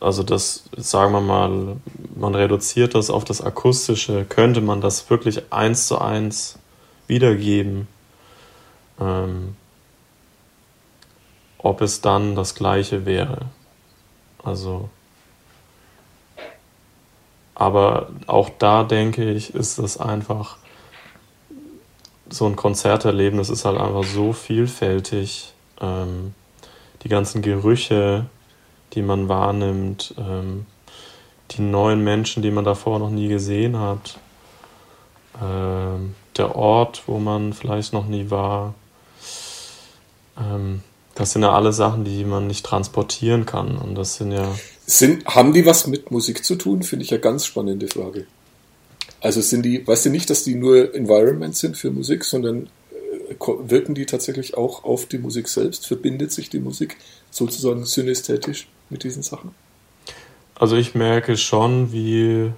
also 0.00 0.22
das, 0.22 0.64
sagen 0.76 1.12
wir 1.12 1.20
mal, 1.20 1.76
man 2.16 2.34
reduziert 2.34 2.94
das 2.94 3.10
auf 3.10 3.24
das 3.24 3.42
Akustische, 3.42 4.24
könnte 4.24 4.60
man 4.60 4.80
das 4.80 5.08
wirklich 5.10 5.52
eins 5.52 5.86
zu 5.86 5.98
eins 5.98 6.58
wiedergeben, 7.06 7.86
ähm, 8.98 9.56
ob 11.58 11.82
es 11.82 12.00
dann 12.00 12.34
das 12.34 12.54
gleiche 12.54 13.04
wäre. 13.04 13.46
Also, 14.42 14.88
aber 17.54 18.08
auch 18.26 18.48
da 18.58 18.84
denke 18.84 19.30
ich, 19.30 19.54
ist 19.54 19.78
das 19.78 19.98
einfach 19.98 20.56
so 22.30 22.46
ein 22.46 22.56
Konzerterlebnis 22.56 23.50
ist 23.50 23.64
halt 23.64 23.78
einfach 23.78 24.04
so 24.04 24.32
vielfältig. 24.32 25.52
Ähm, 25.80 26.34
die 27.02 27.08
ganzen 27.08 27.42
Gerüche, 27.42 28.26
die 28.92 29.02
man 29.02 29.28
wahrnimmt, 29.28 30.14
ähm, 30.18 30.66
die 31.52 31.62
neuen 31.62 32.02
Menschen, 32.02 32.42
die 32.42 32.50
man 32.50 32.64
davor 32.64 32.98
noch 32.98 33.10
nie 33.10 33.28
gesehen 33.28 33.78
hat, 33.78 34.18
ähm, 35.42 36.14
der 36.36 36.56
Ort, 36.56 37.02
wo 37.06 37.18
man 37.18 37.52
vielleicht 37.52 37.92
noch 37.92 38.06
nie 38.06 38.30
war. 38.30 38.74
Ähm, 40.38 40.82
das 41.14 41.32
sind 41.32 41.42
ja 41.42 41.52
alle 41.52 41.72
Sachen, 41.72 42.04
die 42.04 42.24
man 42.24 42.46
nicht 42.46 42.64
transportieren 42.64 43.46
kann. 43.46 43.76
Und 43.76 43.94
das 43.94 44.16
sind 44.16 44.32
ja. 44.32 44.54
Sind, 44.86 45.24
haben 45.26 45.52
die 45.52 45.66
was 45.66 45.86
mit 45.86 46.10
Musik 46.10 46.44
zu 46.44 46.56
tun? 46.56 46.82
Finde 46.82 47.04
ich 47.04 47.10
ja 47.10 47.18
ganz 47.18 47.46
spannende 47.46 47.88
Frage. 47.88 48.26
Also 49.20 49.40
sind 49.40 49.62
die, 49.62 49.86
weißt 49.86 50.06
du 50.06 50.10
nicht, 50.10 50.30
dass 50.30 50.44
die 50.44 50.54
nur 50.54 50.94
Environments 50.94 51.60
sind 51.60 51.76
für 51.76 51.90
Musik, 51.90 52.24
sondern 52.24 52.68
äh, 52.90 53.34
wirken 53.64 53.94
die 53.94 54.06
tatsächlich 54.06 54.56
auch 54.56 54.84
auf 54.84 55.06
die 55.06 55.18
Musik 55.18 55.48
selbst? 55.48 55.86
Verbindet 55.86 56.32
sich 56.32 56.48
die 56.48 56.60
Musik 56.60 56.96
sozusagen 57.30 57.84
synästhetisch? 57.84 58.66
Mit 58.90 59.04
diesen 59.04 59.22
Sachen? 59.22 59.54
Also 60.54 60.76
ich 60.76 60.94
merke 60.94 61.36
schon, 61.36 61.92
wie, 61.92 62.52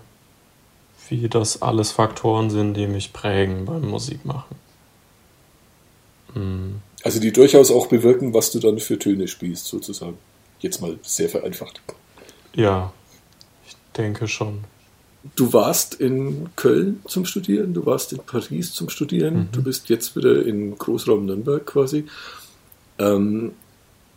wie 1.08 1.28
das 1.28 1.62
alles 1.62 1.92
Faktoren 1.92 2.50
sind, 2.50 2.74
die 2.74 2.86
mich 2.86 3.12
prägen 3.12 3.64
beim 3.64 3.88
Musikmachen. 3.88 4.56
Mhm. 6.34 6.80
Also 7.04 7.20
die 7.20 7.32
durchaus 7.32 7.70
auch 7.70 7.86
bewirken, 7.86 8.34
was 8.34 8.50
du 8.50 8.58
dann 8.58 8.78
für 8.78 8.98
Töne 8.98 9.28
spielst, 9.28 9.66
sozusagen. 9.66 10.18
Jetzt 10.60 10.80
mal 10.80 10.98
sehr 11.02 11.28
vereinfacht. 11.28 11.80
Ja, 12.54 12.92
ich 13.66 13.76
denke 13.96 14.28
schon. 14.28 14.64
Du 15.36 15.52
warst 15.52 15.94
in 15.94 16.50
Köln 16.56 17.00
zum 17.06 17.24
Studieren, 17.24 17.74
du 17.74 17.86
warst 17.86 18.12
in 18.12 18.18
Paris 18.18 18.72
zum 18.72 18.88
Studieren, 18.88 19.34
mhm. 19.34 19.48
du 19.52 19.62
bist 19.62 19.88
jetzt 19.88 20.16
wieder 20.16 20.44
in 20.44 20.76
Großraum 20.76 21.26
Nürnberg 21.26 21.64
quasi. 21.64 22.06
Ähm, 22.98 23.52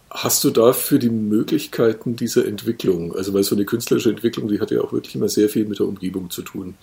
hast 0.10 0.43
du 0.43 0.49
dafür 0.49 0.99
die 0.99 1.10
Möglichkeiten 1.10 2.16
dieser 2.16 2.45
Entwicklung? 2.45 3.16
Also 3.16 3.34
weil 3.34 3.43
so 3.43 3.56
eine 3.56 3.66
künstlerische 3.66 4.10
Entwicklung, 4.10 4.47
die 4.47 4.60
hat 4.60 4.72
ja 4.72 4.82
auch 4.82 4.93
wirklich 4.93 5.16
immer 5.16 5.30
sehr 5.30 5.49
viel 5.49 5.66
mit 5.66 5.80
der 5.80 5.88
Umgebung 5.88 6.30
zu 6.30 6.41
tun. 6.41 6.76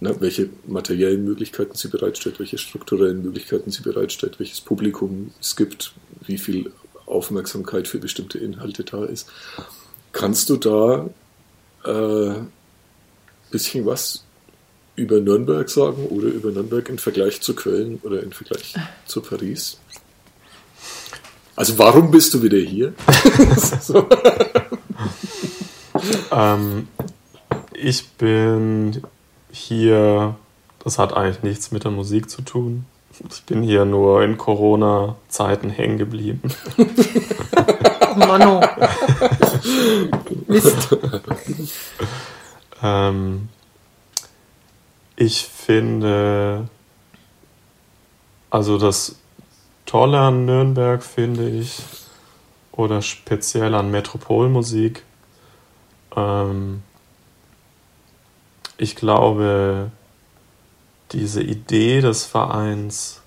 Na, 0.00 0.20
welche 0.20 0.48
materiellen 0.66 1.24
Möglichkeiten 1.24 1.74
sie 1.74 1.88
bereitstellt, 1.88 2.38
welche 2.38 2.58
strukturellen 2.58 3.22
Möglichkeiten 3.22 3.70
sie 3.70 3.82
bereitstellt, 3.82 4.38
welches 4.38 4.60
Publikum 4.60 5.32
es 5.40 5.56
gibt, 5.56 5.92
wie 6.20 6.38
viel 6.38 6.70
Aufmerksamkeit 7.06 7.88
für 7.88 7.98
bestimmte 7.98 8.38
Inhalte 8.38 8.84
da 8.84 9.04
ist. 9.04 9.28
Kannst 10.12 10.50
du 10.50 10.56
da 10.56 11.08
ein 11.84 12.36
äh, 12.36 12.40
bisschen 13.50 13.86
was 13.86 14.24
über 14.94 15.20
Nürnberg 15.20 15.68
sagen 15.68 16.06
oder 16.06 16.28
über 16.28 16.50
Nürnberg 16.50 16.88
im 16.88 16.98
Vergleich 16.98 17.40
zu 17.40 17.54
Köln 17.54 17.98
oder 18.02 18.22
im 18.22 18.32
Vergleich 18.32 18.74
zu 19.06 19.20
Paris? 19.20 19.78
Also 21.58 21.76
warum 21.76 22.12
bist 22.12 22.32
du 22.34 22.42
wieder 22.44 22.58
hier? 22.58 22.94
ähm, 26.30 26.86
ich 27.74 28.10
bin 28.10 29.02
hier, 29.50 30.36
das 30.84 31.00
hat 31.00 31.14
eigentlich 31.14 31.42
nichts 31.42 31.72
mit 31.72 31.82
der 31.82 31.90
Musik 31.90 32.30
zu 32.30 32.42
tun. 32.42 32.84
Ich 33.28 33.42
bin 33.42 33.64
hier 33.64 33.84
nur 33.84 34.22
in 34.22 34.38
Corona-Zeiten 34.38 35.68
hängen 35.70 35.98
geblieben. 35.98 36.42
oh 36.76 38.14
Mano. 38.14 38.60
Mist. 40.46 40.96
ähm, 42.84 43.48
ich 45.16 45.42
finde, 45.42 46.68
also 48.48 48.78
das 48.78 49.17
Tolle 49.88 50.20
an 50.20 50.44
Nürnberg 50.44 51.02
finde 51.02 51.48
ich, 51.48 51.82
oder 52.72 53.00
speziell 53.00 53.74
an 53.74 53.90
Metropolmusik, 53.90 55.02
ähm, 56.14 56.82
ich 58.76 58.96
glaube, 58.96 59.90
diese 61.12 61.42
Idee 61.42 62.02
des 62.02 62.26
Vereins 62.26 63.22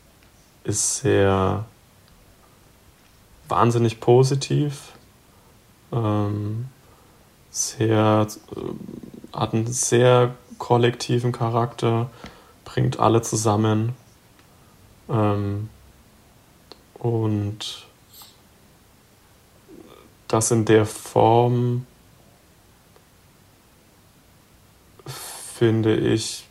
ist 0.64 0.98
sehr 0.98 1.66
wahnsinnig 3.50 4.00
positiv, 4.00 4.92
ähm, 5.92 6.68
sehr, 7.50 8.28
äh, 8.56 9.36
hat 9.36 9.56
einen 9.56 9.66
sehr 9.66 10.36
kollektiven 10.60 11.32
Charakter, 11.32 12.12
bringt 12.66 13.00
alle 13.00 13.24
zusammen. 13.24 13.96
Ähm, 15.10 15.70
und 17.02 17.88
das 20.28 20.52
in 20.52 20.66
der 20.66 20.86
Form 20.86 21.88
finde 25.06 25.96
ich 25.98 26.46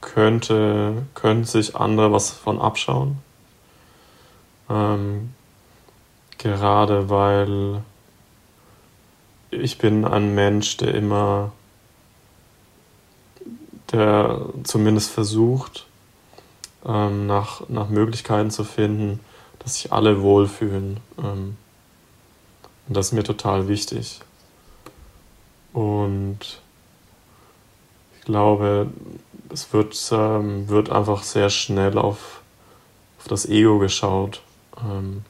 könnte, 0.00 1.06
könnten 1.14 1.44
sich 1.44 1.74
andere 1.74 2.12
was 2.12 2.30
von 2.30 2.60
abschauen. 2.60 3.18
Ähm, 4.70 5.34
gerade 6.38 7.10
weil 7.10 7.82
ich 9.50 9.78
bin 9.78 10.04
ein 10.04 10.36
Mensch, 10.36 10.76
der 10.76 10.94
immer, 10.94 11.52
der 13.90 14.46
zumindest 14.62 15.10
versucht, 15.10 15.86
ähm, 16.86 17.26
nach, 17.26 17.68
nach 17.68 17.88
Möglichkeiten 17.88 18.50
zu 18.50 18.64
finden, 18.64 19.20
dass 19.58 19.76
sich 19.76 19.92
alle 19.92 20.22
wohlfühlen. 20.22 20.98
Ähm, 21.18 21.56
und 22.88 22.96
das 22.96 23.06
ist 23.06 23.12
mir 23.12 23.24
total 23.24 23.68
wichtig. 23.68 24.20
Und 25.72 26.60
ich 28.18 28.24
glaube, 28.24 28.88
es 29.50 29.72
wird, 29.72 29.96
ähm, 30.12 30.68
wird 30.68 30.90
einfach 30.90 31.22
sehr 31.22 31.50
schnell 31.50 31.98
auf, 31.98 32.40
auf 33.18 33.28
das 33.28 33.46
Ego 33.46 33.78
geschaut, 33.78 34.42
ähm, 34.78 35.24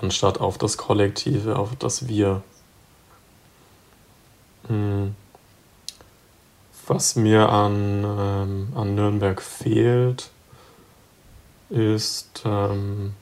anstatt 0.00 0.40
auf 0.40 0.58
das 0.58 0.76
Kollektive, 0.76 1.56
auf 1.56 1.76
das 1.76 2.08
Wir. 2.08 2.42
Mhm. 4.68 5.14
Was 6.86 7.16
mir 7.16 7.48
an, 7.48 8.04
ähm, 8.04 8.68
an 8.74 8.94
Nürnberg 8.94 9.40
fehlt, 9.40 10.30
ist 11.70 12.42
ähm, 12.44 13.14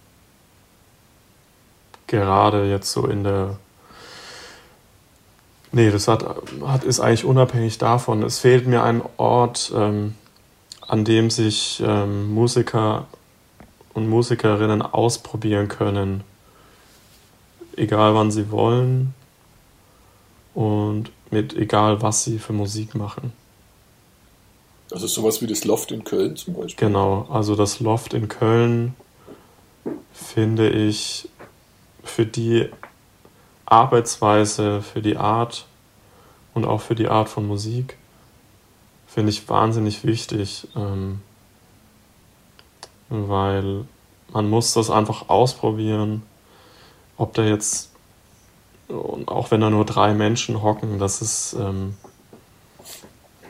gerade 2.06 2.68
jetzt 2.68 2.92
so 2.92 3.06
in 3.06 3.24
der 3.24 3.56
Nee, 5.74 5.90
das 5.90 6.06
hat, 6.06 6.22
hat, 6.66 6.84
ist 6.84 7.00
eigentlich 7.00 7.24
unabhängig 7.24 7.78
davon. 7.78 8.22
Es 8.22 8.40
fehlt 8.40 8.66
mir 8.66 8.82
ein 8.82 9.00
Ort, 9.16 9.72
ähm, 9.74 10.14
an 10.86 11.06
dem 11.06 11.30
sich 11.30 11.82
ähm, 11.84 12.30
Musiker 12.34 13.06
und 13.94 14.06
Musikerinnen 14.06 14.82
ausprobieren 14.82 15.68
können, 15.68 16.24
egal 17.74 18.14
wann 18.14 18.30
sie 18.30 18.50
wollen 18.50 19.14
und 20.52 21.10
mit 21.30 21.54
egal 21.54 22.02
was 22.02 22.24
sie 22.24 22.38
für 22.38 22.52
Musik 22.52 22.94
machen. 22.94 23.32
Also 24.92 25.06
sowas 25.06 25.40
wie 25.40 25.46
das 25.46 25.64
Loft 25.64 25.90
in 25.92 26.04
Köln 26.04 26.36
zum 26.36 26.54
Beispiel? 26.54 26.88
Genau, 26.88 27.26
also 27.30 27.56
das 27.56 27.80
Loft 27.80 28.14
in 28.14 28.28
Köln 28.28 28.94
finde 30.12 30.68
ich 30.68 31.28
für 32.04 32.26
die 32.26 32.68
Arbeitsweise, 33.66 34.82
für 34.82 35.00
die 35.00 35.16
Art 35.16 35.66
und 36.54 36.66
auch 36.66 36.80
für 36.80 36.94
die 36.94 37.08
Art 37.08 37.28
von 37.28 37.46
Musik 37.46 37.96
finde 39.12 39.30
ich 39.30 39.48
wahnsinnig 39.48 40.04
wichtig, 40.04 40.68
ähm, 40.74 41.20
weil 43.10 43.84
man 44.32 44.48
muss 44.48 44.72
das 44.72 44.88
einfach 44.88 45.28
ausprobieren, 45.28 46.22
ob 47.18 47.34
da 47.34 47.44
jetzt, 47.44 47.92
auch 49.26 49.50
wenn 49.50 49.60
da 49.60 49.68
nur 49.68 49.84
drei 49.84 50.14
Menschen 50.14 50.62
hocken, 50.62 50.98
das 50.98 51.20
ist 51.20 51.54
ähm, 51.60 51.94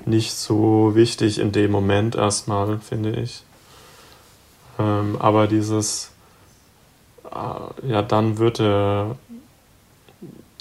nicht 0.07 0.35
so 0.35 0.95
wichtig 0.95 1.39
in 1.39 1.53
dem 1.53 1.71
Moment 1.71 2.15
erstmal, 2.15 2.81
finde 2.81 3.13
ich. 3.13 3.43
Ähm, 4.79 5.17
aber 5.19 5.47
dieses, 5.47 6.11
äh, 7.31 7.89
ja, 7.89 8.03
dann 8.03 8.39
wird 8.39 8.59
der 8.59 9.17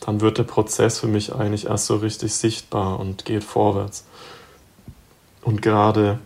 dann 0.02 0.20
wird 0.20 0.40
der 0.40 0.44
Prozess 0.44 1.00
für 1.00 1.08
mich 1.08 1.34
eigentlich 1.34 1.68
erst 1.68 1.86
so 1.86 1.96
richtig 1.96 2.34
sichtbar 2.34 3.00
und 3.00 3.24
geht 3.24 3.44
vorwärts. 3.44 4.04
Und 5.44 5.62
gerade 5.62 6.20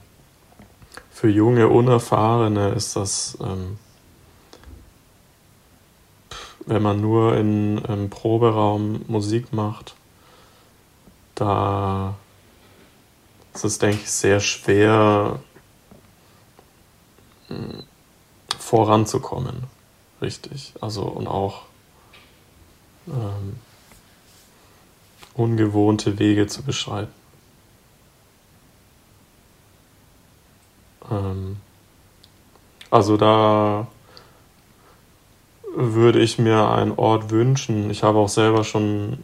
für 1.11 1.29
junge, 1.29 1.67
Unerfahrene 1.67 2.69
ist 2.69 2.95
das, 2.95 3.37
ähm, 3.41 3.77
wenn 6.65 6.81
man 6.81 7.01
nur 7.01 7.35
in, 7.35 7.77
im 7.79 8.09
Proberaum 8.09 9.01
Musik 9.07 9.51
macht, 9.51 9.93
da 11.35 12.15
ist 13.55 13.63
es, 13.63 13.79
denke 13.79 14.01
ich, 14.03 14.11
sehr 14.11 14.39
schwer 14.39 15.39
hm, 17.47 17.83
voranzukommen. 18.59 19.63
Richtig. 20.21 20.73
Also 20.81 21.03
und 21.03 21.27
auch 21.27 21.63
ähm, 23.07 23.59
ungewohnte 25.35 26.19
Wege 26.19 26.47
zu 26.47 26.63
beschreiten. 26.63 27.13
Ähm, 31.09 31.57
also 32.89 33.17
da 33.17 33.87
würde 35.75 36.19
ich 36.19 36.39
mir 36.39 36.69
einen 36.69 36.93
Ort 36.93 37.29
wünschen. 37.29 37.89
Ich 37.89 38.03
habe 38.03 38.17
auch 38.17 38.29
selber 38.29 38.63
schon 38.63 39.17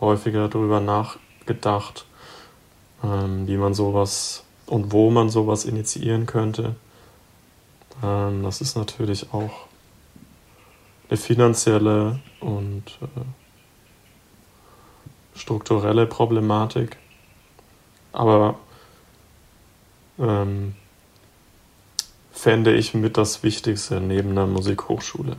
häufiger 0.00 0.48
darüber 0.48 0.80
nachgedacht, 0.80 2.06
ähm, 3.06 3.46
wie 3.46 3.56
man 3.56 3.74
sowas 3.74 4.44
und 4.66 4.92
wo 4.92 5.10
man 5.10 5.28
sowas 5.30 5.64
initiieren 5.64 6.26
könnte. 6.26 6.74
Ähm, 8.02 8.42
das 8.42 8.60
ist 8.60 8.76
natürlich 8.76 9.32
auch 9.32 9.66
eine 11.08 11.16
finanzielle 11.16 12.18
und 12.40 12.82
äh, 13.00 13.06
strukturelle 15.38 16.06
Problematik. 16.06 16.96
Aber 18.12 18.58
ähm, 20.18 20.74
fände 22.32 22.74
ich 22.74 22.94
mit 22.94 23.16
das 23.16 23.42
Wichtigste 23.42 24.00
neben 24.00 24.30
einer 24.30 24.46
Musikhochschule. 24.46 25.36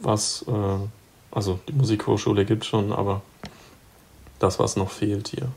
Was, 0.00 0.44
äh, 0.48 0.78
also 1.34 1.58
die 1.68 1.72
Musikhochschule 1.72 2.44
gibt 2.44 2.62
es 2.62 2.68
schon, 2.68 2.92
aber 2.92 3.22
das, 4.38 4.58
was 4.58 4.76
noch 4.76 4.90
fehlt 4.90 5.28
hier. 5.28 5.48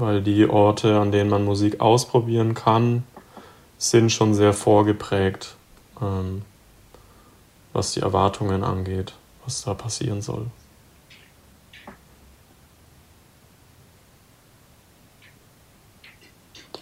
weil 0.00 0.22
die 0.22 0.48
Orte, 0.48 0.98
an 0.98 1.12
denen 1.12 1.30
man 1.30 1.44
Musik 1.44 1.80
ausprobieren 1.80 2.54
kann, 2.54 3.04
sind 3.78 4.10
schon 4.10 4.34
sehr 4.34 4.52
vorgeprägt, 4.52 5.56
ähm, 6.00 6.42
was 7.72 7.92
die 7.92 8.00
Erwartungen 8.00 8.64
angeht, 8.64 9.14
was 9.44 9.62
da 9.62 9.74
passieren 9.74 10.22
soll. 10.22 10.46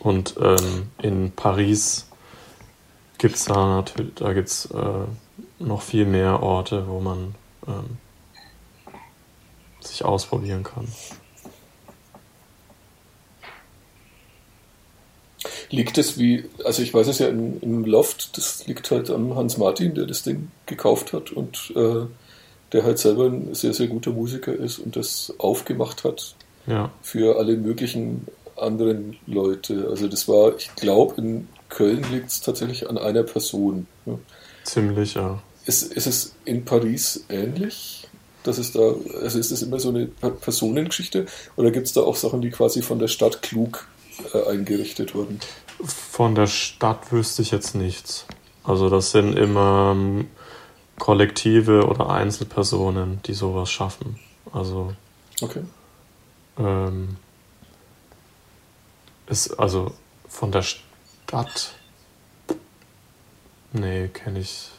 Und 0.00 0.36
ähm, 0.40 0.90
in 1.02 1.32
Paris 1.32 2.08
gibt 3.18 3.34
es 3.34 3.44
da 3.44 3.76
natürlich, 3.76 4.14
da 4.14 4.32
gibt's 4.32 4.66
äh, 4.66 5.04
noch 5.58 5.82
viel 5.82 6.06
mehr 6.06 6.42
Orte, 6.42 6.86
wo 6.88 7.00
man 7.00 7.34
ähm, 7.66 7.98
sich 9.80 10.04
ausprobieren 10.04 10.62
kann. 10.62 10.88
Liegt 15.70 15.98
es 15.98 16.18
wie, 16.18 16.48
also 16.64 16.82
ich 16.82 16.94
weiß 16.94 17.08
es 17.08 17.18
ja 17.18 17.28
im, 17.28 17.60
im 17.60 17.84
Loft, 17.84 18.38
das 18.38 18.66
liegt 18.66 18.90
halt 18.90 19.10
am 19.10 19.34
Hans 19.34 19.58
Martin, 19.58 19.94
der 19.94 20.06
das 20.06 20.22
Ding 20.22 20.50
gekauft 20.64 21.12
hat 21.12 21.30
und 21.30 21.72
äh, 21.76 22.06
der 22.72 22.84
halt 22.84 22.98
selber 22.98 23.26
ein 23.26 23.54
sehr, 23.54 23.74
sehr 23.74 23.88
guter 23.88 24.12
Musiker 24.12 24.54
ist 24.54 24.78
und 24.78 24.96
das 24.96 25.34
aufgemacht 25.38 26.04
hat 26.04 26.36
ja. 26.66 26.90
für 27.02 27.38
alle 27.38 27.56
möglichen 27.56 28.26
anderen 28.56 29.16
Leute. 29.26 29.88
Also 29.90 30.08
das 30.08 30.26
war, 30.26 30.56
ich 30.56 30.74
glaube, 30.74 31.20
in 31.20 31.48
Köln 31.68 32.04
liegt 32.10 32.28
es 32.28 32.40
tatsächlich 32.40 32.88
an 32.88 32.98
einer 32.98 33.22
Person. 33.22 33.86
Ja. 34.06 34.18
Ziemlich, 34.64 35.14
ja. 35.14 35.42
Ist, 35.66 35.92
ist 35.92 36.06
es 36.06 36.34
in 36.44 36.64
Paris 36.64 37.24
ähnlich? 37.28 38.08
Dass 38.42 38.58
es 38.58 38.72
da, 38.72 38.94
also 39.22 39.38
ist 39.38 39.50
es 39.50 39.62
immer 39.62 39.80
so 39.80 39.90
eine 39.90 40.06
Personengeschichte 40.06 41.26
oder 41.56 41.70
gibt 41.70 41.86
es 41.86 41.92
da 41.92 42.02
auch 42.02 42.16
Sachen, 42.16 42.40
die 42.40 42.50
quasi 42.50 42.82
von 42.82 42.98
der 42.98 43.08
Stadt 43.08 43.42
klug 43.42 43.86
äh, 44.32 44.50
eingerichtet 44.50 45.14
wurden? 45.14 45.40
Von 45.84 46.34
der 46.34 46.46
Stadt 46.46 47.12
wüsste 47.12 47.42
ich 47.42 47.50
jetzt 47.50 47.74
nichts. 47.74 48.26
Also 48.64 48.88
das 48.88 49.10
sind 49.10 49.36
immer 49.36 49.92
ähm, 49.94 50.28
Kollektive 50.98 51.86
oder 51.86 52.10
Einzelpersonen, 52.10 53.20
die 53.26 53.34
sowas 53.34 53.70
schaffen. 53.70 54.18
Also 54.52 54.94
okay. 55.40 55.62
ähm, 56.58 57.16
ist 59.26 59.58
also 59.58 59.92
von 60.28 60.52
der 60.52 60.62
Stadt. 60.62 60.87
Nee, 63.72 64.08
kenne 64.08 64.40
ich. 64.40 64.70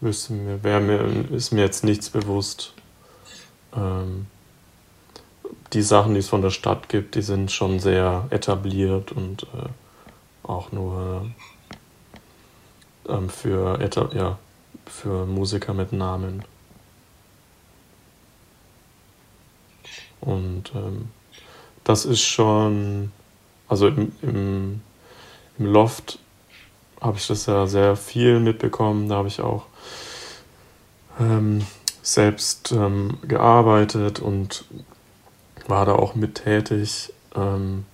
Wüsste 0.00 0.32
mir, 0.32 0.62
wäre 0.62 0.80
mir, 0.80 1.30
ist 1.30 1.52
mir 1.52 1.62
jetzt 1.62 1.82
nichts 1.84 2.10
bewusst. 2.10 2.72
Ähm, 3.74 4.26
die 5.72 5.82
Sachen, 5.82 6.14
die 6.14 6.20
es 6.20 6.28
von 6.28 6.42
der 6.42 6.50
Stadt 6.50 6.88
gibt, 6.88 7.16
die 7.16 7.22
sind 7.22 7.50
schon 7.50 7.80
sehr 7.80 8.26
etabliert 8.30 9.12
und 9.12 9.42
äh, 9.42 9.68
auch 10.46 10.70
nur 10.72 11.30
ähm, 13.08 13.28
für, 13.28 13.80
ja, 14.14 14.38
für 14.86 15.26
Musiker 15.26 15.74
mit 15.74 15.92
Namen. 15.92 16.44
Und 20.20 20.72
ähm, 20.74 21.10
das 21.82 22.04
ist 22.04 22.22
schon, 22.22 23.12
also 23.68 23.88
im, 23.88 24.12
im, 24.22 24.80
im 25.58 25.66
Loft 25.66 26.18
habe 27.00 27.18
ich 27.18 27.26
das 27.26 27.46
ja 27.46 27.66
sehr 27.66 27.96
viel 27.96 28.40
mitbekommen. 28.40 29.08
Da 29.08 29.16
habe 29.16 29.28
ich 29.28 29.40
auch 29.40 29.66
ähm, 31.20 31.66
selbst 32.02 32.72
ähm, 32.72 33.18
gearbeitet 33.22 34.20
und 34.20 34.64
war 35.66 35.86
da 35.86 35.94
auch 35.94 36.14
mit 36.14 36.36
tätig. 36.44 37.12
Ähm, 37.34 37.84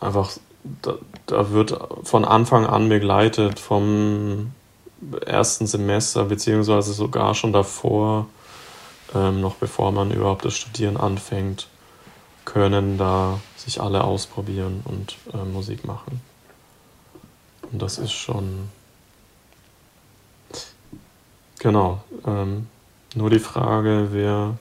einfach, 0.00 0.32
da, 0.82 0.94
da, 1.26 1.50
wird 1.50 1.78
von 2.02 2.24
Anfang 2.24 2.66
an 2.66 2.88
begleitet 2.88 3.58
vom 3.58 4.52
ersten 5.24 5.66
Semester, 5.66 6.24
beziehungsweise 6.24 6.92
sogar 6.92 7.34
schon 7.34 7.52
davor, 7.52 8.26
ähm, 9.14 9.40
noch 9.40 9.56
bevor 9.56 9.92
man 9.92 10.10
überhaupt 10.10 10.44
das 10.44 10.54
Studieren 10.54 10.96
anfängt, 10.96 11.68
können 12.46 12.96
da 12.96 13.40
sich 13.56 13.82
alle 13.82 14.04
ausprobieren 14.04 14.80
und 14.84 15.16
äh, 15.34 15.44
Musik 15.44 15.84
machen. 15.84 16.22
Und 17.70 17.82
das 17.82 17.98
ist 17.98 18.12
schon. 18.12 18.70
Genau. 21.58 22.02
Ähm, 22.26 22.68
nur 23.14 23.28
die 23.28 23.38
Frage, 23.38 24.08
wer 24.12 24.56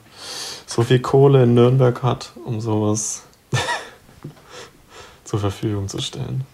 so 0.65 0.83
viel 0.83 0.99
Kohle 0.99 1.43
in 1.43 1.53
Nürnberg 1.53 2.03
hat, 2.03 2.31
um 2.43 2.59
sowas 2.59 3.23
zur 5.23 5.39
Verfügung 5.39 5.87
zu 5.87 6.01
stellen. 6.01 6.45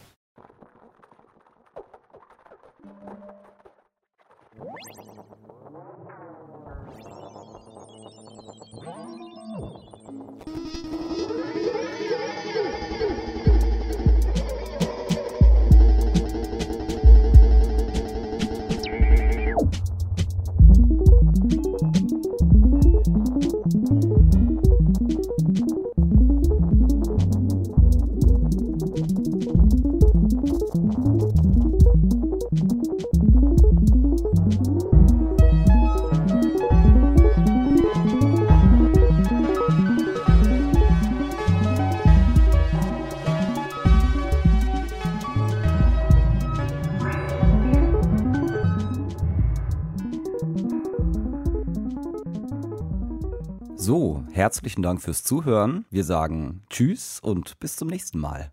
Herzlichen 54.42 54.82
Dank 54.82 55.04
fürs 55.04 55.24
Zuhören. 55.24 55.86
Wir 55.92 56.04
sagen 56.04 56.64
Tschüss 56.72 57.20
und 57.20 57.60
bis 57.60 57.76
zum 57.76 57.88
nächsten 57.88 58.18
Mal. 58.18 58.52